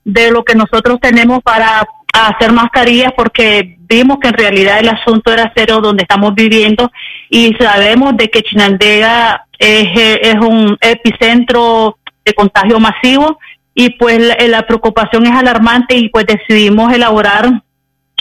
de 0.05 0.31
lo 0.31 0.45
que 0.45 0.55
nosotros 0.55 0.99
tenemos 1.01 1.43
para 1.43 1.87
hacer 2.13 2.53
mascarillas 2.53 3.13
porque 3.17 3.77
vimos 3.81 4.19
que 4.21 4.29
en 4.29 4.35
realidad 4.35 4.79
el 4.79 4.89
asunto 4.89 5.33
era 5.33 5.53
cero 5.55 5.81
donde 5.81 6.03
estamos 6.03 6.35
viviendo 6.35 6.91
y 7.31 7.55
sabemos 7.55 8.17
de 8.17 8.31
que 8.31 8.43
Chinandega 8.43 9.47
es, 9.59 9.89
es 9.95 10.35
un 10.37 10.77
epicentro 10.81 11.99
de 12.25 12.35
contagio 12.35 12.79
masivo 12.79 13.39
y 13.75 13.91
pues 13.91 14.19
la, 14.21 14.37
la 14.49 14.67
preocupación 14.67 15.27
es 15.27 15.33
alarmante 15.33 15.97
y 15.97 16.09
pues 16.09 16.27
decidimos 16.27 16.93
elaborar 16.93 17.63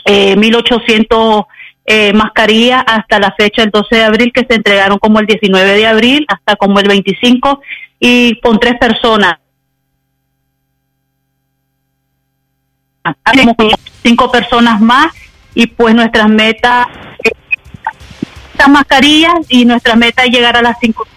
eh, 0.05 0.35
1800 0.35 1.45
eh, 1.89 2.13
mascarillas 2.13 2.83
hasta 2.85 3.19
la 3.19 3.31
fecha 3.31 3.61
del 3.61 3.71
12 3.71 3.95
de 3.95 4.03
abril 4.03 4.31
que 4.33 4.45
se 4.45 4.55
entregaron 4.55 4.99
como 4.99 5.19
el 5.19 5.25
19 5.25 5.73
de 5.73 5.87
abril 5.87 6.25
hasta 6.27 6.55
como 6.57 6.79
el 6.79 6.87
25 6.87 7.61
y 7.99 8.39
con 8.41 8.59
tres 8.59 8.77
personas. 8.77 9.37
Cinco 14.03 14.29
personas 14.29 14.81
más 14.81 15.13
y 15.55 15.67
pues 15.67 15.95
nuestras 15.95 16.27
metas 16.27 16.87
estas 18.57 18.69
mascarillas 18.69 19.35
y 19.49 19.65
nuestra 19.65 19.95
meta 19.95 20.23
es 20.23 20.31
llegar 20.31 20.57
a 20.57 20.63
las 20.63 20.77
cinco. 20.81 21.07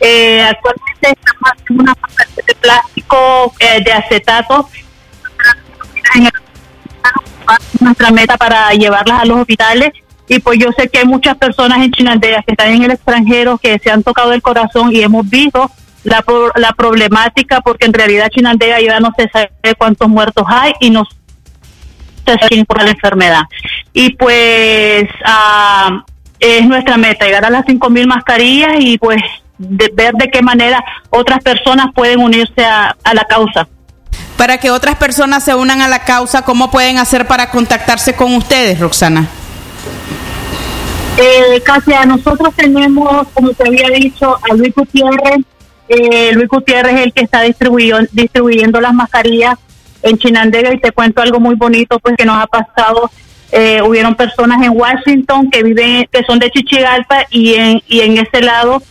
Eh, 0.00 0.42
actualmente 0.42 1.16
estamos 1.20 1.52
haciendo 1.52 1.84
una 1.84 1.94
mascarilla 2.00 2.42
de 2.44 2.54
plástico 2.56 3.54
eh, 3.60 3.84
de 3.84 3.92
acetato 3.92 4.68
nuestra 7.80 8.10
meta 8.10 8.36
para 8.36 8.70
llevarlas 8.72 9.22
a 9.22 9.24
los 9.24 9.38
hospitales 9.38 9.90
y 10.28 10.38
pues 10.40 10.58
yo 10.58 10.70
sé 10.76 10.88
que 10.88 10.98
hay 10.98 11.04
muchas 11.04 11.36
personas 11.36 11.78
en 11.78 11.92
Chinandega 11.92 12.42
que 12.42 12.52
están 12.52 12.72
en 12.72 12.82
el 12.82 12.90
extranjero 12.92 13.58
que 13.58 13.78
se 13.78 13.90
han 13.90 14.02
tocado 14.02 14.32
el 14.32 14.42
corazón 14.42 14.94
y 14.94 15.02
hemos 15.02 15.28
visto 15.28 15.70
la, 16.04 16.24
la 16.56 16.72
problemática 16.72 17.60
porque 17.60 17.86
en 17.86 17.92
realidad 17.92 18.28
Chinandega 18.28 18.80
ya 18.80 18.98
no 19.00 19.12
se 19.16 19.28
sabe 19.28 19.74
cuántos 19.78 20.08
muertos 20.08 20.44
hay 20.48 20.72
y 20.80 20.90
no 20.90 21.04
se 21.04 22.32
sabe 22.32 22.48
quién 22.48 22.66
por 22.66 22.82
la 22.82 22.90
enfermedad. 22.90 23.42
Y 23.92 24.14
pues 24.14 25.08
ah, 25.24 26.04
es 26.42 26.66
nuestra 26.66 26.96
meta 26.96 27.24
llegar 27.24 27.44
a 27.44 27.50
las 27.50 27.64
5.000 27.64 28.06
mascarillas 28.06 28.72
y 28.78 28.98
pues 28.98 29.22
de- 29.58 29.90
ver 29.94 30.12
de 30.14 30.28
qué 30.28 30.42
manera 30.42 30.84
otras 31.10 31.40
personas 31.42 31.86
pueden 31.94 32.18
unirse 32.20 32.64
a, 32.64 32.96
a 33.04 33.14
la 33.14 33.24
causa. 33.24 33.68
Para 34.36 34.58
que 34.58 34.70
otras 34.70 34.96
personas 34.96 35.44
se 35.44 35.54
unan 35.54 35.80
a 35.82 35.88
la 35.88 36.00
causa, 36.04 36.42
¿cómo 36.42 36.70
pueden 36.70 36.98
hacer 36.98 37.26
para 37.26 37.50
contactarse 37.50 38.14
con 38.14 38.34
ustedes, 38.34 38.80
Roxana? 38.80 39.28
Eh, 41.18 41.60
Katia, 41.64 42.04
nosotros 42.06 42.52
tenemos, 42.56 43.26
como 43.34 43.50
te 43.50 43.68
había 43.68 43.88
dicho, 43.88 44.36
a 44.50 44.54
Luis 44.54 44.74
Gutiérrez. 44.74 45.44
Eh, 45.88 46.32
Luis 46.32 46.48
Gutiérrez 46.48 46.94
es 46.94 47.00
el 47.02 47.12
que 47.12 47.22
está 47.24 47.42
distribuyendo 47.42 48.80
las 48.80 48.94
mascarillas 48.94 49.56
en 50.02 50.16
Chinandega 50.18 50.72
y 50.72 50.80
te 50.80 50.90
cuento 50.90 51.20
algo 51.20 51.38
muy 51.38 51.54
bonito 51.54 51.98
pues 52.00 52.16
que 52.16 52.24
nos 52.24 52.42
ha 52.42 52.46
pasado. 52.46 53.10
Eh, 53.54 53.82
hubieron 53.82 54.14
personas 54.14 54.62
en 54.62 54.72
Washington 54.74 55.50
que 55.50 55.62
viven, 55.62 56.08
que 56.10 56.24
son 56.24 56.38
de 56.38 56.50
Chichigalpa 56.50 57.26
y 57.30 57.54
en, 57.54 57.82
y 57.86 58.00
en 58.00 58.16
ese 58.16 58.40
lado 58.40 58.82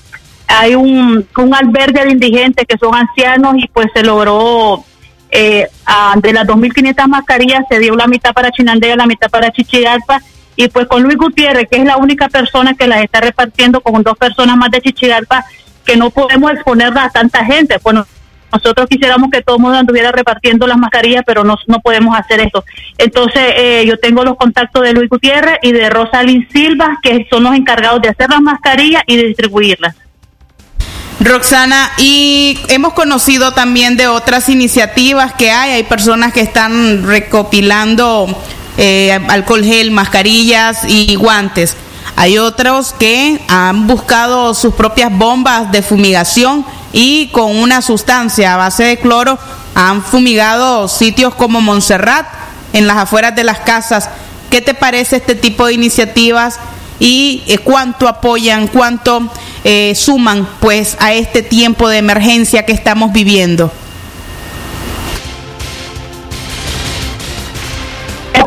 hay 0.48 0.76
un, 0.76 1.26
un 1.36 1.56
albergue 1.56 2.04
de 2.06 2.12
indigentes 2.12 2.68
que 2.68 2.78
son 2.78 2.94
ancianos 2.94 3.56
y 3.58 3.68
pues 3.70 3.88
se 3.96 4.04
logró 4.04 4.84
eh, 5.32 5.68
a- 5.86 6.14
de 6.22 6.34
las 6.34 6.46
2.500 6.46 7.08
mascarillas 7.08 7.64
se 7.70 7.80
dio 7.80 7.96
la 7.96 8.06
mitad 8.06 8.34
para 8.34 8.52
Chinandega, 8.52 8.96
la 8.98 9.08
mitad 9.08 9.30
para 9.32 9.50
Chichigalpa 9.52 10.22
y 10.56 10.68
pues 10.68 10.86
con 10.88 11.02
Luis 11.02 11.18
Gutiérrez, 11.18 11.68
que 11.72 11.78
es 11.78 11.86
la 11.86 11.98
única 11.98 12.28
persona 12.30 12.76
que 12.76 12.86
las 12.86 13.02
está 13.02 13.20
repartiendo 13.22 13.82
con 13.82 14.04
dos 14.04 14.16
personas 14.18 14.58
más 14.58 14.70
de 14.70 14.82
Chichigalpa, 14.82 15.44
que 15.86 15.96
no 15.98 16.12
podemos 16.12 16.52
exponerla 16.52 17.06
a 17.06 17.10
tanta 17.10 17.44
gente. 17.46 17.78
Bueno, 17.82 18.06
nosotros 18.52 18.88
quisiéramos 18.90 19.30
que 19.32 19.42
todo 19.42 19.58
el 19.58 19.62
mundo 19.62 19.78
anduviera 19.78 20.12
repartiendo 20.12 20.68
las 20.68 20.78
mascarillas, 20.78 21.24
pero 21.26 21.44
no, 21.44 21.58
no 21.68 21.80
podemos 21.80 22.18
hacer 22.18 22.40
esto. 22.42 22.64
Entonces, 22.98 23.42
eh, 23.56 23.84
yo 23.88 23.98
tengo 23.98 24.24
los 24.24 24.36
contactos 24.36 24.84
de 24.84 24.94
Luis 24.94 25.10
Gutiérrez 25.10 25.58
y 25.62 25.72
de 25.72 25.90
Rosalind 25.90 26.52
Silva, 26.52 27.00
que 27.02 27.28
son 27.30 27.44
los 27.44 27.56
encargados 27.56 28.02
de 28.02 28.10
hacer 28.10 28.30
las 28.30 28.42
mascarillas 28.42 29.04
y 29.08 29.16
de 29.16 29.24
distribuirlas. 29.24 29.96
Roxana, 31.20 31.92
y 31.98 32.58
hemos 32.68 32.94
conocido 32.94 33.52
también 33.52 33.96
de 33.96 34.08
otras 34.08 34.50
iniciativas 34.50 35.34
que 35.34 35.52
hay. 35.52 35.72
Hay 35.72 35.84
personas 35.84 36.34
que 36.34 36.42
están 36.42 37.06
recopilando 37.06 38.28
eh, 38.78 39.12
alcohol 39.30 39.64
gel, 39.64 39.92
mascarillas 39.92 40.84
y 40.88 41.16
guantes. 41.16 41.78
Hay 42.16 42.38
otros 42.38 42.94
que 42.94 43.44
han 43.48 43.88
buscado 43.88 44.54
sus 44.54 44.74
propias 44.74 45.12
bombas 45.12 45.72
de 45.72 45.82
fumigación 45.82 46.66
y 46.94 47.28
con 47.30 47.56
una 47.56 47.82
sustancia 47.82 48.54
a 48.54 48.58
base 48.58 48.84
de 48.84 49.00
cloro 49.00 49.40
han 49.76 50.04
fumigado 50.04 50.88
sitios 50.88 51.34
como 51.34 51.62
Montserrat, 51.62 52.28
en 52.74 52.88
las 52.88 52.98
afueras 52.98 53.36
de 53.36 53.44
las 53.44 53.60
casas. 53.60 54.10
¿Qué 54.50 54.62
te 54.62 54.74
parece 54.74 55.18
este 55.18 55.36
tipo 55.36 55.66
de 55.66 55.74
iniciativas 55.74 56.60
y 57.00 57.44
eh, 57.48 57.58
cuánto 57.58 58.08
apoyan, 58.08 58.68
cuánto 58.68 59.30
eh, 59.64 59.94
suman 59.96 60.48
pues 60.60 60.98
a 61.00 61.14
este 61.14 61.42
tiempo 61.42 61.88
de 61.88 61.98
emergencia 61.98 62.66
que 62.66 62.74
estamos 62.74 63.14
viviendo? 63.14 63.72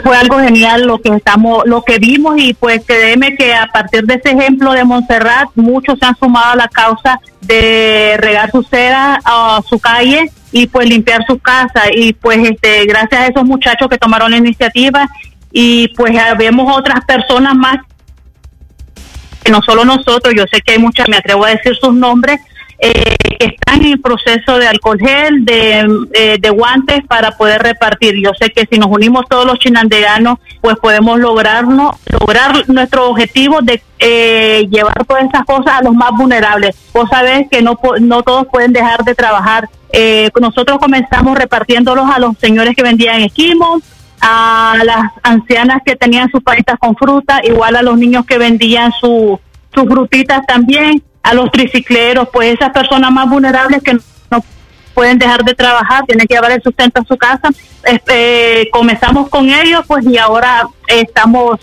Fue 0.05 0.17
algo 0.17 0.39
genial 0.39 0.83
lo 0.83 0.99
que 0.99 1.09
estamos, 1.09 1.63
lo 1.65 1.83
que 1.83 1.99
vimos 1.99 2.35
y 2.37 2.53
pues 2.53 2.83
créeme 2.87 3.35
que 3.37 3.55
a 3.55 3.67
partir 3.67 4.05
de 4.05 4.15
ese 4.15 4.33
ejemplo 4.33 4.73
de 4.73 4.85
Montserrat 4.85 5.49
muchos 5.55 5.99
se 5.99 6.05
han 6.05 6.15
sumado 6.17 6.53
a 6.53 6.57
la 6.57 6.69
causa 6.69 7.19
de 7.41 8.17
regar 8.19 8.51
su 8.51 8.63
seda 8.63 9.19
a 9.25 9.61
su 9.67 9.79
calle 9.79 10.31
y 10.53 10.67
pues 10.67 10.89
limpiar 10.89 11.25
su 11.27 11.39
casa. 11.39 11.85
Y 11.93 12.13
pues 12.13 12.39
este 12.47 12.85
gracias 12.85 13.21
a 13.21 13.27
esos 13.29 13.45
muchachos 13.45 13.89
que 13.89 13.97
tomaron 13.97 14.31
la 14.31 14.37
iniciativa 14.37 15.09
y 15.51 15.89
pues 15.97 16.13
vemos 16.37 16.77
otras 16.77 17.03
personas 17.07 17.55
más 17.55 17.79
que 19.43 19.53
no 19.53 19.63
solo 19.63 19.85
nosotros, 19.85 20.35
yo 20.37 20.45
sé 20.51 20.61
que 20.63 20.73
hay 20.73 20.79
muchas, 20.79 21.09
me 21.09 21.17
atrevo 21.17 21.45
a 21.45 21.51
decir 21.51 21.75
sus 21.77 21.95
nombres, 21.95 22.41
eh, 22.79 23.17
que 23.39 23.47
están 23.47 23.85
en 23.85 24.01
proceso 24.01 24.59
de 24.59 24.67
alcohol 24.67 24.99
gel, 24.99 25.45
de, 25.45 25.87
eh, 26.13 26.39
de, 26.41 26.51
guantes 26.51 27.05
para 27.07 27.33
poder 27.33 27.63
repartir. 27.63 28.15
Yo 28.23 28.33
sé 28.39 28.51
que 28.51 28.67
si 28.71 28.79
nos 28.79 28.89
unimos 28.89 29.25
todos 29.29 29.47
los 29.47 29.59
chinandeganos, 29.59 30.39
pues 30.61 30.77
podemos 30.79 31.19
lograrnos, 31.19 31.97
lograr 32.21 32.69
nuestro 32.69 33.09
objetivo 33.09 33.61
de 33.63 33.83
eh, 33.99 34.67
llevar 34.71 35.05
todas 35.07 35.25
esas 35.25 35.45
cosas 35.45 35.79
a 35.79 35.83
los 35.83 35.95
más 35.95 36.11
vulnerables. 36.17 36.77
Vos 36.93 37.09
sabés 37.09 37.47
que 37.51 37.63
no, 37.63 37.79
no 38.01 38.23
todos 38.23 38.47
pueden 38.51 38.73
dejar 38.73 39.05
de 39.05 39.15
trabajar. 39.15 39.69
Eh, 39.93 40.31
nosotros 40.41 40.79
comenzamos 40.79 41.39
repartiéndolos 41.39 42.11
a 42.11 42.19
los 42.19 42.37
señores 42.39 42.75
que 42.75 42.83
vendían 42.83 43.23
esquimos, 43.23 43.83
a 44.21 44.77
las 44.85 45.13
ancianas 45.23 45.79
que 45.85 45.97
tenían 45.97 46.31
sus 46.31 46.43
palitas 46.43 46.79
con 46.79 46.97
fruta, 46.97 47.41
igual 47.45 47.77
a 47.77 47.83
los 47.83 47.97
niños 47.97 48.27
que 48.27 48.39
vendían 48.39 48.93
su, 49.01 49.39
sus 49.73 49.85
frutitas 49.85 50.45
también 50.47 51.03
a 51.25 51.35
los 51.35 51.51
tricicleros, 51.51 52.29
pues 52.33 52.55
esas 52.55 52.71
personas 52.71 53.11
más 53.11 53.29
vulnerables 53.29 53.83
que 53.83 53.95
no 53.95 54.45
pueden 54.93 55.19
dejar 55.19 55.43
de 55.43 55.55
trabajar, 55.55 56.05
tienen 56.05 56.27
que 56.29 56.35
llevar 56.35 56.53
el 56.53 56.63
sustento 56.63 57.01
a 57.01 57.05
su 57.05 57.17
casa. 57.17 57.49
Este, 57.83 58.69
comenzamos 58.71 59.29
con 59.29 59.51
ellos, 59.51 59.83
pues 59.89 60.05
y 60.07 60.19
ahora 60.19 60.69
estamos 60.87 61.59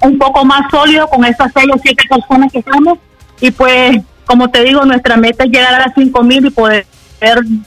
un 0.00 0.18
poco 0.18 0.44
más 0.44 0.70
sólidos 0.70 1.08
con 1.10 1.24
esas 1.24 1.50
seis 1.54 1.68
o 1.74 1.78
siete 1.82 2.04
personas 2.08 2.52
que 2.52 2.58
estamos 2.58 2.98
y 3.40 3.50
pues 3.50 3.98
como 4.26 4.48
te 4.50 4.62
digo, 4.62 4.84
nuestra 4.84 5.16
meta 5.16 5.44
es 5.44 5.50
llegar 5.50 5.74
a 5.74 5.78
las 5.80 5.94
cinco 5.94 6.22
mil 6.22 6.46
y 6.46 6.50
poder 6.50 6.86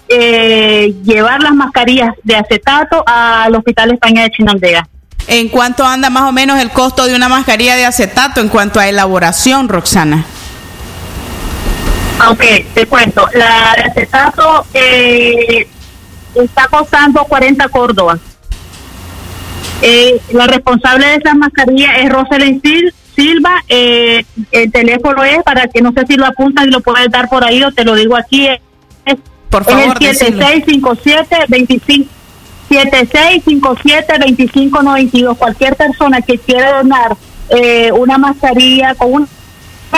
eh, 0.09 0.93
llevar 1.03 1.41
las 1.41 1.53
mascarillas 1.53 2.09
de 2.23 2.35
acetato 2.35 3.03
al 3.05 3.55
Hospital 3.55 3.91
España 3.91 4.23
de 4.23 4.31
Chinandega. 4.31 4.87
¿En 5.27 5.49
cuánto 5.49 5.85
anda 5.85 6.09
más 6.09 6.23
o 6.23 6.31
menos 6.31 6.59
el 6.59 6.69
costo 6.69 7.05
de 7.05 7.15
una 7.15 7.29
mascarilla 7.29 7.75
de 7.75 7.85
acetato 7.85 8.41
en 8.41 8.49
cuanto 8.49 8.79
a 8.79 8.87
elaboración, 8.87 9.69
Roxana? 9.69 10.25
Ok, 12.29 12.43
te 12.73 12.85
cuento. 12.85 13.27
La 13.33 13.73
de 13.75 13.81
acetato 13.83 14.65
eh, 14.73 15.67
está 16.35 16.67
costando 16.67 17.25
40 17.25 17.67
córdobas. 17.69 18.19
Eh, 19.81 20.21
la 20.31 20.47
responsable 20.47 21.07
de 21.07 21.15
esa 21.15 21.33
mascarilla 21.35 21.97
es 21.97 22.09
Rosalind 22.09 22.63
Silva. 23.15 23.61
Eh, 23.67 24.23
el 24.51 24.71
teléfono 24.71 25.21
es 25.23 25.43
para 25.43 25.67
que 25.67 25.81
no 25.81 25.91
sé 25.91 26.05
si 26.07 26.15
lo 26.15 26.25
apuntan 26.25 26.67
y 26.67 26.71
lo 26.71 26.79
puedes 26.81 27.11
dar 27.11 27.29
por 27.29 27.43
ahí 27.43 27.63
o 27.63 27.71
te 27.71 27.83
lo 27.83 27.95
digo 27.95 28.15
aquí. 28.15 28.47
Es, 28.47 28.61
por 29.49 29.65
favor, 29.65 29.97
es 30.01 30.21
el 30.21 30.39
7657-25. 30.39 32.07
7657-2592. 32.69 35.37
Cualquier 35.37 35.75
persona 35.75 36.21
que 36.21 36.37
quiera 36.39 36.77
donar 36.77 37.17
eh, 37.49 37.91
una 37.91 38.17
mascarilla 38.17 38.95
con 38.95 39.13
un 39.13 39.27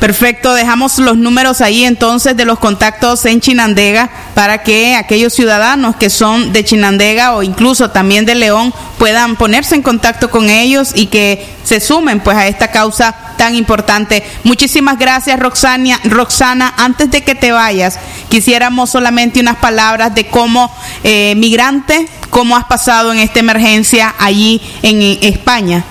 Perfecto, 0.00 0.54
dejamos 0.54 0.98
los 0.98 1.18
números 1.18 1.60
ahí 1.60 1.84
entonces 1.84 2.34
de 2.34 2.46
los 2.46 2.58
contactos 2.58 3.26
en 3.26 3.42
Chinandega 3.42 4.08
para 4.34 4.62
que 4.62 4.96
aquellos 4.96 5.34
ciudadanos 5.34 5.94
que 5.96 6.08
son 6.08 6.54
de 6.54 6.64
Chinandega 6.64 7.34
o 7.36 7.42
incluso 7.42 7.90
también 7.90 8.24
de 8.24 8.34
León 8.34 8.72
puedan 8.98 9.36
ponerse 9.36 9.74
en 9.74 9.82
contacto 9.82 10.30
con 10.30 10.48
ellos 10.48 10.92
y 10.94 11.08
que 11.08 11.46
se 11.64 11.80
sumen 11.80 12.20
pues 12.20 12.34
a 12.38 12.46
esta 12.46 12.68
causa 12.68 13.14
tan 13.36 13.54
importante. 13.54 14.24
Muchísimas 14.42 14.98
gracias 14.98 15.38
Roxania, 15.38 16.00
Roxana. 16.04 16.72
Antes 16.78 17.10
de 17.10 17.22
que 17.22 17.34
te 17.34 17.52
vayas, 17.52 17.98
quisiéramos 18.30 18.88
solamente 18.88 19.38
unas 19.38 19.56
palabras 19.56 20.14
de 20.14 20.26
cómo 20.28 20.74
eh, 21.04 21.34
migrante, 21.36 22.08
cómo 22.30 22.56
has 22.56 22.64
pasado 22.64 23.12
en 23.12 23.18
esta 23.18 23.40
emergencia 23.40 24.14
allí 24.18 24.62
en 24.82 25.02
España. 25.20 25.84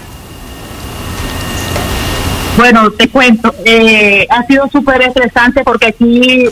Bueno, 2.59 2.91
te 2.91 3.07
cuento, 3.07 3.55
eh, 3.63 4.27
ha 4.29 4.43
sido 4.43 4.67
súper 4.67 5.01
estresante 5.01 5.63
porque 5.63 5.85
aquí 5.85 6.43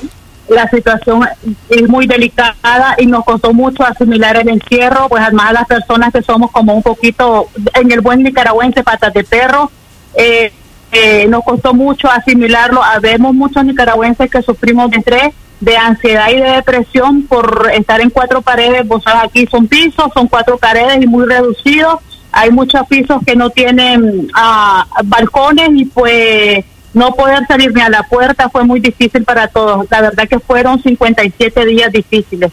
la 0.47 0.65
situación 0.69 1.27
es 1.67 1.89
muy 1.89 2.07
delicada 2.07 2.95
y 2.97 3.05
nos 3.07 3.25
costó 3.25 3.53
mucho 3.53 3.83
asimilar 3.83 4.37
el 4.37 4.47
encierro, 4.47 5.09
pues 5.09 5.21
además 5.21 5.51
las 5.51 5.67
personas 5.67 6.13
que 6.13 6.21
somos 6.21 6.49
como 6.51 6.73
un 6.73 6.81
poquito, 6.81 7.49
en 7.73 7.91
el 7.91 7.99
buen 7.99 8.23
nicaragüense, 8.23 8.85
patas 8.85 9.13
de 9.13 9.25
perro, 9.25 9.69
eh, 10.13 10.53
eh, 10.93 11.27
nos 11.27 11.43
costó 11.43 11.73
mucho 11.73 12.09
asimilarlo. 12.09 12.81
Habemos 12.81 13.33
muchos 13.33 13.65
nicaragüenses 13.65 14.31
que 14.31 14.41
sufrimos 14.41 14.89
de 14.89 14.99
estrés, 14.99 15.33
de 15.59 15.75
ansiedad 15.75 16.29
y 16.29 16.37
de 16.37 16.51
depresión 16.51 17.23
por 17.23 17.69
estar 17.73 17.99
en 17.99 18.11
cuatro 18.11 18.41
paredes, 18.41 18.87
vos 18.87 19.03
sabes, 19.03 19.25
aquí 19.25 19.45
son 19.47 19.67
pisos, 19.67 20.05
son 20.13 20.29
cuatro 20.29 20.57
paredes 20.57 21.03
y 21.03 21.05
muy 21.05 21.25
reducidos 21.25 21.99
hay 22.37 22.51
muchos 22.51 22.87
pisos 22.87 23.19
que 23.25 23.35
no 23.35 23.49
tienen 23.49 24.29
ah, 24.35 24.85
balcones 25.05 25.69
y 25.73 25.85
pues 25.85 26.63
no 26.93 27.11
poder 27.13 27.47
salir 27.47 27.73
ni 27.73 27.81
a 27.81 27.89
la 27.89 28.03
puerta 28.03 28.47
fue 28.49 28.63
muy 28.63 28.79
difícil 28.79 29.23
para 29.23 29.47
todos. 29.47 29.87
La 29.89 30.01
verdad 30.01 30.27
que 30.27 30.39
fueron 30.39 30.81
57 30.81 31.65
días 31.65 31.91
difíciles. 31.91 32.51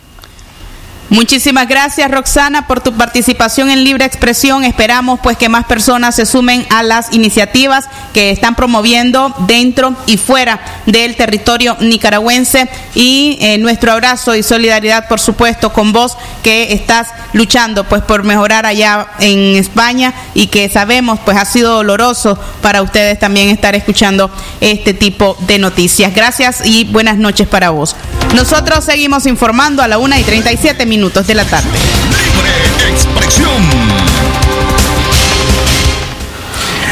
Muchísimas 1.15 1.69
gracias 1.69 2.11
Roxana 2.11 2.67
por 2.67 2.81
tu 2.81 2.93
participación 2.93 3.71
en 3.71 3.85
Libre 3.85 4.05
Expresión. 4.05 4.65
Esperamos 4.65 5.21
pues 5.23 5.39
que 5.39 5.49
más 5.49 5.65
personas 5.65 6.17
se 6.17 6.27
sumen 6.27 6.67
a 6.71 6.83
las 6.83 7.13
iniciativas 7.13 7.89
que 8.13 8.33
están 8.33 8.57
promoviendo 8.57 9.33
dentro 9.47 9.95
y 10.07 10.17
fuera 10.17 10.59
del 10.87 11.15
territorio 11.15 11.77
nicaragüense 11.79 12.69
y 12.97 13.39
eh, 13.41 13.59
nuestro 13.59 13.93
abrazo 13.93 14.35
y 14.35 14.43
solidaridad 14.43 15.07
por 15.07 15.21
supuesto 15.21 15.73
con 15.73 15.93
vos 15.93 16.19
que 16.43 16.73
estás 16.73 17.11
luchando 17.33 17.85
pues 17.85 18.03
por 18.03 18.25
mejorar 18.25 18.67
allá 18.67 19.07
en 19.21 19.55
España 19.55 20.13
y 20.35 20.49
que 20.49 20.69
sabemos 20.69 21.21
pues 21.25 21.37
ha 21.37 21.45
sido 21.45 21.75
doloroso 21.75 22.37
para 22.61 22.83
ustedes 22.83 23.21
también 23.21 23.51
estar 23.51 23.77
escuchando 23.77 24.33
este 24.61 24.95
tipo 24.95 25.37
de 25.47 25.61
noticias. 25.61 26.13
Gracias 26.13 26.67
y 26.67 26.83
buenas 26.83 27.19
noches 27.19 27.47
para 27.47 27.71
vos. 27.71 27.95
Nosotros 28.35 28.85
seguimos 28.85 29.27
informando 29.27 29.81
a 29.81 29.87
la 29.87 29.99
una 29.99 30.19
y 30.19 30.25
37 30.25 30.87
minutos 30.87 31.29
de 31.29 31.35
la 31.37 31.45
tarde. 31.45 31.69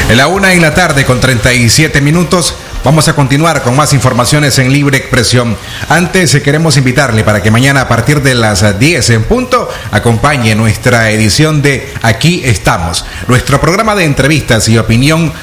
En 0.09 0.17
la 0.17 0.27
una 0.27 0.53
en 0.53 0.61
la 0.61 0.73
tarde 0.73 1.03
con 1.03 1.19
37 1.19 1.99
minutos 1.99 2.55
vamos 2.83 3.09
a 3.09 3.15
continuar 3.15 3.61
con 3.61 3.75
más 3.75 3.93
informaciones 3.93 4.57
en 4.59 4.71
libre 4.71 4.97
expresión. 4.97 5.57
Antes 5.89 6.33
eh, 6.35 6.41
queremos 6.41 6.77
invitarle 6.77 7.23
para 7.23 7.43
que 7.43 7.51
mañana 7.51 7.81
a 7.81 7.87
partir 7.87 8.21
de 8.21 8.35
las 8.35 8.79
10 8.79 9.09
en 9.09 9.23
punto 9.23 9.69
acompañe 9.91 10.55
nuestra 10.55 11.09
edición 11.11 11.61
de 11.61 11.93
Aquí 12.01 12.41
estamos, 12.45 13.05
nuestro 13.27 13.59
programa 13.59 13.95
de 13.95 14.05
entrevistas 14.05 14.67
y 14.69 14.77
opinión 14.77 15.33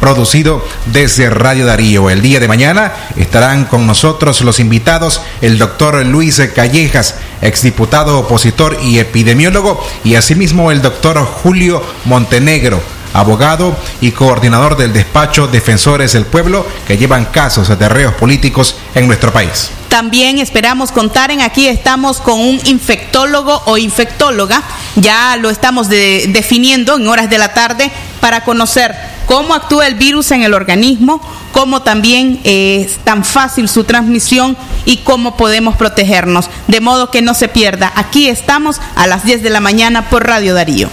producido 0.00 0.64
desde 0.86 1.30
Radio 1.30 1.66
Darío. 1.66 2.10
El 2.10 2.22
día 2.22 2.40
de 2.40 2.48
mañana 2.48 2.92
estarán 3.16 3.64
con 3.64 3.86
nosotros 3.86 4.40
los 4.42 4.60
invitados 4.60 5.20
el 5.40 5.58
doctor 5.58 6.04
Luis 6.06 6.40
Callejas, 6.54 7.16
exdiputado 7.42 8.18
opositor 8.18 8.78
y 8.82 8.98
epidemiólogo, 8.98 9.84
y 10.04 10.14
asimismo 10.14 10.70
el 10.70 10.82
doctor 10.82 11.18
Julio 11.24 11.82
Montenegro, 12.04 12.80
abogado 13.12 13.76
y 14.00 14.10
coordinador 14.12 14.76
del 14.76 14.92
despacho 14.92 15.46
Defensores 15.46 16.12
del 16.12 16.26
Pueblo 16.26 16.66
que 16.86 16.98
llevan 16.98 17.24
casos 17.26 17.78
de 17.78 17.88
reos 17.88 18.14
políticos 18.14 18.76
en 18.94 19.06
nuestro 19.06 19.32
país. 19.32 19.70
También 19.88 20.38
esperamos 20.38 20.92
contar 20.92 21.30
en 21.30 21.40
aquí 21.40 21.68
estamos 21.68 22.18
con 22.20 22.38
un 22.38 22.60
infectólogo 22.66 23.62
o 23.64 23.78
infectóloga, 23.78 24.62
ya 24.96 25.36
lo 25.36 25.48
estamos 25.48 25.88
de- 25.88 26.26
definiendo 26.28 26.96
en 26.96 27.08
horas 27.08 27.30
de 27.30 27.38
la 27.38 27.54
tarde 27.54 27.90
para 28.20 28.44
conocer 28.44 28.94
cómo 29.26 29.54
actúa 29.54 29.86
el 29.86 29.94
virus 29.96 30.30
en 30.30 30.42
el 30.42 30.54
organismo, 30.54 31.20
cómo 31.52 31.82
también 31.82 32.40
eh, 32.44 32.86
es 32.86 32.98
tan 32.98 33.24
fácil 33.24 33.68
su 33.68 33.84
transmisión 33.84 34.56
y 34.84 34.98
cómo 34.98 35.36
podemos 35.36 35.76
protegernos. 35.76 36.48
De 36.68 36.80
modo 36.80 37.10
que 37.10 37.22
no 37.22 37.34
se 37.34 37.48
pierda, 37.48 37.92
aquí 37.94 38.28
estamos 38.28 38.80
a 38.94 39.06
las 39.06 39.24
10 39.24 39.42
de 39.42 39.50
la 39.50 39.60
mañana 39.60 40.08
por 40.08 40.26
Radio 40.26 40.54
Darío. 40.54 40.88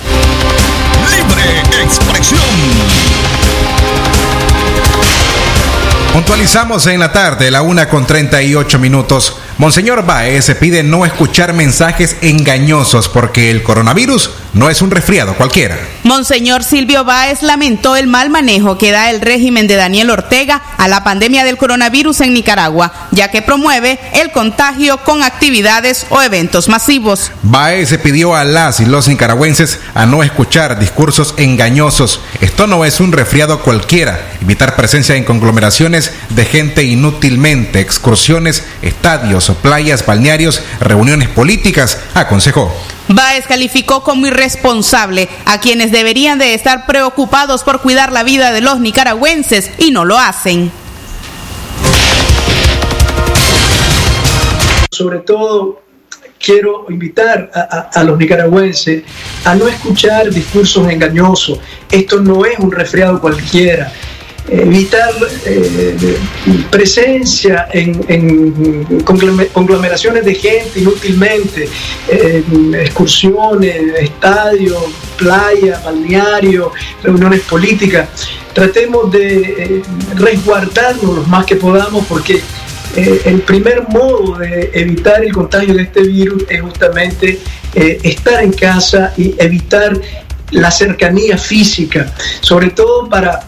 Libre 1.09 1.83
expresión. 1.83 2.39
Puntualizamos 6.13 6.85
en 6.85 6.99
la 6.99 7.11
tarde, 7.11 7.49
la 7.49 7.63
una 7.63 7.89
con 7.89 8.05
38 8.05 8.77
minutos. 8.77 9.35
Monseñor 9.57 10.05
Baez 10.05 10.51
pide 10.59 10.83
no 10.83 11.05
escuchar 11.05 11.53
mensajes 11.53 12.17
engañosos 12.21 13.07
porque 13.07 13.51
el 13.51 13.61
coronavirus 13.63 14.31
no 14.53 14.69
es 14.69 14.81
un 14.81 14.91
resfriado 14.91 15.35
cualquiera. 15.35 15.77
Monseñor 16.03 16.63
Silvio 16.63 17.03
Báez 17.03 17.41
lamentó 17.41 17.95
el 17.95 18.07
mal 18.07 18.29
manejo 18.29 18.77
que 18.77 18.91
da 18.91 19.09
el 19.09 19.21
régimen 19.21 19.67
de 19.67 19.75
Daniel 19.75 20.09
Ortega 20.09 20.61
a 20.77 20.87
la 20.87 21.03
pandemia 21.03 21.43
del 21.43 21.57
coronavirus 21.57 22.21
en 22.21 22.33
Nicaragua, 22.33 22.91
ya 23.11 23.29
que 23.29 23.41
promueve 23.41 23.99
el 24.13 24.31
contagio 24.31 24.97
con 24.97 25.23
actividades 25.23 26.05
o 26.09 26.21
eventos 26.21 26.67
masivos. 26.67 27.31
Baez 27.43 27.97
pidió 27.99 28.35
a 28.35 28.43
las 28.43 28.79
y 28.79 28.85
los 28.85 29.07
nicaragüenses 29.07 29.79
a 29.93 30.05
no 30.05 30.23
escuchar 30.23 30.79
discursos 30.79 31.35
engañosos. 31.37 32.21
Esto 32.41 32.67
no 32.67 32.85
es 32.85 32.99
un 32.99 33.11
resfriado 33.11 33.61
cualquiera. 33.61 34.33
Evitar 34.41 34.75
presencia 34.75 35.15
en 35.15 35.23
conglomeraciones 35.23 36.11
de 36.29 36.45
gente 36.45 36.83
inútilmente, 36.83 37.79
excursiones, 37.79 38.63
estadios, 38.81 39.42
playas, 39.51 40.05
balnearios, 40.05 40.61
reuniones 40.79 41.29
políticas, 41.29 41.99
aconsejó. 42.13 42.73
Báez 43.09 43.45
calificó 43.47 44.01
como 44.03 44.27
irresponsable 44.27 45.27
a 45.45 45.59
quienes 45.59 45.91
deberían 45.91 46.39
de 46.39 46.53
estar 46.53 46.85
preocupados 46.85 47.63
por 47.63 47.81
cuidar 47.81 48.11
la 48.11 48.23
vida 48.23 48.51
de 48.51 48.61
los 48.61 48.79
nicaragüenses 48.79 49.69
y 49.77 49.91
no 49.91 50.05
lo 50.05 50.17
hacen. 50.17 50.71
sobre 54.91 55.19
todo 55.19 55.81
quiero 56.39 56.85
invitar 56.89 57.49
a, 57.53 57.59
a- 57.61 57.99
a 57.99 58.03
los 58.03 58.17
nicaragüenses 58.17 59.03
a 59.43 59.55
no 59.55 59.67
escuchar 59.67 60.29
discursos 60.29 60.87
engañosos. 60.89 61.59
Esto 61.89 62.19
no 62.19 62.45
es 62.45 62.59
un 62.59 62.71
resfriado 62.71 63.19
cualquiera. 63.19 63.91
Evitar 64.49 65.13
eh, 65.45 66.17
presencia 66.69 67.67
en, 67.71 68.03
en 68.09 69.03
conglome- 69.05 69.47
conglomeraciones 69.47 70.25
de 70.25 70.35
gente 70.35 70.81
inútilmente, 70.81 71.69
en 72.09 72.75
excursiones, 72.75 73.75
estadios, 73.99 74.83
playa, 75.17 75.81
balneario, 75.83 76.71
reuniones 77.01 77.39
políticas. 77.41 78.09
Tratemos 78.53 79.11
de 79.11 79.37
eh, 79.37 79.81
resguardarnos 80.15 81.15
lo 81.15 81.23
más 81.23 81.45
que 81.45 81.55
podamos 81.55 82.05
porque 82.05 82.41
eh, 82.95 83.21
el 83.25 83.41
primer 83.41 83.87
modo 83.87 84.37
de 84.39 84.69
evitar 84.73 85.23
el 85.23 85.31
contagio 85.31 85.73
de 85.73 85.83
este 85.83 86.01
virus 86.03 86.43
es 86.49 86.61
justamente 86.61 87.39
estar 87.73 88.43
en 88.43 88.51
casa 88.53 89.13
y 89.17 89.33
evitar 89.39 89.99
la 90.51 90.69
cercanía 90.69 91.39
física, 91.39 92.13
sobre 92.41 92.69
todo 92.69 93.09
para 93.09 93.47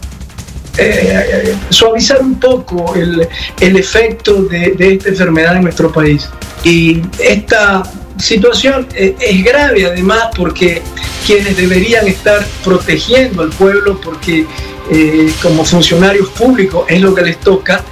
eh, 0.78 1.54
suavizar 1.70 2.20
un 2.20 2.38
poco 2.38 2.94
el, 2.94 3.26
el 3.60 3.76
efecto 3.76 4.42
de, 4.42 4.74
esta 4.78 5.08
enfermedad 5.08 5.56
en 5.56 5.62
nuestro 5.62 5.90
país. 5.90 6.28
Y 6.64 7.02
esta 7.18 7.82
situación 8.18 8.86
eh, 8.94 9.16
es 9.20 9.44
grave 9.44 9.86
además 9.86 10.28
porque 10.36 10.82
quienes 11.26 11.56
deberían 11.56 12.06
estar 12.06 12.46
protegiendo 12.64 13.42
al 13.42 13.50
pueblo, 13.50 14.00
porque 14.00 14.46
eh, 14.90 15.32
como 15.42 15.64
funcionarios 15.64 16.28
públicos 16.30 16.84
es 16.88 17.00
lo 17.00 17.14
que 17.14 17.22
les 17.22 17.40
toca, 17.40 17.82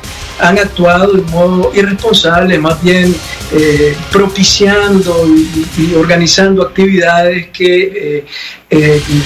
han 0.41 0.59
actuado 0.59 1.13
de 1.13 1.23
modo 1.23 1.73
irresponsable, 1.75 2.59
más 2.59 2.83
bien 2.83 3.15
propiciando 4.11 5.29
y, 5.79 5.95
organizando 5.95 6.63
actividades 6.63 7.49
que 7.51 8.25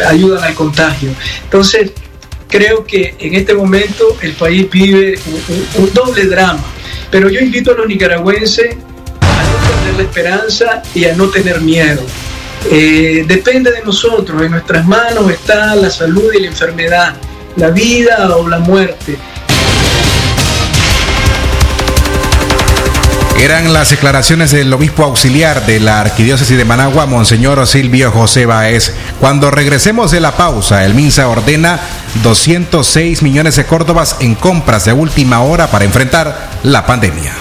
ayudan 0.07 0.45
al 0.45 0.55
contagio. 0.55 1.11
Entonces, 1.45 1.93
creo 2.49 2.85
que 2.85 3.15
en 3.19 3.35
este 3.35 3.55
momento 3.55 4.17
el 4.23 4.33
país 4.33 4.69
vive 4.71 5.19
un, 5.77 5.93
doble 5.93 6.25
drama, 6.25 6.65
pero 7.11 7.29
yo 7.29 7.41
invito 7.41 7.73
a 7.73 7.75
los 7.75 7.87
nicaragüenses 7.87 8.77
a 9.21 9.43
no 9.43 9.59
perder 9.69 9.95
la 9.97 10.03
esperanza 10.03 10.83
y 10.95 11.05
a 11.05 11.15
no 11.15 11.29
tener 11.29 11.61
miedo. 11.61 12.03
Eh, 12.71 13.25
depende 13.29 13.71
de 13.71 13.83
nosotros, 13.83 14.43
en 14.43 14.51
nuestras 14.51 14.85
manos 14.87 15.31
está 15.31 15.77
la 15.77 15.91
salud 15.91 16.33
y 16.35 16.41
la 16.41 16.49
enfermedad, 16.49 17.15
la 17.57 17.71
vida 17.71 18.37
o 18.37 18.49
la 18.49 18.59
muerte. 18.59 19.17
Eran 23.41 23.73
las 23.73 23.91
declaraciones 23.91 24.51
del 24.51 24.73
obispo 24.73 25.05
auxiliar 25.05 25.65
de 25.65 25.79
la 25.79 26.01
arquidiócesis 26.01 26.57
de 26.57 26.65
Managua, 26.65 27.07
Monseñor 27.07 27.65
Silvio 27.69 28.11
José 28.11 28.47
Baez. 28.47 28.93
Cuando 29.21 29.53
regresemos 29.53 30.11
de 30.11 30.21
la 30.21 30.37
pausa, 30.37 30.85
el 30.85 30.95
MINSA 30.95 31.29
ordena 31.29 31.79
206 32.23 33.23
millones 33.23 33.57
de 33.57 33.65
córdobas 33.65 34.17
en 34.21 34.35
compras 34.35 34.85
de 34.85 34.93
última 34.93 35.41
hora 35.41 35.71
para 35.71 35.85
enfrentar 35.85 36.51
la 36.63 36.87
pandemia. 36.87 37.33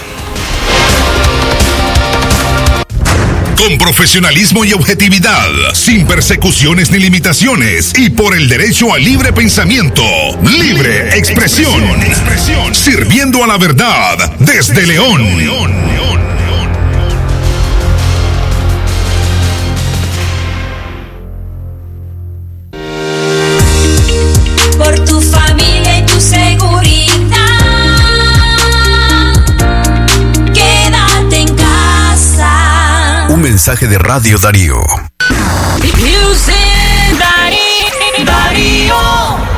Con 3.58 3.78
profesionalismo 3.80 4.64
y 4.66 4.74
objetividad, 4.74 5.50
sin 5.74 6.06
persecuciones 6.06 6.92
ni 6.92 7.00
limitaciones 7.00 7.92
y 7.98 8.12
por 8.12 8.36
el 8.36 8.48
derecho 8.48 8.94
a 8.94 9.00
libre 9.00 9.34
pensamiento, 9.34 10.04
libre 10.44 11.18
expresión, 11.18 11.84
sirviendo 12.74 13.44
a 13.44 13.48
la 13.48 13.58
verdad 13.58 14.32
desde 14.40 14.86
León. 14.86 16.27
Mensaje 33.68 33.88
de 33.88 33.98
Radio 33.98 34.38
Darío. 34.38 34.82
Music 36.00 36.56
Darío. 38.24 39.57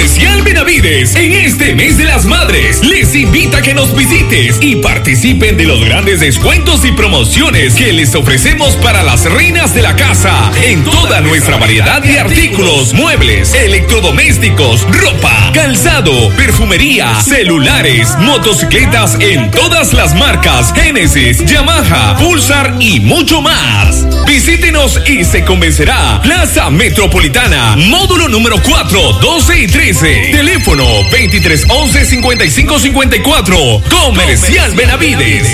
Comercial 0.00 0.40
Benavides, 0.40 1.14
en 1.14 1.30
este 1.30 1.74
mes 1.74 1.98
de 1.98 2.04
las 2.04 2.24
madres, 2.24 2.82
les 2.82 3.14
invita 3.14 3.58
a 3.58 3.62
que 3.62 3.74
nos 3.74 3.94
visites 3.94 4.56
y 4.62 4.76
participen 4.76 5.58
de 5.58 5.66
los 5.66 5.84
grandes 5.84 6.20
descuentos 6.20 6.86
y 6.86 6.92
promociones 6.92 7.74
que 7.74 7.92
les 7.92 8.14
ofrecemos 8.14 8.76
para 8.76 9.02
las 9.02 9.26
reinas 9.30 9.74
de 9.74 9.82
la 9.82 9.94
casa 9.96 10.50
en 10.64 10.84
toda 10.84 11.20
nuestra 11.20 11.58
variedad 11.58 12.00
de 12.00 12.18
artículos, 12.18 12.94
muebles, 12.94 13.52
electrodomésticos, 13.52 14.86
ropa, 14.90 15.50
calzado, 15.52 16.30
perfumería, 16.30 17.14
celulares, 17.22 18.16
motocicletas 18.20 19.18
en 19.20 19.50
todas 19.50 19.92
las 19.92 20.14
marcas 20.14 20.72
Genesis, 20.74 21.44
Yamaha, 21.44 22.16
Pulsar 22.16 22.74
y 22.80 23.00
mucho 23.00 23.42
más. 23.42 24.06
Visítenos 24.26 24.98
y 25.06 25.24
se 25.24 25.44
convencerá. 25.44 26.20
Plaza 26.22 26.70
Metropolitana, 26.70 27.76
módulo 27.76 28.28
número 28.28 28.56
4, 28.62 29.12
12 29.20 29.60
y 29.60 29.66
13. 29.66 29.89
Teléfono 29.92 30.84
2311-5554. 31.10 33.82
Comercial 33.88 34.72
Benavides. 34.76 35.48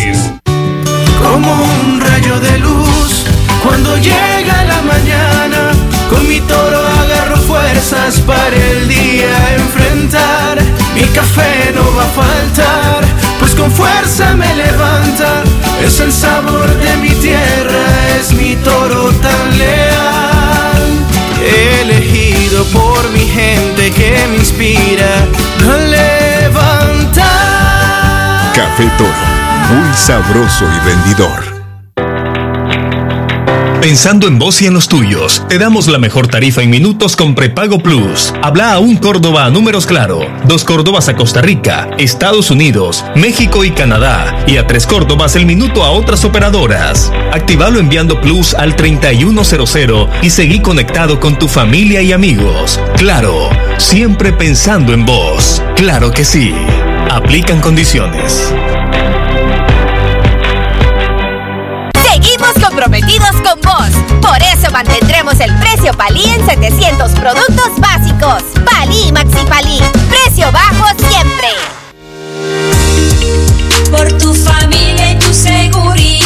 Como 1.19 1.55
un 1.55 2.03
rayo 2.03 2.39
de 2.41 2.59
luz, 2.59 3.25
cuando 3.63 3.97
llega 3.97 4.63
la 4.65 4.83
mañana, 4.83 5.71
con 6.11 6.29
mi 6.29 6.41
toro 6.41 6.87
agarro 6.87 7.39
fuerzas 7.39 8.21
para 8.21 8.55
el 8.55 8.89
día 8.89 9.55
enfrentar. 9.57 10.59
Mi 10.95 11.05
café 11.15 11.73
no 11.75 11.95
va 11.97 12.05
a 12.05 12.09
faltar, 12.09 13.07
pues 13.39 13.55
con 13.55 13.73
fuerza 13.73 14.37
me 14.37 14.55
levanta. 14.55 15.45
Es 15.83 15.99
el 16.01 16.13
sabor 16.13 16.69
de 16.79 16.95
mi 16.99 17.15
tierra, 17.15 17.87
es 18.21 18.35
mi 18.35 18.55
toro 18.57 19.13
tan 19.13 19.59
leal. 19.59 20.16
gente 23.37 23.91
que 23.91 24.11
me 24.31 24.37
inspira 24.37 25.29
a 25.63 25.77
levantar. 25.77 27.25
Café 28.55 28.91
Toro, 28.97 29.13
muy 29.71 29.93
sabroso 29.95 30.65
y 30.65 30.79
vendidor. 30.87 31.56
Pensando 33.87 34.27
en 34.27 34.37
vos 34.41 34.61
y 34.63 34.67
en 34.67 34.75
los 34.75 34.89
tuyos, 34.89 35.45
te 35.49 35.59
damos 35.59 35.87
la 35.87 36.01
mejor 36.01 36.27
tarifa 36.27 36.61
en 36.61 36.71
minutos 36.71 37.15
con 37.15 37.37
prepago 37.37 37.79
plus. 37.79 38.35
Habla 38.43 38.73
a 38.73 38.81
un 38.81 38.97
Córdoba 38.97 39.45
a 39.45 39.51
números 39.51 39.87
claro, 39.87 40.27
dos 40.45 40.65
Córdobas 40.65 41.09
a 41.09 41.15
Costa 41.15 41.41
Rica, 41.41 41.89
Estados 41.97 42.51
Unidos, 42.51 43.05
México 43.15 43.63
y 43.63 43.71
Canadá, 43.71 44.45
y 44.49 44.57
a 44.57 44.67
tres 44.67 44.89
Córdobas 44.89 45.37
el 45.37 45.47
minuto 45.47 45.85
a 45.85 45.93
otras 45.93 46.25
operadoras. 46.25 47.13
Activalo 47.31 47.79
enviando 47.79 48.21
plus 48.21 48.55
al 48.55 48.75
3100 48.75 50.09
y 50.21 50.31
seguí 50.31 50.59
conectado 50.59 51.21
con 51.21 51.39
tu 51.39 51.47
familia 51.47 52.03
y 52.03 52.11
amigos. 52.11 52.81
Claro, 52.97 53.51
siempre 53.79 54.33
pensando 54.33 54.95
en 54.95 55.07
vos. 55.07 55.63
Claro 55.77 56.11
que 56.11 56.25
sí. 56.25 56.53
Aplican 57.09 57.61
condiciones. 57.61 58.53
Precio 65.87 65.99
Palí 65.99 66.25
en 66.25 66.45
700 66.47 67.13
productos 67.13 67.79
básicos. 67.79 68.43
Palí 68.65 69.13
Maxi 69.13 69.47
Palí. 69.49 69.81
Precio 70.09 70.51
bajo 70.51 70.87
siempre. 70.99 71.49
Por 73.91 74.13
tu 74.19 74.35
familia 74.35 75.13
y 75.13 75.19
tu 75.19 75.33
seguridad. 75.33 76.21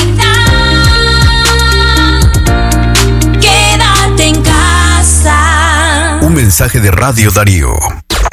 Quédate 3.40 4.28
en 4.28 4.42
casa. 4.42 6.18
Un 6.22 6.34
mensaje 6.34 6.80
de 6.80 6.90
Radio 6.90 7.30
Darío. 7.30 7.74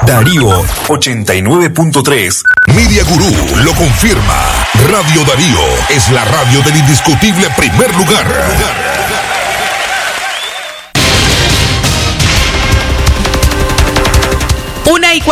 Darío 0.06 0.64
89.3. 0.88 2.42
Media 2.68 3.04
Gurú 3.04 3.36
lo 3.64 3.74
confirma. 3.74 4.46
Radio 4.90 5.26
Darío 5.26 5.60
es 5.90 6.10
la 6.10 6.24
radio 6.24 6.62
del 6.62 6.78
indiscutible 6.78 7.50
primer 7.58 7.94
lugar. 7.96 8.87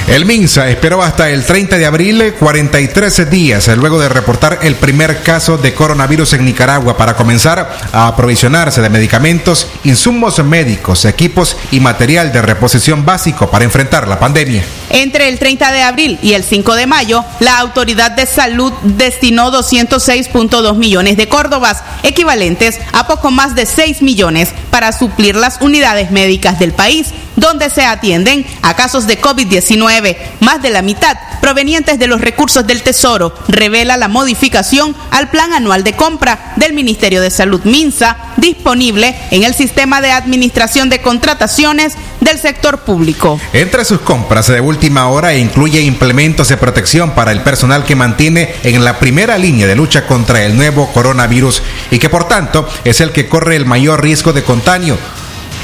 El 0.09 0.27
MINSA 0.27 0.69
esperó 0.69 1.03
hasta 1.03 1.31
el 1.31 1.45
30 1.45 1.79
de 1.79 1.87
abril 1.87 2.35
43 2.39 3.31
días 3.31 3.69
eh, 3.69 3.77
luego 3.77 4.01
de 4.01 4.09
reportar 4.09 4.59
el 4.63 4.75
primer 4.75 5.23
caso 5.23 5.59
de 5.59 5.75
coronavirus 5.75 6.35
en 6.35 6.45
Nicaragua 6.45 6.97
para 6.97 7.15
comenzar 7.15 7.79
a 7.93 8.09
aprovisionarse 8.09 8.83
de 8.83 8.91
medicamentos, 8.91 9.69
insumos 9.85 10.43
médicos, 10.45 11.05
equipos 11.05 11.57
y 11.71 11.81
material 11.81 12.33
de 12.33 12.43
reposición 12.43 13.05
básico 13.05 13.51
para 13.51 13.65
enfrentar 13.65 14.09
la 14.09 14.19
pandemia. 14.19 14.65
Entre 14.91 15.29
el 15.29 15.39
30 15.39 15.73
de 15.73 15.83
abril 15.83 16.19
y 16.23 16.35
el 16.35 16.45
5 16.45 16.75
de 16.75 16.87
mayo, 16.87 17.25
la 17.41 17.59
Autoridad 17.59 18.11
de 18.11 18.27
Salud 18.27 18.73
destinó 18.83 19.51
206.2 19.53 20.77
millones 20.77 21.17
de 21.17 21.29
córdobas, 21.29 21.83
equivalentes 22.03 22.79
a 22.93 23.07
poco 23.07 23.31
más 23.31 23.55
de 23.55 23.67
6 23.67 24.03
millones, 24.03 24.51
para 24.71 24.93
suplir 24.93 25.37
las 25.37 25.61
unidades 25.61 26.11
médicas 26.11 26.59
del 26.59 26.73
país, 26.73 27.13
donde 27.37 27.71
se 27.71 27.85
atienden 27.85 28.47
a 28.63 28.75
casos 28.75 29.07
de 29.07 29.21
COVID-19. 29.21 30.17
Más 30.41 30.63
de 30.63 30.71
la 30.71 30.83
mitad 30.83 31.17
provenientes 31.41 31.99
de 31.99 32.07
los 32.07 32.21
recursos 32.21 32.67
del 32.67 32.83
Tesoro, 32.83 33.35
revela 33.49 33.97
la 33.97 34.09
modificación 34.09 34.95
al 35.11 35.31
Plan 35.31 35.53
Anual 35.53 35.85
de 35.85 35.95
Compra 35.95 36.55
del 36.57 36.73
Ministerio 36.73 37.21
de 37.21 37.31
Salud 37.31 37.61
MINSA, 37.65 38.17
disponible 38.37 39.17
en 39.31 39.43
el 39.43 39.55
Sistema 39.55 40.01
de 40.01 40.13
Administración 40.13 40.89
de 40.89 41.01
Contrataciones 41.01 41.95
del 42.21 42.39
Sector 42.39 42.81
Público. 42.81 43.41
Entre 43.53 43.85
sus 43.85 44.01
compras 44.01 44.47
de 44.47 44.61
última 44.61 45.09
hora 45.09 45.35
incluye 45.35 45.81
implementos 45.81 46.49
de 46.49 46.57
protección 46.57 47.11
para 47.13 47.33
el 47.33 47.43
personal 47.43 47.85
que 47.85 47.97
mantiene 47.97 48.55
en 48.63 48.85
la 48.85 48.99
primera 48.99 49.37
línea 49.39 49.67
de 49.67 49.77
lucha 49.77 50.07
contra 50.07 50.43
el 50.45 50.57
nuevo 50.57 50.93
coronavirus 50.93 51.63
y 51.91 51.99
que 51.99 52.09
por 52.09 52.29
tanto 52.29 52.69
es 52.85 53.01
el 53.01 53.11
que 53.11 53.29
corre 53.29 53.57
el 53.57 53.67
mayor 53.67 54.03
riesgo 54.03 54.33
de 54.33 54.43
contagio 54.43 54.63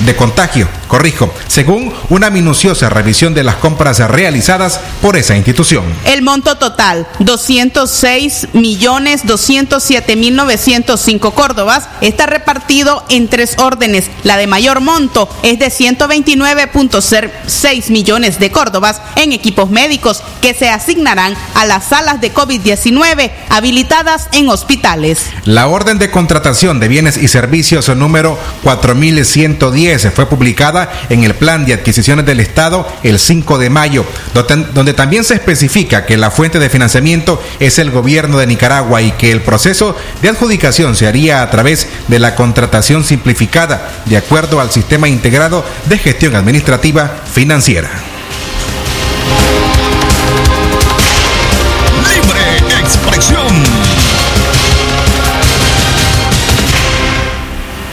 de 0.00 0.14
contagio, 0.14 0.68
corrijo, 0.86 1.34
según 1.48 1.92
una 2.08 2.30
minuciosa 2.30 2.88
revisión 2.88 3.34
de 3.34 3.42
las 3.42 3.56
compras 3.56 3.98
realizadas 3.98 4.78
por 5.02 5.16
esa 5.16 5.36
institución. 5.36 5.82
El 6.04 6.22
monto 6.22 6.56
total, 6.56 7.08
206 7.18 8.50
millones 8.52 9.26
207 9.26 10.14
mil 10.16 10.36
905 10.36 11.32
córdobas, 11.32 11.88
está 12.00 12.26
repartido 12.26 13.04
en 13.08 13.26
tres 13.28 13.56
órdenes. 13.58 14.10
La 14.24 14.36
de 14.36 14.46
mayor 14.46 14.80
monto 14.80 15.28
es 15.42 15.58
de 15.58 15.68
129.6 15.68 17.90
millones 17.90 18.38
de 18.38 18.52
córdobas 18.52 19.00
en 19.16 19.32
equipos 19.32 19.70
médicos 19.70 20.22
que 20.40 20.54
se 20.54 20.68
asignarán 20.68 21.34
a 21.54 21.66
las 21.66 21.88
salas 21.88 22.20
de 22.20 22.32
COVID-19 22.32 23.32
habilitadas 23.48 24.28
en 24.32 24.48
hospitales. 24.48 25.22
La 25.44 25.66
orden 25.66 25.98
de 25.98 26.10
contratación 26.10 26.80
de 26.80 26.88
bienes 26.88 27.16
y 27.16 27.28
servicios 27.28 27.88
número 27.88 28.38
4110 28.62 29.87
fue 30.14 30.28
publicada 30.28 30.90
en 31.08 31.24
el 31.24 31.34
Plan 31.34 31.64
de 31.64 31.72
Adquisiciones 31.72 32.26
del 32.26 32.40
Estado 32.40 32.86
el 33.02 33.18
5 33.18 33.58
de 33.58 33.70
mayo, 33.70 34.04
donde, 34.34 34.66
donde 34.74 34.92
también 34.92 35.24
se 35.24 35.34
especifica 35.34 36.04
que 36.04 36.16
la 36.16 36.30
fuente 36.30 36.58
de 36.58 36.68
financiamiento 36.68 37.42
es 37.58 37.78
el 37.78 37.90
gobierno 37.90 38.38
de 38.38 38.46
Nicaragua 38.46 39.00
y 39.00 39.12
que 39.12 39.32
el 39.32 39.40
proceso 39.40 39.96
de 40.20 40.28
adjudicación 40.28 40.94
se 40.94 41.06
haría 41.06 41.42
a 41.42 41.50
través 41.50 41.88
de 42.08 42.18
la 42.18 42.34
contratación 42.34 43.04
simplificada, 43.04 44.02
de 44.04 44.16
acuerdo 44.16 44.60
al 44.60 44.70
sistema 44.70 45.08
integrado 45.08 45.64
de 45.86 45.98
gestión 45.98 46.34
administrativa 46.34 47.22
financiera. 47.32 48.07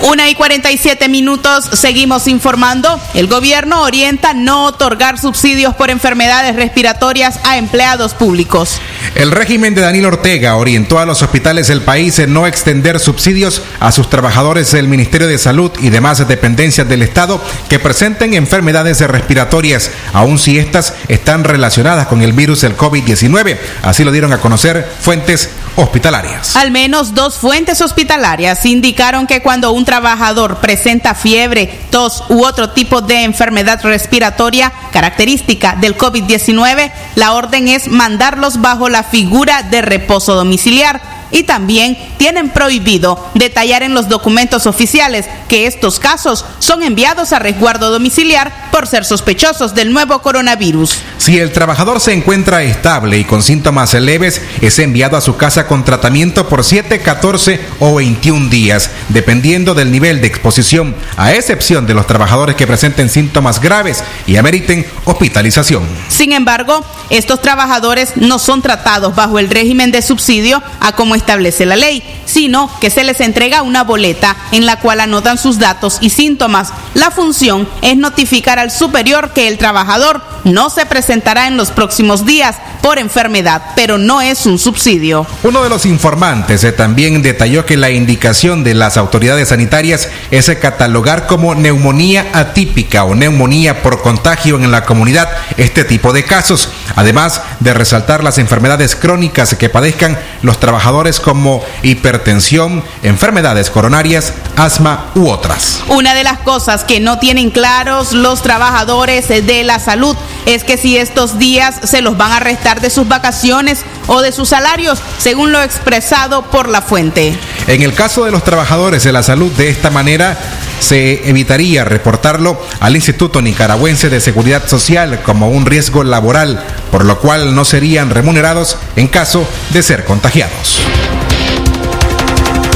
Una 0.05 0.29
y 0.29 0.35
47 0.35 1.09
minutos, 1.09 1.67
seguimos 1.73 2.27
informando. 2.27 3.01
El 3.15 3.25
gobierno 3.25 3.81
orienta 3.81 4.35
no 4.35 4.65
otorgar 4.65 5.17
subsidios 5.17 5.73
por 5.73 5.89
enfermedades 5.89 6.55
respiratorias 6.55 7.39
a 7.43 7.57
empleados 7.57 8.13
públicos. 8.13 8.79
El 9.15 9.31
régimen 9.31 9.73
de 9.73 9.81
Daniel 9.81 10.05
Ortega 10.05 10.57
orientó 10.57 10.99
a 10.99 11.07
los 11.07 11.23
hospitales 11.23 11.69
del 11.69 11.81
país 11.81 12.19
en 12.19 12.33
no 12.33 12.45
extender 12.45 12.99
subsidios 12.99 13.63
a 13.79 13.91
sus 13.91 14.07
trabajadores 14.07 14.71
del 14.71 14.87
Ministerio 14.87 15.27
de 15.27 15.39
Salud 15.39 15.71
y 15.81 15.89
demás 15.89 16.27
dependencias 16.27 16.87
del 16.87 17.01
Estado 17.01 17.41
que 17.67 17.79
presenten 17.79 18.35
enfermedades 18.35 19.01
respiratorias, 19.01 19.89
aun 20.13 20.37
si 20.37 20.59
estas 20.59 20.93
están 21.07 21.43
relacionadas 21.43 22.05
con 22.05 22.21
el 22.21 22.33
virus 22.33 22.61
del 22.61 22.77
COVID-19. 22.77 23.57
Así 23.81 24.03
lo 24.03 24.11
dieron 24.11 24.33
a 24.33 24.37
conocer 24.37 24.87
fuentes 24.99 25.49
hospitalarias. 25.75 26.55
Al 26.55 26.71
menos 26.71 27.13
dos 27.13 27.37
fuentes 27.37 27.81
hospitalarias 27.81 28.65
indicaron 28.65 29.27
que 29.27 29.41
cuando 29.41 29.71
un 29.71 29.85
trabajador 29.85 30.57
presenta 30.57 31.15
fiebre, 31.15 31.79
tos 31.89 32.23
u 32.29 32.43
otro 32.45 32.71
tipo 32.71 33.01
de 33.01 33.23
enfermedad 33.23 33.81
respiratoria 33.83 34.71
característica 34.91 35.75
del 35.75 35.97
COVID-19, 35.97 36.91
la 37.15 37.33
orden 37.33 37.67
es 37.67 37.87
mandarlos 37.87 38.61
bajo 38.61 38.89
la 38.89 39.03
figura 39.03 39.63
de 39.63 39.81
reposo 39.81 40.35
domiciliar 40.35 41.14
y 41.31 41.43
también 41.43 41.97
tienen 42.17 42.49
prohibido 42.49 43.31
detallar 43.33 43.83
en 43.83 43.93
los 43.93 44.09
documentos 44.09 44.67
oficiales 44.67 45.25
que 45.47 45.67
estos 45.67 45.99
casos 45.99 46.45
son 46.59 46.83
enviados 46.83 47.33
a 47.33 47.39
resguardo 47.39 47.91
domiciliar 47.91 48.69
por 48.71 48.87
ser 48.87 49.05
sospechosos 49.05 49.73
del 49.73 49.93
nuevo 49.93 50.21
coronavirus. 50.21 50.97
Si 51.17 51.39
el 51.39 51.51
trabajador 51.51 51.99
se 51.99 52.13
encuentra 52.13 52.63
estable 52.63 53.17
y 53.17 53.23
con 53.23 53.41
síntomas 53.41 53.93
leves, 53.93 54.41
es 54.61 54.79
enviado 54.79 55.17
a 55.17 55.21
su 55.21 55.37
casa 55.37 55.67
con 55.67 55.83
tratamiento 55.83 56.47
por 56.47 56.63
7, 56.63 56.99
14 56.99 57.59
o 57.79 57.95
21 57.95 58.49
días, 58.49 58.89
dependiendo 59.09 59.73
del 59.73 59.91
nivel 59.91 60.21
de 60.21 60.27
exposición, 60.27 60.95
a 61.17 61.33
excepción 61.33 61.85
de 61.85 61.93
los 61.93 62.07
trabajadores 62.07 62.55
que 62.55 62.67
presenten 62.67 63.09
síntomas 63.09 63.61
graves 63.61 64.03
y 64.27 64.37
ameriten 64.37 64.85
hospitalización. 65.05 65.83
Sin 66.09 66.33
embargo, 66.33 66.83
estos 67.09 67.41
trabajadores 67.41 68.13
no 68.15 68.39
son 68.39 68.61
tratados 68.61 69.15
bajo 69.15 69.39
el 69.39 69.49
régimen 69.49 69.91
de 69.91 70.01
subsidio 70.01 70.61
a 70.79 70.91
como 70.93 71.14
establece 71.15 71.65
la 71.65 71.75
ley, 71.75 72.03
sino 72.25 72.69
que 72.79 72.89
se 72.89 73.03
les 73.03 73.21
entrega 73.21 73.61
una 73.61 73.83
boleta 73.83 74.35
en 74.51 74.65
la 74.65 74.79
cual 74.79 74.99
anotan 74.99 75.37
sus 75.37 75.59
datos 75.59 75.97
y 76.01 76.09
síntomas. 76.09 76.73
La 76.93 77.11
función 77.11 77.67
es 77.81 77.97
notificar 77.97 78.59
al 78.59 78.71
superior 78.71 79.31
que 79.33 79.47
el 79.47 79.57
trabajador 79.57 80.21
no 80.43 80.69
se 80.69 80.85
presentará 80.85 81.47
en 81.47 81.57
los 81.57 81.71
próximos 81.71 82.25
días 82.25 82.57
por 82.81 82.99
enfermedad, 82.99 83.61
pero 83.75 83.97
no 83.97 84.21
es 84.21 84.45
un 84.45 84.59
subsidio. 84.59 85.25
Uno 85.43 85.63
de 85.63 85.69
los 85.69 85.85
informantes 85.85 86.63
eh, 86.63 86.71
también 86.71 87.21
detalló 87.21 87.65
que 87.65 87.77
la 87.77 87.89
indicación 87.89 88.63
de 88.63 88.75
las 88.75 88.97
autoridades 88.97 89.49
sanitarias 89.49 90.09
es 90.29 90.49
eh, 90.49 90.59
catalogar 90.59 91.25
como 91.25 91.55
neumonía 91.55 92.27
atípica 92.33 93.03
o 93.03 93.15
neumonía 93.15 93.81
por 93.81 94.01
contagio 94.01 94.57
en 94.57 94.71
la 94.71 94.85
comunidad 94.85 95.29
este 95.57 95.83
tipo 95.83 96.13
de 96.13 96.23
casos, 96.23 96.69
además 96.95 97.41
de 97.59 97.73
resaltar 97.73 98.23
las 98.23 98.37
enfermedades 98.37 98.95
crónicas 98.95 99.55
que 99.55 99.69
padezcan 99.69 100.17
los 100.41 100.59
trabajadores 100.59 101.04
como 101.19 101.63
hipertensión, 101.83 102.83
enfermedades 103.03 103.69
coronarias, 103.69 104.33
asma 104.55 105.11
u 105.15 105.29
otras. 105.29 105.83
Una 105.87 106.15
de 106.15 106.23
las 106.23 106.39
cosas 106.39 106.83
que 106.83 106.99
no 106.99 107.19
tienen 107.19 107.51
claros 107.51 108.13
los 108.13 108.41
trabajadores 108.41 109.27
de 109.27 109.63
la 109.63 109.79
salud 109.79 110.15
es 110.45 110.63
que 110.63 110.77
si 110.77 110.97
estos 110.97 111.37
días 111.37 111.75
se 111.83 112.01
los 112.01 112.17
van 112.17 112.31
a 112.31 112.39
restar 112.39 112.81
de 112.81 112.89
sus 112.89 113.07
vacaciones 113.07 113.85
o 114.07 114.21
de 114.21 114.31
sus 114.31 114.49
salarios, 114.49 114.99
según 115.17 115.51
lo 115.51 115.61
expresado 115.61 116.43
por 116.43 116.69
la 116.69 116.81
fuente. 116.81 117.37
En 117.67 117.81
el 117.81 117.93
caso 117.93 118.25
de 118.25 118.31
los 118.31 118.43
trabajadores 118.43 119.03
de 119.03 119.11
la 119.11 119.23
salud, 119.23 119.51
de 119.51 119.69
esta 119.69 119.89
manera 119.89 120.37
se 120.79 121.27
evitaría 121.29 121.85
reportarlo 121.85 122.61
al 122.79 122.95
Instituto 122.95 123.41
Nicaragüense 123.41 124.09
de 124.09 124.19
Seguridad 124.19 124.67
Social 124.67 125.21
como 125.23 125.49
un 125.49 125.65
riesgo 125.65 126.03
laboral, 126.03 126.63
por 126.91 127.05
lo 127.05 127.19
cual 127.19 127.55
no 127.55 127.65
serían 127.65 128.09
remunerados 128.09 128.77
en 128.95 129.07
caso 129.07 129.47
de 129.71 129.81
ser 129.81 130.05
contagiados. 130.05 130.81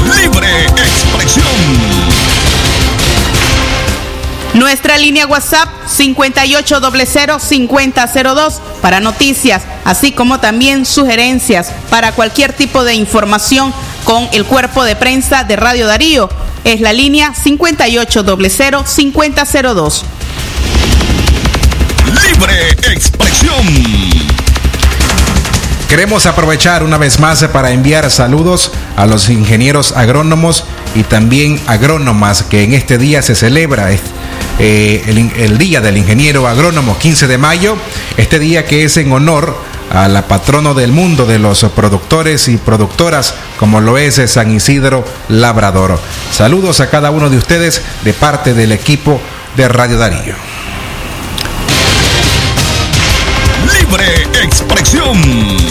Libre 0.02 0.64
expresión. 0.64 1.89
Nuestra 4.60 4.96
línea 4.98 5.26
WhatsApp 5.26 5.68
5800-5002 5.88 8.60
para 8.82 9.00
noticias, 9.00 9.62
así 9.86 10.12
como 10.12 10.38
también 10.38 10.84
sugerencias 10.84 11.72
para 11.88 12.12
cualquier 12.12 12.52
tipo 12.52 12.84
de 12.84 12.92
información 12.92 13.72
con 14.04 14.28
el 14.32 14.44
cuerpo 14.44 14.84
de 14.84 14.96
prensa 14.96 15.44
de 15.44 15.56
Radio 15.56 15.86
Darío. 15.86 16.28
Es 16.64 16.82
la 16.82 16.92
línea 16.92 17.32
5800-5002. 17.32 20.02
Libre 22.04 22.68
expresión. 22.92 23.66
Queremos 25.88 26.26
aprovechar 26.26 26.82
una 26.82 26.98
vez 26.98 27.18
más 27.18 27.42
para 27.44 27.70
enviar 27.70 28.10
saludos 28.10 28.72
a 28.98 29.06
los 29.06 29.30
ingenieros 29.30 29.92
agrónomos 29.92 30.64
y 30.94 31.04
también 31.04 31.58
agrónomas 31.66 32.42
que 32.42 32.62
en 32.62 32.74
este 32.74 32.98
día 32.98 33.22
se 33.22 33.34
celebra 33.34 33.90
eh, 34.62 35.02
el, 35.06 35.32
el 35.36 35.56
Día 35.56 35.80
del 35.80 35.96
Ingeniero 35.96 36.46
Agrónomo 36.46 36.98
15 36.98 37.26
de 37.26 37.38
mayo, 37.38 37.78
este 38.18 38.38
día 38.38 38.66
que 38.66 38.84
es 38.84 38.96
en 38.98 39.10
honor 39.10 39.56
a 39.90 40.06
la 40.06 40.28
patrono 40.28 40.74
del 40.74 40.92
mundo 40.92 41.26
de 41.26 41.38
los 41.38 41.64
productores 41.74 42.46
y 42.48 42.58
productoras 42.58 43.34
como 43.58 43.80
lo 43.80 43.98
es 43.98 44.20
San 44.30 44.50
Isidro 44.54 45.04
Labrador. 45.28 45.98
Saludos 46.30 46.80
a 46.80 46.90
cada 46.90 47.10
uno 47.10 47.28
de 47.30 47.38
ustedes 47.38 47.82
de 48.04 48.12
parte 48.12 48.54
del 48.54 48.72
equipo 48.72 49.20
de 49.56 49.68
Radio 49.68 49.98
Darío. 49.98 50.34
Libre 53.72 54.28
expresión. 54.42 55.69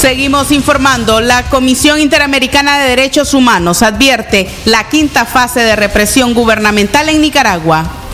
Seguimos 0.00 0.52
informando. 0.52 1.20
La 1.20 1.48
Comisión 1.50 1.98
Interamericana 1.98 2.78
de 2.78 2.90
Derechos 2.90 3.34
Humanos 3.34 3.82
advierte 3.82 4.48
la 4.64 4.88
quinta 4.88 5.26
fase 5.26 5.58
de 5.58 5.74
represión 5.74 6.34
gubernamental 6.34 7.08
en 7.08 7.20
Nicaragua. 7.20 8.07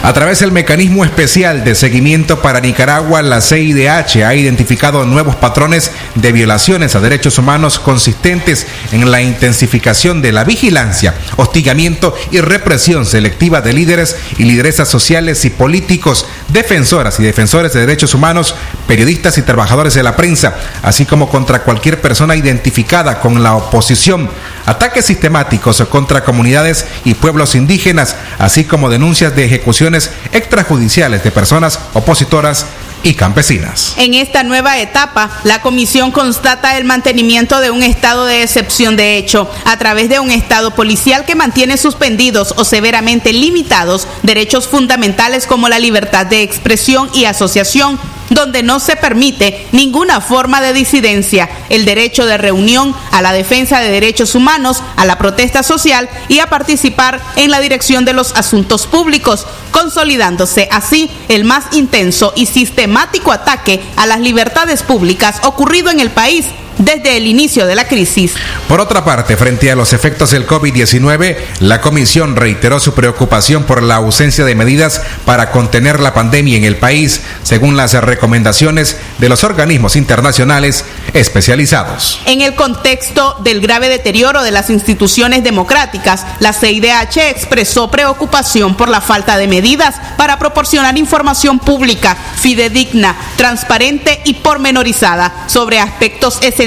A 0.00 0.12
través 0.12 0.40
del 0.40 0.50
mecanismo 0.50 1.04
especial 1.04 1.64
de 1.64 1.76
seguimiento 1.76 2.42
para 2.42 2.60
Nicaragua, 2.60 3.22
la 3.22 3.40
CIDH 3.40 4.24
ha 4.24 4.34
identificado 4.34 5.04
nuevos 5.04 5.36
patrones 5.36 5.92
de 6.16 6.32
violaciones 6.32 6.96
a 6.96 7.00
derechos 7.00 7.38
humanos 7.38 7.78
consistentes 7.78 8.66
en 8.90 9.10
la 9.10 9.22
intensificación 9.22 10.20
de 10.20 10.32
la 10.32 10.42
vigilancia, 10.42 11.14
hostigamiento 11.36 12.16
y 12.32 12.40
represión 12.40 13.06
selectiva 13.06 13.60
de 13.60 13.74
líderes 13.74 14.16
y 14.38 14.44
lideresas 14.44 14.88
sociales 14.88 15.44
y 15.44 15.50
políticos, 15.50 16.26
defensoras 16.48 17.20
y 17.20 17.22
defensores 17.22 17.72
de 17.72 17.80
derechos 17.80 18.14
humanos, 18.14 18.56
periodistas 18.88 19.38
y 19.38 19.42
trabajadores 19.42 19.94
de 19.94 20.02
la 20.02 20.16
prensa, 20.16 20.56
así 20.82 21.06
como 21.06 21.28
contra 21.28 21.62
cualquier 21.62 22.00
persona 22.00 22.34
identificada 22.34 23.20
con 23.20 23.42
la 23.42 23.54
oposición, 23.54 24.28
ataques 24.66 25.06
sistemáticos 25.06 25.82
contra 25.90 26.24
comunidades 26.24 26.86
y 27.04 27.14
pueblos 27.14 27.54
indígenas, 27.54 28.16
así 28.38 28.64
como 28.64 28.90
denuncias 28.90 29.34
de 29.34 29.44
ejecuciones 29.44 30.10
extrajudiciales 30.32 31.24
de 31.24 31.30
personas 31.30 31.78
opositoras 31.94 32.66
y 33.02 33.14
campesinas. 33.14 33.94
En 33.96 34.14
esta 34.14 34.42
nueva 34.44 34.78
etapa, 34.78 35.30
la 35.44 35.60
comisión 35.60 36.12
constata 36.12 36.76
el 36.76 36.84
mantenimiento 36.84 37.60
de 37.60 37.70
un 37.70 37.82
estado 37.82 38.26
de 38.26 38.42
excepción 38.42 38.96
de 38.96 39.16
hecho 39.16 39.50
a 39.64 39.76
través 39.76 40.08
de 40.08 40.20
un 40.20 40.30
estado 40.30 40.72
policial 40.72 41.24
que 41.24 41.34
mantiene 41.34 41.76
suspendidos 41.76 42.54
o 42.56 42.64
severamente 42.64 43.32
limitados 43.32 44.06
derechos 44.22 44.68
fundamentales 44.68 45.46
como 45.46 45.68
la 45.68 45.78
libertad 45.78 46.26
de 46.26 46.42
expresión 46.42 47.10
y 47.12 47.24
asociación 47.24 47.98
donde 48.34 48.62
no 48.62 48.80
se 48.80 48.96
permite 48.96 49.66
ninguna 49.72 50.20
forma 50.20 50.60
de 50.60 50.72
disidencia, 50.72 51.48
el 51.68 51.84
derecho 51.84 52.26
de 52.26 52.38
reunión, 52.38 52.94
a 53.10 53.22
la 53.22 53.32
defensa 53.32 53.80
de 53.80 53.90
derechos 53.90 54.34
humanos, 54.34 54.82
a 54.96 55.04
la 55.04 55.18
protesta 55.18 55.62
social 55.62 56.08
y 56.28 56.40
a 56.40 56.48
participar 56.48 57.20
en 57.36 57.50
la 57.50 57.60
dirección 57.60 58.04
de 58.04 58.12
los 58.12 58.34
asuntos 58.36 58.86
públicos, 58.86 59.46
consolidándose 59.70 60.68
así 60.70 61.10
el 61.28 61.44
más 61.44 61.64
intenso 61.72 62.32
y 62.36 62.46
sistemático 62.46 63.32
ataque 63.32 63.80
a 63.96 64.06
las 64.06 64.20
libertades 64.20 64.82
públicas 64.82 65.40
ocurrido 65.44 65.90
en 65.90 66.00
el 66.00 66.10
país 66.10 66.46
desde 66.78 67.16
el 67.16 67.26
inicio 67.26 67.66
de 67.66 67.74
la 67.74 67.86
crisis. 67.86 68.34
Por 68.68 68.80
otra 68.80 69.04
parte, 69.04 69.36
frente 69.36 69.70
a 69.70 69.76
los 69.76 69.92
efectos 69.92 70.30
del 70.30 70.46
COVID-19, 70.46 71.36
la 71.60 71.80
Comisión 71.80 72.36
reiteró 72.36 72.80
su 72.80 72.94
preocupación 72.94 73.64
por 73.64 73.82
la 73.82 73.96
ausencia 73.96 74.44
de 74.44 74.54
medidas 74.54 75.02
para 75.24 75.50
contener 75.50 76.00
la 76.00 76.14
pandemia 76.14 76.56
en 76.56 76.64
el 76.64 76.76
país, 76.76 77.22
según 77.42 77.76
las 77.76 77.92
recomendaciones 77.92 78.96
de 79.18 79.28
los 79.28 79.44
organismos 79.44 79.96
internacionales 79.96 80.84
especializados. 81.12 82.20
En 82.24 82.40
el 82.40 82.54
contexto 82.54 83.36
del 83.42 83.60
grave 83.60 83.88
deterioro 83.88 84.42
de 84.42 84.50
las 84.50 84.70
instituciones 84.70 85.44
democráticas, 85.44 86.24
la 86.40 86.52
CIDH 86.52 87.28
expresó 87.28 87.90
preocupación 87.90 88.76
por 88.76 88.88
la 88.88 89.00
falta 89.00 89.36
de 89.36 89.48
medidas 89.48 89.96
para 90.16 90.38
proporcionar 90.38 90.96
información 90.96 91.58
pública, 91.58 92.16
fidedigna, 92.36 93.16
transparente 93.36 94.22
y 94.24 94.34
pormenorizada 94.34 95.44
sobre 95.48 95.78
aspectos 95.78 96.38
esenciales 96.42 96.61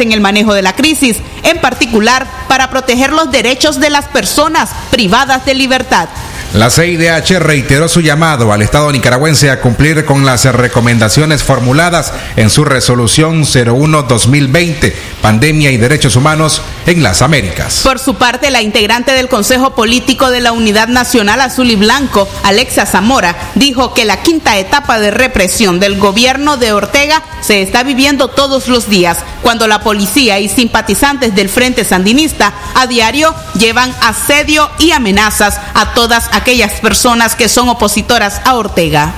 en 0.00 0.12
el 0.12 0.20
manejo 0.20 0.54
de 0.54 0.62
la 0.62 0.74
crisis, 0.74 1.18
en 1.42 1.60
particular 1.60 2.26
para 2.48 2.70
proteger 2.70 3.12
los 3.12 3.30
derechos 3.30 3.78
de 3.78 3.90
las 3.90 4.06
personas 4.06 4.70
privadas 4.90 5.44
de 5.44 5.54
libertad. 5.54 6.08
La 6.54 6.70
CIDH 6.70 7.40
reiteró 7.40 7.88
su 7.88 8.00
llamado 8.00 8.52
al 8.52 8.62
Estado 8.62 8.92
nicaragüense 8.92 9.50
a 9.50 9.60
cumplir 9.60 10.04
con 10.04 10.24
las 10.24 10.44
recomendaciones 10.44 11.42
formuladas 11.42 12.12
en 12.36 12.48
su 12.48 12.64
resolución 12.64 13.42
01-2020, 13.42 14.94
Pandemia 15.20 15.72
y 15.72 15.78
Derechos 15.78 16.14
Humanos 16.14 16.62
en 16.86 17.02
las 17.02 17.22
Américas. 17.22 17.80
Por 17.82 17.98
su 17.98 18.14
parte, 18.14 18.52
la 18.52 18.62
integrante 18.62 19.14
del 19.14 19.28
Consejo 19.28 19.74
Político 19.74 20.30
de 20.30 20.40
la 20.40 20.52
Unidad 20.52 20.86
Nacional 20.86 21.40
Azul 21.40 21.72
y 21.72 21.74
Blanco, 21.74 22.28
Alexa 22.44 22.86
Zamora, 22.86 23.34
dijo 23.56 23.92
que 23.92 24.04
la 24.04 24.22
quinta 24.22 24.56
etapa 24.56 25.00
de 25.00 25.10
represión 25.10 25.80
del 25.80 25.98
gobierno 25.98 26.56
de 26.56 26.72
Ortega 26.72 27.20
se 27.40 27.62
está 27.62 27.82
viviendo 27.82 28.28
todos 28.28 28.68
los 28.68 28.88
días, 28.88 29.18
cuando 29.42 29.66
la 29.66 29.80
policía 29.80 30.38
y 30.38 30.48
simpatizantes 30.48 31.34
del 31.34 31.48
Frente 31.48 31.84
Sandinista 31.84 32.52
a 32.76 32.86
diario 32.86 33.34
llevan 33.58 33.92
asedio 34.02 34.70
y 34.78 34.92
amenazas 34.92 35.58
a 35.74 35.94
todas 35.94 36.28
aquellas 36.30 36.43
personas 36.80 37.34
que 37.34 37.48
son 37.48 37.68
opositoras 37.68 38.40
a 38.44 38.54
Ortega. 38.54 39.14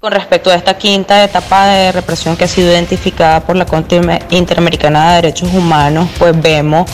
Con 0.00 0.12
respecto 0.12 0.50
a 0.50 0.54
esta 0.54 0.78
quinta 0.78 1.22
etapa 1.24 1.66
de 1.66 1.92
represión 1.92 2.36
que 2.36 2.44
ha 2.44 2.48
sido 2.48 2.70
identificada 2.70 3.40
por 3.40 3.56
la 3.56 3.66
Corte 3.66 4.00
Interamericana 4.30 5.10
de 5.10 5.14
Derechos 5.16 5.52
Humanos, 5.52 6.08
pues 6.18 6.40
vemos 6.40 6.88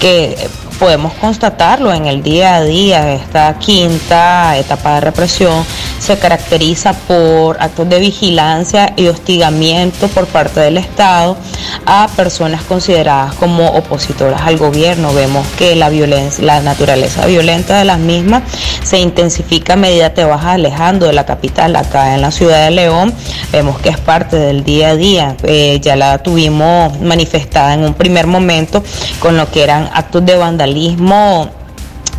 que 0.00 0.36
podemos 0.80 1.12
constatarlo 1.12 1.92
en 1.92 2.06
el 2.06 2.22
día 2.22 2.56
a 2.56 2.64
día. 2.64 3.12
Esta 3.12 3.58
quinta 3.58 4.56
etapa 4.56 4.94
de 4.94 5.00
represión 5.02 5.62
se 5.98 6.18
caracteriza 6.18 6.94
por 6.94 7.62
actos 7.62 7.86
de 7.90 8.00
vigilancia 8.00 8.94
y 8.96 9.06
hostigamiento 9.08 10.08
por 10.08 10.26
parte 10.26 10.60
del 10.60 10.78
Estado 10.78 11.36
a 11.84 12.08
personas 12.16 12.62
consideradas 12.62 13.34
como 13.34 13.66
opositoras 13.66 14.40
al 14.40 14.56
gobierno. 14.56 15.12
Vemos 15.12 15.46
que 15.58 15.76
la 15.76 15.90
violencia, 15.90 16.42
la 16.42 16.62
naturaleza 16.62 17.26
violenta 17.26 17.78
de 17.78 17.84
las 17.84 17.98
mismas 17.98 18.42
se 18.82 18.98
intensifica 18.98 19.74
a 19.74 19.76
medida 19.76 20.14
que 20.14 20.24
vas 20.24 20.46
alejando 20.46 21.06
de 21.06 21.12
la 21.12 21.26
capital, 21.26 21.76
acá 21.76 22.14
en 22.14 22.22
la 22.22 22.30
ciudad 22.30 22.64
de 22.64 22.70
León. 22.70 23.12
Vemos 23.52 23.78
que 23.80 23.90
es 23.90 23.98
parte 23.98 24.36
del 24.36 24.64
día 24.64 24.88
a 24.88 24.96
día. 24.96 25.36
Eh, 25.42 25.78
ya 25.82 25.94
la 25.94 26.22
tuvimos 26.22 26.98
manifestada 27.00 27.74
en 27.74 27.84
un 27.84 27.92
primer 27.92 28.26
momento 28.26 28.82
con 29.18 29.36
lo 29.36 29.50
que 29.50 29.62
eran 29.62 29.90
actos 29.92 30.24
de 30.24 30.36
vandalismo 30.36 30.69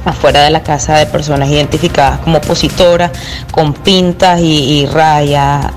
afuera 0.06 0.44
de 0.44 0.50
la 0.50 0.64
casa 0.64 0.98
de 0.98 1.06
personas 1.06 1.50
identificadas 1.50 2.20
como 2.20 2.38
opositoras, 2.38 3.12
con 3.52 3.74
pintas 3.74 4.40
y, 4.42 4.82
y 4.82 4.86
rayas 4.86 5.68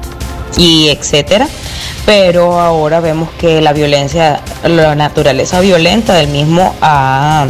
y 0.57 0.89
etcétera. 0.89 1.47
Pero 2.07 2.61
ahora 2.61 3.01
vemos 3.01 3.31
que 3.39 3.63
la 3.63 3.73
violencia, 3.73 4.41
la 4.63 4.95
naturaleza 4.95 5.61
violenta 5.61 6.15
del 6.15 6.29
mismo 6.29 6.75
ha, 6.83 7.47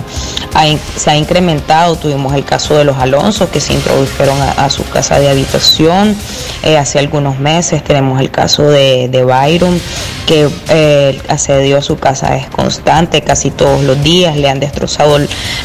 ha 0.55 0.64
se 0.96 1.11
ha 1.11 1.16
incrementado. 1.16 1.96
Tuvimos 1.96 2.34
el 2.34 2.44
caso 2.44 2.76
de 2.76 2.84
los 2.84 2.96
Alonso 2.98 3.50
que 3.50 3.61
se 3.61 3.72
introdujeron 3.72 4.40
a, 4.40 4.70
su 4.70 4.84
casa 4.84 5.18
de 5.18 5.28
habitación 5.28 6.16
eh, 6.62 6.78
hace 6.78 7.00
algunos 7.00 7.40
meses. 7.40 7.82
Tenemos 7.82 8.20
el 8.20 8.30
caso 8.30 8.62
de, 8.70 9.09
de 9.09 9.24
Byron 9.24 9.80
que 10.26 10.48
eh, 10.68 11.20
el 11.20 11.30
asedio 11.30 11.76
a 11.76 11.82
su 11.82 11.98
casa 11.98 12.36
es 12.36 12.46
constante, 12.46 13.22
casi 13.22 13.50
todos 13.50 13.82
los 13.82 14.02
días. 14.05 14.36
Le 14.36 14.48
han 14.48 14.61
destrozado 14.61 15.18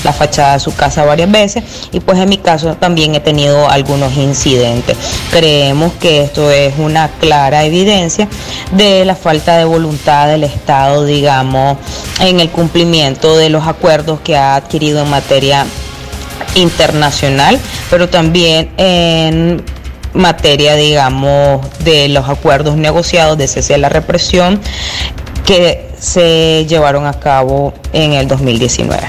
la 0.04 0.14
fachada 0.14 0.54
de 0.54 0.60
su 0.60 0.74
casa 0.76 1.06
varias 1.06 1.30
veces. 1.30 1.64
Y 1.92 2.00
pues 2.00 2.18
en 2.18 2.30
mi 2.30 2.40
caso 2.40 2.76
también 2.76 3.14
he 3.14 3.20
tenido 3.20 3.70
algunos 3.70 4.18
incidentes. 4.18 4.98
Creemos 5.32 5.94
que 6.00 6.24
esto 6.24 6.50
es 6.50 6.74
una 6.80 7.10
clara 7.20 7.64
evidencia 7.66 8.28
de 8.80 9.04
la 9.04 9.16
falta 9.16 9.58
de 9.58 9.66
voluntad 9.66 10.28
del 10.30 10.46
Estado, 10.46 11.04
digamos, 11.04 11.78
en 12.22 12.40
el 12.40 12.50
cumplimiento 12.50 13.36
de 13.36 13.50
los 13.50 13.68
acuerdos 13.68 14.22
que 14.22 14.38
ha 14.38 14.56
adquirido 14.56 15.04
en 15.04 15.10
materia 15.10 15.66
internacional, 16.56 17.60
pero 17.90 18.08
también 18.08 18.72
en 18.78 19.62
materia, 20.14 20.76
digamos, 20.76 21.68
de 21.80 22.08
los 22.08 22.30
acuerdos 22.30 22.78
negociados 22.78 23.38
de 23.38 23.50
cese 23.50 23.74
a 23.74 23.78
la 23.78 23.90
represión 23.90 24.62
que 25.46 25.90
se 26.00 26.66
llevaron 26.66 27.06
a 27.06 27.20
cabo 27.20 27.74
en 27.92 28.14
el 28.14 28.30
2019. 28.30 29.04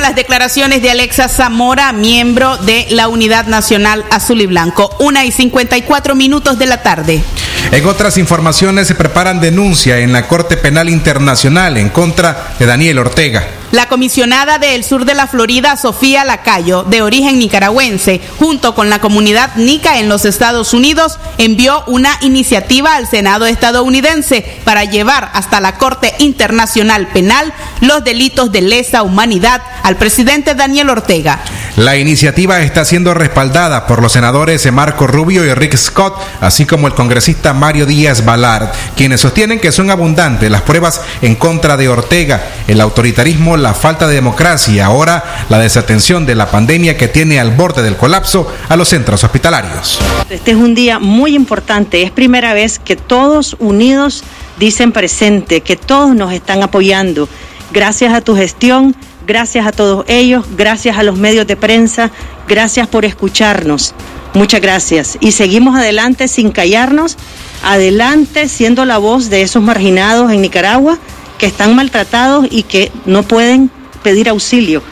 Las 0.00 0.16
declaraciones 0.16 0.80
de 0.80 0.90
Alexa 0.90 1.28
Zamora, 1.28 1.92
miembro 1.92 2.56
de 2.56 2.86
la 2.90 3.08
Unidad 3.08 3.46
Nacional 3.46 4.04
Azul 4.10 4.40
y 4.40 4.46
Blanco. 4.46 4.90
Una 4.98 5.26
y 5.26 5.30
54 5.30 6.14
minutos 6.14 6.58
de 6.58 6.66
la 6.66 6.82
tarde. 6.82 7.22
En 7.70 7.86
otras 7.86 8.16
informaciones 8.16 8.88
se 8.88 8.94
preparan 8.94 9.40
denuncia 9.40 9.98
en 9.98 10.12
la 10.12 10.26
Corte 10.26 10.56
Penal 10.56 10.88
Internacional 10.88 11.76
en 11.76 11.90
contra 11.90 12.54
de 12.58 12.64
Daniel 12.64 12.98
Ortega. 12.98 13.59
La 13.72 13.88
comisionada 13.88 14.58
del 14.58 14.82
sur 14.82 15.04
de 15.04 15.14
la 15.14 15.28
Florida, 15.28 15.76
Sofía 15.76 16.24
Lacayo, 16.24 16.82
de 16.82 17.02
origen 17.02 17.38
nicaragüense, 17.38 18.20
junto 18.36 18.74
con 18.74 18.90
la 18.90 19.00
comunidad 19.00 19.54
nica 19.54 20.00
en 20.00 20.08
los 20.08 20.24
Estados 20.24 20.74
Unidos, 20.74 21.20
envió 21.38 21.84
una 21.86 22.18
iniciativa 22.20 22.96
al 22.96 23.06
Senado 23.06 23.46
estadounidense 23.46 24.60
para 24.64 24.84
llevar 24.84 25.30
hasta 25.34 25.60
la 25.60 25.78
Corte 25.78 26.12
Internacional 26.18 27.06
Penal 27.08 27.54
los 27.80 28.02
delitos 28.02 28.50
de 28.50 28.62
lesa 28.62 29.04
humanidad 29.04 29.62
al 29.84 29.96
presidente 29.96 30.56
Daniel 30.56 30.90
Ortega. 30.90 31.38
La 31.80 31.96
iniciativa 31.96 32.60
está 32.60 32.84
siendo 32.84 33.14
respaldada 33.14 33.86
por 33.86 34.02
los 34.02 34.12
senadores 34.12 34.70
Marco 34.70 35.06
Rubio 35.06 35.46
y 35.46 35.54
Rick 35.54 35.78
Scott, 35.78 36.14
así 36.42 36.66
como 36.66 36.86
el 36.86 36.92
congresista 36.92 37.54
Mario 37.54 37.86
Díaz 37.86 38.22
Balart, 38.22 38.74
quienes 38.94 39.22
sostienen 39.22 39.58
que 39.58 39.72
son 39.72 39.90
abundantes 39.90 40.50
las 40.50 40.60
pruebas 40.60 41.00
en 41.22 41.36
contra 41.36 41.78
de 41.78 41.88
Ortega, 41.88 42.50
el 42.66 42.82
autoritarismo, 42.82 43.56
la 43.56 43.72
falta 43.72 44.06
de 44.06 44.16
democracia 44.16 44.84
ahora 44.84 45.46
la 45.48 45.58
desatención 45.58 46.26
de 46.26 46.34
la 46.34 46.50
pandemia 46.50 46.98
que 46.98 47.08
tiene 47.08 47.40
al 47.40 47.52
borde 47.52 47.82
del 47.82 47.96
colapso 47.96 48.52
a 48.68 48.76
los 48.76 48.90
centros 48.90 49.24
hospitalarios. 49.24 50.00
Este 50.28 50.50
es 50.50 50.58
un 50.58 50.74
día 50.74 50.98
muy 50.98 51.34
importante. 51.34 52.02
Es 52.02 52.10
primera 52.10 52.52
vez 52.52 52.78
que 52.78 52.96
todos 52.96 53.56
unidos 53.58 54.22
dicen 54.58 54.92
presente, 54.92 55.62
que 55.62 55.76
todos 55.76 56.14
nos 56.14 56.34
están 56.34 56.62
apoyando. 56.62 57.26
Gracias 57.72 58.12
a 58.12 58.20
tu 58.20 58.36
gestión, 58.36 58.94
gracias 59.26 59.66
a 59.66 59.72
todos 59.72 60.04
ellos, 60.08 60.44
gracias 60.56 60.98
a 60.98 61.02
los 61.02 61.16
medios 61.16 61.46
de 61.46 61.56
prensa, 61.56 62.10
gracias 62.48 62.88
por 62.88 63.04
escucharnos. 63.04 63.94
Muchas 64.34 64.60
gracias. 64.60 65.18
Y 65.20 65.32
seguimos 65.32 65.76
adelante 65.76 66.28
sin 66.28 66.50
callarnos, 66.50 67.16
adelante 67.64 68.48
siendo 68.48 68.84
la 68.84 68.98
voz 68.98 69.28
de 69.28 69.42
esos 69.42 69.62
marginados 69.62 70.30
en 70.30 70.42
Nicaragua 70.42 70.98
que 71.38 71.46
están 71.46 71.74
maltratados 71.74 72.46
y 72.50 72.62
que 72.64 72.92
no 73.06 73.22
pueden 73.22 73.70
pedir 74.02 74.28
auxilio. 74.28 74.82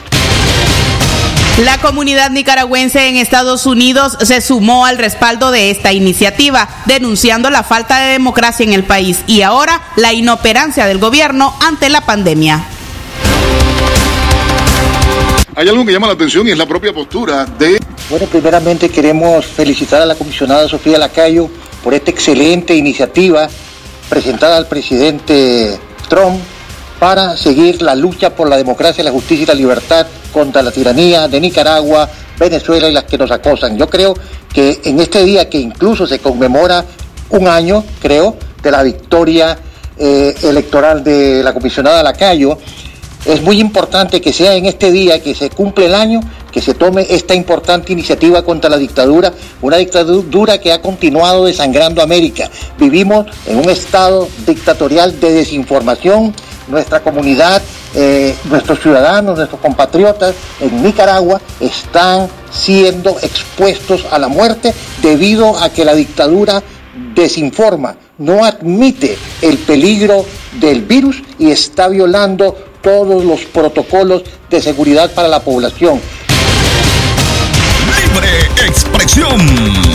La 1.58 1.76
comunidad 1.78 2.30
nicaragüense 2.30 3.08
en 3.08 3.16
Estados 3.16 3.66
Unidos 3.66 4.16
se 4.22 4.40
sumó 4.40 4.86
al 4.86 4.96
respaldo 4.96 5.50
de 5.50 5.70
esta 5.70 5.92
iniciativa, 5.92 6.68
denunciando 6.86 7.50
la 7.50 7.64
falta 7.64 7.98
de 7.98 8.12
democracia 8.12 8.64
en 8.64 8.72
el 8.72 8.84
país 8.84 9.22
y 9.26 9.42
ahora 9.42 9.82
la 9.96 10.12
inoperancia 10.12 10.86
del 10.86 10.98
gobierno 10.98 11.52
ante 11.60 11.88
la 11.88 12.00
pandemia. 12.00 12.64
Hay 15.58 15.68
algo 15.68 15.84
que 15.84 15.90
llama 15.90 16.06
la 16.06 16.12
atención 16.12 16.46
y 16.46 16.52
es 16.52 16.56
la 16.56 16.66
propia 16.66 16.92
postura 16.92 17.44
de... 17.44 17.80
Bueno, 18.08 18.26
primeramente 18.26 18.90
queremos 18.90 19.44
felicitar 19.44 20.00
a 20.00 20.06
la 20.06 20.14
comisionada 20.14 20.68
Sofía 20.68 20.98
Lacayo 20.98 21.50
por 21.82 21.94
esta 21.94 22.12
excelente 22.12 22.76
iniciativa 22.76 23.48
presentada 24.08 24.56
al 24.56 24.68
presidente 24.68 25.76
Trump 26.08 26.38
para 27.00 27.36
seguir 27.36 27.82
la 27.82 27.96
lucha 27.96 28.36
por 28.36 28.48
la 28.48 28.56
democracia, 28.56 29.02
la 29.02 29.10
justicia 29.10 29.42
y 29.42 29.46
la 29.46 29.54
libertad 29.54 30.06
contra 30.32 30.62
la 30.62 30.70
tiranía 30.70 31.26
de 31.26 31.40
Nicaragua, 31.40 32.08
Venezuela 32.38 32.88
y 32.88 32.92
las 32.92 33.02
que 33.02 33.18
nos 33.18 33.32
acosan. 33.32 33.76
Yo 33.76 33.88
creo 33.88 34.14
que 34.54 34.80
en 34.84 35.00
este 35.00 35.24
día 35.24 35.50
que 35.50 35.58
incluso 35.58 36.06
se 36.06 36.20
conmemora 36.20 36.84
un 37.30 37.48
año, 37.48 37.82
creo, 38.00 38.36
de 38.62 38.70
la 38.70 38.84
victoria 38.84 39.58
eh, 39.98 40.36
electoral 40.40 41.02
de 41.02 41.42
la 41.42 41.52
comisionada 41.52 42.04
Lacayo, 42.04 42.58
es 43.24 43.42
muy 43.42 43.60
importante 43.60 44.20
que 44.20 44.32
sea 44.32 44.54
en 44.54 44.66
este 44.66 44.90
día 44.90 45.22
que 45.22 45.34
se 45.34 45.50
cumple 45.50 45.86
el 45.86 45.94
año, 45.94 46.20
que 46.52 46.60
se 46.60 46.74
tome 46.74 47.06
esta 47.10 47.34
importante 47.34 47.92
iniciativa 47.92 48.42
contra 48.42 48.70
la 48.70 48.78
dictadura, 48.78 49.32
una 49.60 49.76
dictadura 49.76 50.58
que 50.58 50.72
ha 50.72 50.80
continuado 50.80 51.44
desangrando 51.46 52.02
América. 52.02 52.50
Vivimos 52.78 53.26
en 53.46 53.58
un 53.58 53.68
estado 53.68 54.28
dictatorial 54.46 55.18
de 55.20 55.32
desinformación. 55.32 56.34
Nuestra 56.68 57.00
comunidad, 57.00 57.62
eh, 57.94 58.34
nuestros 58.50 58.80
ciudadanos, 58.80 59.36
nuestros 59.36 59.60
compatriotas 59.60 60.34
en 60.60 60.82
Nicaragua 60.82 61.40
están 61.60 62.28
siendo 62.50 63.16
expuestos 63.22 64.04
a 64.10 64.18
la 64.18 64.28
muerte 64.28 64.74
debido 65.02 65.58
a 65.58 65.70
que 65.70 65.84
la 65.84 65.94
dictadura 65.94 66.62
desinforma, 67.14 67.96
no 68.18 68.44
admite 68.44 69.16
el 69.42 69.58
peligro 69.58 70.24
del 70.60 70.82
virus 70.82 71.22
y 71.38 71.50
está 71.50 71.88
violando 71.88 72.56
todos 72.82 73.24
los 73.24 73.40
protocolos 73.46 74.22
de 74.50 74.60
seguridad 74.60 75.10
para 75.12 75.28
la 75.28 75.40
población. 75.40 76.00
Libre 77.86 78.66
expresión. 78.66 79.87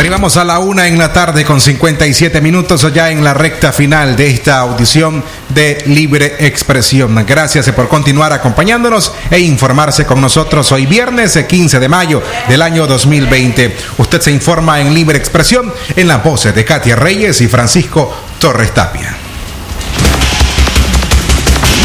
Arribamos 0.00 0.38
a 0.38 0.46
la 0.46 0.60
una 0.60 0.88
en 0.88 0.96
la 0.96 1.12
tarde 1.12 1.44
con 1.44 1.60
57 1.60 2.40
minutos 2.40 2.90
ya 2.94 3.10
en 3.10 3.22
la 3.22 3.34
recta 3.34 3.70
final 3.70 4.16
de 4.16 4.30
esta 4.30 4.60
audición 4.60 5.22
de 5.50 5.82
Libre 5.88 6.36
Expresión. 6.38 7.22
Gracias 7.26 7.68
por 7.72 7.86
continuar 7.86 8.32
acompañándonos 8.32 9.12
e 9.30 9.40
informarse 9.40 10.06
con 10.06 10.18
nosotros 10.22 10.72
hoy 10.72 10.86
viernes 10.86 11.36
15 11.46 11.78
de 11.78 11.88
mayo 11.90 12.22
del 12.48 12.62
año 12.62 12.86
2020. 12.86 13.76
Usted 13.98 14.22
se 14.22 14.30
informa 14.30 14.80
en 14.80 14.94
Libre 14.94 15.18
Expresión 15.18 15.70
en 15.94 16.08
las 16.08 16.24
voces 16.24 16.54
de 16.54 16.64
Katia 16.64 16.96
Reyes 16.96 17.38
y 17.42 17.48
Francisco 17.48 18.10
Torres 18.38 18.72
Tapia. 18.72 19.14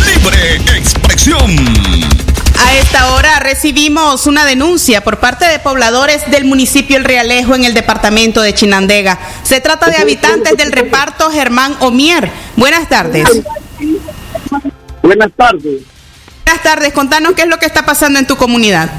Libre 0.05 0.55
expresión. 0.78 2.14
A 2.76 2.78
esta 2.78 3.15
hora 3.15 3.39
recibimos 3.39 4.28
una 4.28 4.45
denuncia 4.45 5.01
por 5.01 5.17
parte 5.17 5.45
de 5.45 5.59
pobladores 5.59 6.30
del 6.30 6.43
municipio 6.43 6.97
El 6.97 7.05
Realejo 7.05 7.55
en 7.55 7.63
el 7.63 7.73
departamento 7.73 8.41
de 8.41 8.53
Chinandega. 8.53 9.17
Se 9.43 9.61
trata 9.61 9.89
de 9.89 9.95
habitantes 9.95 10.57
del 10.57 10.73
reparto 10.73 11.32
Germán 11.32 11.73
Omier. 11.80 12.30
Buenas 12.57 12.89
tardes. 12.89 13.30
Buenas 15.01 15.32
tardes. 15.32 15.84
Buenas 16.43 16.63
tardes, 16.63 16.91
contanos 16.91 17.32
qué 17.32 17.43
es 17.43 17.47
lo 17.47 17.59
que 17.59 17.65
está 17.65 17.86
pasando 17.86 18.19
en 18.19 18.28
tu 18.28 18.36
comunidad. 18.36 18.89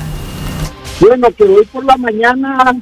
Bueno, 0.98 1.28
que 1.36 1.44
hoy 1.44 1.66
por 1.66 1.84
la 1.84 1.98
mañana 1.98 2.74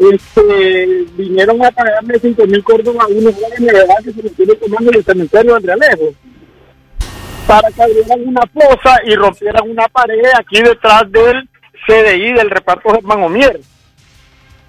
este, 0.00 1.06
vinieron 1.16 1.64
a 1.64 1.70
pagarme 1.70 2.18
5 2.20 2.46
mil 2.48 2.64
córdobas 2.64 3.04
a 3.06 3.08
unos 3.10 3.32
jóvenes 3.36 3.60
de 3.60 3.78
edad 3.78 3.94
que 4.02 4.12
se 4.12 4.22
lo 4.24 4.30
tienen 4.30 4.58
tomando 4.58 4.90
en 4.90 4.96
el 4.96 5.04
cementerio 5.04 5.60
de 5.60 5.72
Alejo 5.72 6.14
para 7.52 7.70
que 7.70 7.82
abrieran 7.82 8.26
una 8.26 8.40
fosa 8.46 8.98
y 9.04 9.14
rompieran 9.14 9.68
una 9.68 9.86
pared 9.88 10.22
aquí 10.38 10.62
detrás 10.62 11.02
del 11.12 11.46
CDI 11.86 12.32
del 12.32 12.48
reparto 12.48 12.94
Germán 12.94 13.22
Omier. 13.24 13.60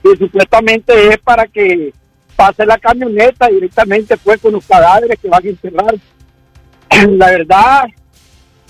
Y 0.03 0.17
supuestamente 0.17 1.07
es 1.07 1.17
para 1.19 1.47
que 1.47 1.93
pase 2.35 2.65
la 2.65 2.77
camioneta 2.77 3.47
directamente 3.47 4.17
pues 4.17 4.41
con 4.41 4.51
los 4.51 4.65
cadáveres 4.65 5.17
que 5.17 5.29
van 5.29 5.45
a 5.45 5.49
enterrar. 5.49 5.95
La 7.11 7.31
verdad, 7.31 7.85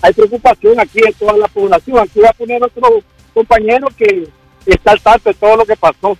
hay 0.00 0.12
preocupación 0.12 0.78
aquí 0.78 1.00
en 1.04 1.12
toda 1.14 1.36
la 1.36 1.48
población. 1.48 1.98
Aquí 1.98 2.20
voy 2.20 2.28
a 2.28 2.32
poner 2.34 2.62
otro 2.62 3.02
compañero 3.32 3.88
que 3.98 4.28
está 4.64 4.92
al 4.92 5.00
tanto 5.00 5.30
de 5.30 5.34
todo 5.34 5.56
lo 5.56 5.64
que 5.64 5.74
pasó. 5.74 6.16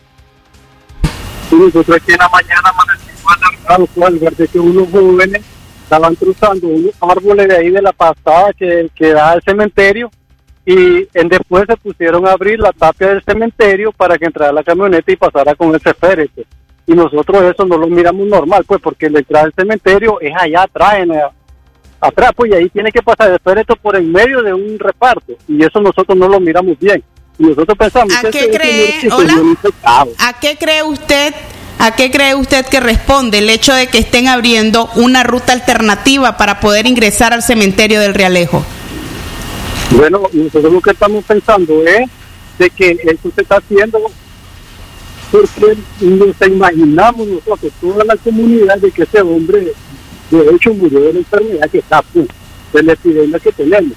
Y 1.53 1.55
nosotros 1.55 1.97
aquí 1.97 2.11
en 2.11 2.19
la 2.19 2.29
mañana 2.29 2.71
amanecimos 2.71 3.33
alarmados 3.37 3.91
con 3.95 4.19
de 4.19 4.49
que 4.49 4.59
unos 4.59 4.91
jóvenes 4.91 5.54
estaban 5.85 6.15
cruzando 6.17 6.67
unos 6.67 6.93
árboles 7.01 7.49
de 7.49 7.57
ahí 7.57 7.71
de 7.71 7.81
la 7.83 7.93
pasada 7.93 8.53
que, 8.53 8.89
que 8.95 9.13
da 9.13 9.31
al 9.33 9.43
cementerio 9.43 10.11
y 10.67 11.07
en 11.15 11.29
después 11.29 11.65
se 11.69 11.77
pusieron 11.77 12.27
a 12.27 12.33
abrir 12.33 12.59
la 12.59 12.73
tapia 12.73 13.09
del 13.09 13.23
cementerio 13.23 13.93
para 13.93 14.17
que 14.19 14.25
entrara 14.25 14.53
la 14.53 14.63
camioneta 14.65 15.13
y 15.13 15.17
pasara 15.17 15.55
con 15.55 15.75
ese 15.75 15.93
féretro. 15.95 16.43
Y 16.87 16.93
nosotros 16.93 17.43
eso 17.43 17.65
no 17.67 17.77
lo 17.79 17.87
miramos 17.87 18.27
normal, 18.27 18.65
pues 18.67 18.81
porque 18.81 19.09
la 19.11 19.19
entrada 19.21 19.45
del 19.45 19.55
cementerio 19.55 20.21
es 20.21 20.33
allá 20.39 20.63
atrás, 20.63 20.95
en 20.99 21.09
la- 21.09 21.31
atrás, 22.01 22.33
pues 22.37 22.51
y 22.51 22.55
ahí 22.55 22.69
tiene 22.71 22.91
que 22.93 23.03
pasar 23.03 23.31
el 23.31 23.39
féretro 23.41 23.77
por 23.77 23.97
en 23.97 24.11
medio 24.11 24.43
de 24.43 24.53
un 24.53 24.79
reparto. 24.79 25.33
Y 25.49 25.63
eso 25.65 25.81
nosotros 25.81 26.17
no 26.17 26.29
lo 26.29 26.41
miramos 26.41 26.79
bien. 26.79 27.03
Y 27.39 27.45
nosotros 27.45 27.77
pensamos 27.77 28.15
¿A 28.17 28.31
que 28.31 28.31
qué 28.31 28.51
cree? 28.51 29.09
Hola. 29.13 29.35
¿A 30.21 30.33
qué 30.41 30.57
cree 30.59 30.83
usted? 30.83 31.35
¿A 31.85 31.95
qué 31.95 32.11
cree 32.11 32.35
usted 32.35 32.65
que 32.65 32.81
responde 32.81 33.37
el 33.37 33.51
hecho 33.51 33.75
de 33.75 33.89
que 33.89 33.99
estén 33.99 34.27
abriendo 34.27 34.89
una 34.95 35.23
ruta 35.23 35.53
alternativa 35.53 36.39
para 36.39 36.59
poder 36.59 36.87
ingresar 36.87 37.35
al 37.35 37.43
cementerio 37.43 38.01
del 38.01 38.15
Realejo? 38.15 38.65
Bueno, 39.91 40.23
nosotros 40.33 40.73
lo 40.73 40.81
que 40.81 40.93
estamos 40.93 41.23
pensando 41.27 41.85
es 41.87 42.09
de 42.59 42.71
que 42.71 42.93
eso 43.05 43.31
se 43.35 43.43
está 43.43 43.59
haciendo 43.59 44.01
porque 45.31 45.77
nos 46.01 46.49
imaginamos 46.49 47.27
nosotros, 47.27 47.71
toda 47.79 48.03
la 48.03 48.17
comunidad, 48.17 48.79
de 48.79 48.91
que 48.91 49.03
ese 49.03 49.21
hombre 49.21 49.75
de 50.31 50.55
hecho 50.57 50.73
murió 50.73 51.01
de 51.01 51.13
la 51.13 51.19
enfermedad 51.19 51.69
que 51.69 51.81
está 51.81 52.01
pues, 52.01 52.29
de 52.73 52.83
la 52.83 52.95
epidemia 52.95 53.39
que 53.39 53.53
tenemos. 53.53 53.93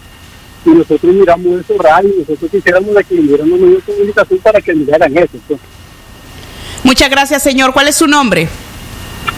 Y 0.66 0.72
nosotros 0.72 1.16
miramos 1.16 1.62
eso 1.62 1.82
raro 1.82 2.10
y 2.10 2.20
nosotros 2.20 2.52
quisiéramos 2.52 2.94
que 3.08 3.16
vinieran 3.16 3.50
los 3.50 3.60
medios 3.62 3.86
de 3.86 3.94
comunicación 3.94 4.40
para 4.40 4.60
que 4.60 4.74
miraran 4.76 5.18
eso. 5.18 5.38
Pues. 5.48 5.62
Muchas 6.84 7.10
gracias, 7.10 7.44
señor. 7.44 7.74
¿Cuál 7.74 7.88
es 7.88 7.96
su 7.96 8.08
nombre? 8.08 8.48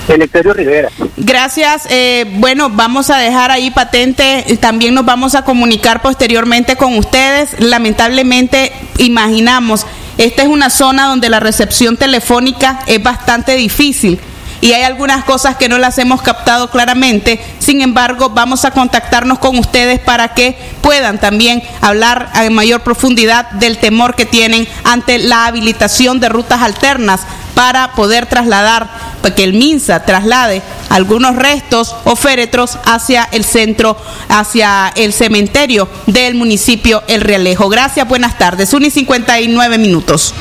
Eleuterio 0.07 0.53
Rivera. 0.53 0.89
Gracias. 1.17 1.87
eh, 1.89 2.25
bueno, 2.37 2.69
vamos 2.69 3.09
a 3.09 3.17
dejar 3.17 3.51
ahí 3.51 3.71
patente. 3.71 4.45
También 4.59 4.93
nos 4.93 5.05
vamos 5.05 5.35
a 5.35 5.43
comunicar 5.43 6.01
posteriormente 6.01 6.75
con 6.75 6.97
ustedes. 6.97 7.59
Lamentablemente, 7.59 8.71
imaginamos, 8.97 9.85
esta 10.17 10.41
es 10.41 10.47
una 10.47 10.69
zona 10.69 11.07
donde 11.07 11.29
la 11.29 11.39
recepción 11.39 11.97
telefónica 11.97 12.79
es 12.87 13.01
bastante 13.01 13.55
difícil. 13.55 14.19
Y 14.61 14.73
hay 14.73 14.83
algunas 14.83 15.23
cosas 15.23 15.55
que 15.55 15.69
no 15.69 15.77
las 15.77 15.97
hemos 15.97 16.21
captado 16.21 16.69
claramente. 16.69 17.39
Sin 17.59 17.81
embargo, 17.81 18.29
vamos 18.29 18.65
a 18.65 18.71
contactarnos 18.71 19.39
con 19.39 19.57
ustedes 19.57 19.99
para 19.99 20.33
que 20.33 20.57
puedan 20.81 21.19
también 21.19 21.63
hablar 21.81 22.31
en 22.35 22.53
mayor 22.53 22.81
profundidad 22.81 23.49
del 23.51 23.77
temor 23.77 24.15
que 24.15 24.25
tienen 24.25 24.67
ante 24.83 25.17
la 25.17 25.45
habilitación 25.45 26.19
de 26.19 26.29
rutas 26.29 26.61
alternas 26.61 27.21
para 27.53 27.91
poder 27.91 28.25
trasladar, 28.25 28.89
para 29.21 29.35
que 29.35 29.43
el 29.43 29.53
MINSA 29.53 30.05
traslade 30.05 30.61
algunos 30.89 31.35
restos 31.35 31.95
o 32.05 32.15
féretros 32.15 32.77
hacia 32.85 33.27
el 33.31 33.43
centro, 33.43 33.97
hacia 34.29 34.91
el 34.95 35.13
cementerio 35.13 35.87
del 36.07 36.35
municipio 36.35 37.03
El 37.07 37.21
Realejo. 37.21 37.69
Gracias, 37.69 38.07
buenas 38.07 38.37
tardes. 38.37 38.73
1 38.73 38.87
y 38.87 38.91
59 38.91 39.77
minutos. 39.77 40.33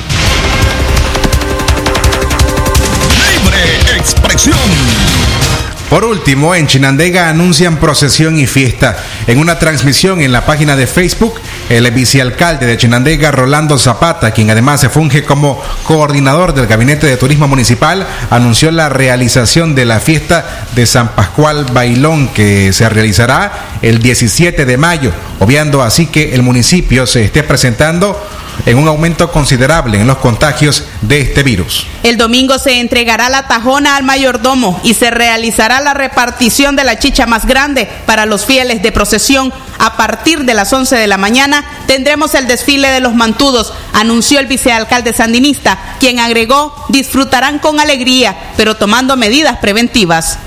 Por 5.90 6.04
último, 6.04 6.54
en 6.54 6.66
Chinandega 6.66 7.28
anuncian 7.30 7.78
procesión 7.78 8.38
y 8.38 8.46
fiesta. 8.46 8.96
En 9.26 9.38
una 9.38 9.58
transmisión 9.58 10.20
en 10.20 10.32
la 10.32 10.44
página 10.44 10.76
de 10.76 10.86
Facebook, 10.86 11.40
el 11.68 11.90
vicealcalde 11.90 12.66
de 12.66 12.76
Chinandega, 12.76 13.30
Rolando 13.30 13.78
Zapata, 13.78 14.30
quien 14.30 14.50
además 14.50 14.80
se 14.80 14.88
funge 14.88 15.24
como 15.24 15.62
coordinador 15.84 16.54
del 16.54 16.66
Gabinete 16.66 17.06
de 17.06 17.16
Turismo 17.16 17.48
Municipal, 17.48 18.06
anunció 18.30 18.70
la 18.70 18.88
realización 18.88 19.74
de 19.74 19.84
la 19.84 20.00
fiesta 20.00 20.66
de 20.74 20.86
San 20.86 21.08
Pascual 21.08 21.66
Bailón, 21.72 22.28
que 22.28 22.72
se 22.72 22.88
realizará 22.88 23.78
el 23.82 24.00
17 24.00 24.64
de 24.64 24.76
mayo, 24.76 25.12
obviando 25.40 25.82
así 25.82 26.06
que 26.06 26.34
el 26.34 26.42
municipio 26.42 27.06
se 27.06 27.24
esté 27.24 27.42
presentando 27.42 28.18
en 28.66 28.76
un 28.76 28.88
aumento 28.88 29.30
considerable 29.30 30.00
en 30.00 30.06
los 30.06 30.18
contagios 30.18 30.84
de 31.02 31.20
este 31.20 31.42
virus. 31.42 31.86
El 32.02 32.16
domingo 32.16 32.58
se 32.58 32.80
entregará 32.80 33.28
la 33.28 33.46
tajona 33.46 33.96
al 33.96 34.04
mayordomo 34.04 34.80
y 34.82 34.94
se 34.94 35.10
realizará 35.10 35.80
la 35.80 35.94
repartición 35.94 36.76
de 36.76 36.84
la 36.84 36.98
chicha 36.98 37.26
más 37.26 37.46
grande 37.46 37.88
para 38.06 38.26
los 38.26 38.44
fieles 38.44 38.82
de 38.82 38.92
procesión. 38.92 39.52
A 39.78 39.96
partir 39.96 40.44
de 40.44 40.54
las 40.54 40.72
11 40.72 40.96
de 40.96 41.06
la 41.06 41.18
mañana 41.18 41.64
tendremos 41.86 42.34
el 42.34 42.48
desfile 42.48 42.88
de 42.88 43.00
los 43.00 43.14
mantudos, 43.14 43.72
anunció 43.92 44.40
el 44.40 44.46
vicealcalde 44.46 45.12
sandinista, 45.12 45.78
quien 46.00 46.18
agregó 46.18 46.74
disfrutarán 46.88 47.60
con 47.60 47.78
alegría, 47.78 48.36
pero 48.56 48.76
tomando 48.76 49.16
medidas 49.16 49.58
preventivas. 49.58 50.38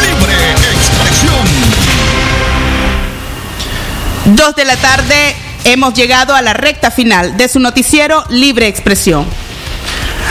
Libre 0.00 0.34
expresión. 0.72 1.46
Dos 4.36 4.54
de 4.54 4.64
la 4.64 4.76
tarde 4.76 5.36
hemos 5.64 5.94
llegado 5.94 6.34
a 6.34 6.42
la 6.42 6.52
recta 6.52 6.90
final 6.90 7.36
de 7.36 7.48
su 7.48 7.58
noticiero 7.58 8.24
Libre 8.28 8.68
Expresión. 8.68 9.26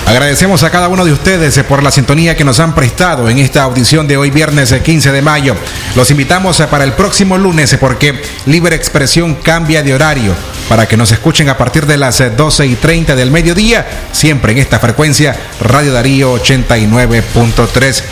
Agradecemos 0.09 0.63
a 0.63 0.71
cada 0.71 0.87
uno 0.87 1.05
de 1.05 1.13
ustedes 1.13 1.55
eh, 1.57 1.63
por 1.63 1.83
la 1.83 1.91
sintonía 1.91 2.35
que 2.35 2.43
nos 2.43 2.59
han 2.59 2.73
prestado 2.73 3.29
en 3.29 3.37
esta 3.37 3.61
audición 3.61 4.07
de 4.07 4.17
hoy 4.17 4.31
viernes 4.31 4.71
eh, 4.71 4.81
15 4.81 5.11
de 5.11 5.21
mayo. 5.21 5.55
Los 5.95 6.09
invitamos 6.09 6.59
eh, 6.59 6.65
para 6.65 6.83
el 6.83 6.93
próximo 6.93 7.37
lunes 7.37 7.71
eh, 7.73 7.77
porque 7.77 8.19
Libre 8.47 8.75
Expresión 8.75 9.35
cambia 9.35 9.83
de 9.83 9.93
horario 9.93 10.33
para 10.67 10.87
que 10.87 10.97
nos 10.97 11.11
escuchen 11.11 11.47
a 11.49 11.57
partir 11.57 11.85
de 11.85 11.97
las 11.97 12.21
eh, 12.21 12.31
12 12.31 12.65
y 12.65 12.75
30 12.75 13.15
del 13.15 13.29
mediodía, 13.31 13.85
siempre 14.11 14.51
en 14.51 14.57
esta 14.57 14.79
frecuencia 14.79 15.35
Radio 15.59 15.93
Darío 15.93 16.35
89.3. 16.35 18.03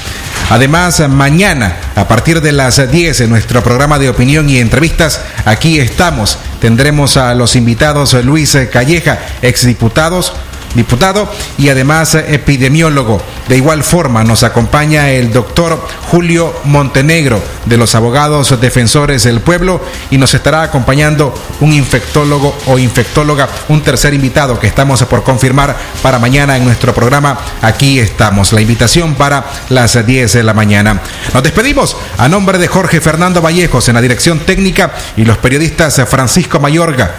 Además, 0.50 1.00
eh, 1.00 1.08
mañana, 1.08 1.78
a 1.96 2.08
partir 2.08 2.42
de 2.42 2.52
las 2.52 2.80
eh, 2.80 2.88
10, 2.88 3.22
en 3.22 3.30
nuestro 3.30 3.64
programa 3.64 4.00
de 4.00 4.10
opinión 4.10 4.50
y 4.50 4.60
entrevistas, 4.60 5.22
aquí 5.46 5.80
estamos. 5.80 6.40
Tendremos 6.60 7.18
a 7.18 7.36
los 7.36 7.56
invitados 7.56 8.14
eh, 8.14 8.24
Luis 8.24 8.56
eh, 8.56 8.70
Calleja, 8.70 9.20
exdiputados 9.42 10.34
diputado 10.76 11.30
y 11.58 11.70
además 11.70 12.16
eh, 12.16 12.26
epidemiólogo. 12.30 13.22
De 13.48 13.58
igual 13.58 13.84
forma 13.84 14.24
nos 14.24 14.44
acompaña 14.44 15.10
el 15.10 15.32
doctor 15.32 15.82
Julio 16.12 16.54
Montenegro 16.66 17.42
de 17.66 17.78
los 17.78 17.96
abogados 17.96 18.60
defensores 18.60 19.24
del 19.24 19.42
pueblo 19.42 19.82
y 20.12 20.18
nos 20.18 20.34
estará 20.34 20.64
acompañando 20.64 21.34
un 21.62 21.74
infectólogo 21.74 22.56
o 22.68 22.78
infectóloga, 22.78 23.48
un 23.70 23.82
tercer 23.82 24.14
invitado 24.14 24.60
que 24.60 24.68
estamos 24.68 25.04
por 25.06 25.24
confirmar 25.24 25.76
para 26.02 26.20
mañana 26.20 26.58
en 26.58 26.66
nuestro 26.66 26.94
programa. 26.94 27.38
Aquí 27.62 28.00
estamos, 28.00 28.54
la 28.54 28.62
invitación 28.62 29.16
para 29.16 29.46
las 29.70 30.06
10 30.06 30.34
de 30.34 30.44
la 30.44 30.54
mañana. 30.54 31.02
Nos 31.34 31.44
despedimos 31.44 31.96
a 32.18 32.28
nombre 32.28 32.58
de 32.58 32.68
Jorge 32.68 33.02
Fernando 33.02 33.42
Vallejos 33.42 33.88
en 33.90 33.96
la 33.96 34.02
dirección 34.02 34.40
técnica 34.40 34.94
y 35.16 35.26
los 35.26 35.38
periodistas 35.38 36.02
Francisco 36.10 36.60
Mayorga. 36.60 37.16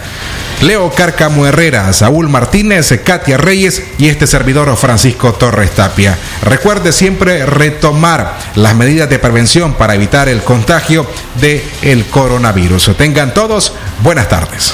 Leo 0.61 0.91
Cárcamo 0.91 1.45
Herrera, 1.45 1.93
Saúl 1.93 2.27
Martínez, 2.27 2.93
Katia 3.03 3.37
Reyes 3.37 3.81
y 3.97 4.09
este 4.09 4.27
servidor 4.27 4.75
Francisco 4.75 5.31
Torres 5.31 5.71
Tapia. 5.71 6.17
Recuerde 6.43 6.91
siempre 6.91 7.45
retomar 7.45 8.37
las 8.55 8.75
medidas 8.75 9.09
de 9.09 9.19
prevención 9.19 9.75
para 9.75 9.95
evitar 9.95 10.27
el 10.27 10.43
contagio 10.43 11.07
de 11.39 11.65
el 11.81 12.05
coronavirus. 12.07 12.97
Tengan 12.97 13.33
todos 13.33 13.73
buenas 14.03 14.27
tardes. 14.27 14.73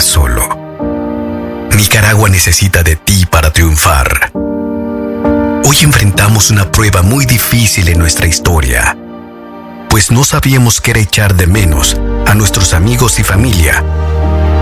Solo. 0.00 0.64
Nicaragua 1.76 2.28
necesita 2.28 2.82
de 2.82 2.96
ti 2.96 3.26
para 3.26 3.52
triunfar. 3.52 4.32
Hoy 5.64 5.76
enfrentamos 5.82 6.50
una 6.50 6.70
prueba 6.70 7.02
muy 7.02 7.26
difícil 7.26 7.88
en 7.88 7.98
nuestra 7.98 8.26
historia, 8.26 8.96
pues 9.88 10.10
no 10.10 10.24
sabíamos 10.24 10.80
qué 10.80 10.92
era 10.92 11.00
echar 11.00 11.34
de 11.34 11.46
menos 11.46 11.96
a 12.26 12.34
nuestros 12.34 12.74
amigos 12.74 13.18
y 13.18 13.24
familia. 13.24 13.82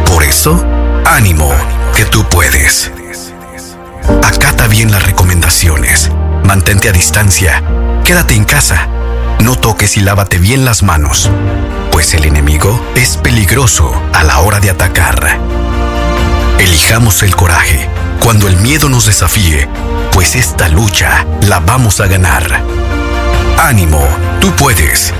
Por 0.07 0.23
eso, 0.23 0.65
ánimo, 1.05 1.51
que 1.97 2.05
tú 2.05 2.25
puedes. 2.29 2.91
Acata 4.23 4.67
bien 4.67 4.91
las 4.91 5.03
recomendaciones, 5.05 6.11
mantente 6.45 6.89
a 6.89 6.93
distancia, 6.93 7.63
quédate 8.05 8.35
en 8.35 8.45
casa, 8.45 8.89
no 9.43 9.57
toques 9.57 9.97
y 9.97 10.01
lávate 10.01 10.39
bien 10.39 10.65
las 10.65 10.83
manos, 10.83 11.31
pues 11.93 12.15
el 12.15 12.25
enemigo 12.25 12.81
es 12.97 13.19
peligroso 13.19 13.93
a 14.15 14.25
la 14.25 14.41
hora 14.41 14.59
de 14.59 14.71
atacar. 14.71 15.39
Elijamos 16.59 17.23
el 17.23 17.37
coraje 17.37 17.89
cuando 18.21 18.49
el 18.49 18.57
miedo 18.57 18.89
nos 18.89 19.07
desafíe, 19.07 19.69
pues 20.13 20.35
esta 20.35 20.69
lucha 20.69 21.27
la 21.43 21.61
vamos 21.61 22.01
a 22.01 22.07
ganar. 22.07 22.63
Ánimo, 23.59 24.05
tú 24.41 24.51
puedes. 24.57 25.13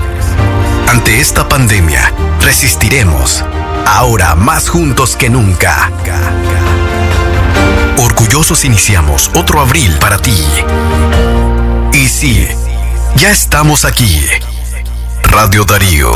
Ante 0.89 1.19
esta 1.19 1.47
pandemia, 1.47 2.11
resistiremos, 2.41 3.45
ahora 3.85 4.35
más 4.35 4.69
juntos 4.69 5.15
que 5.15 5.29
nunca. 5.29 5.91
Orgullosos 7.97 8.65
iniciamos 8.65 9.29
otro 9.35 9.61
abril 9.61 9.97
para 9.99 10.17
ti. 10.17 10.43
Y 11.93 12.07
sí, 12.07 12.47
ya 13.15 13.31
estamos 13.31 13.85
aquí. 13.85 14.25
Radio 15.33 15.63
Darío 15.65 16.11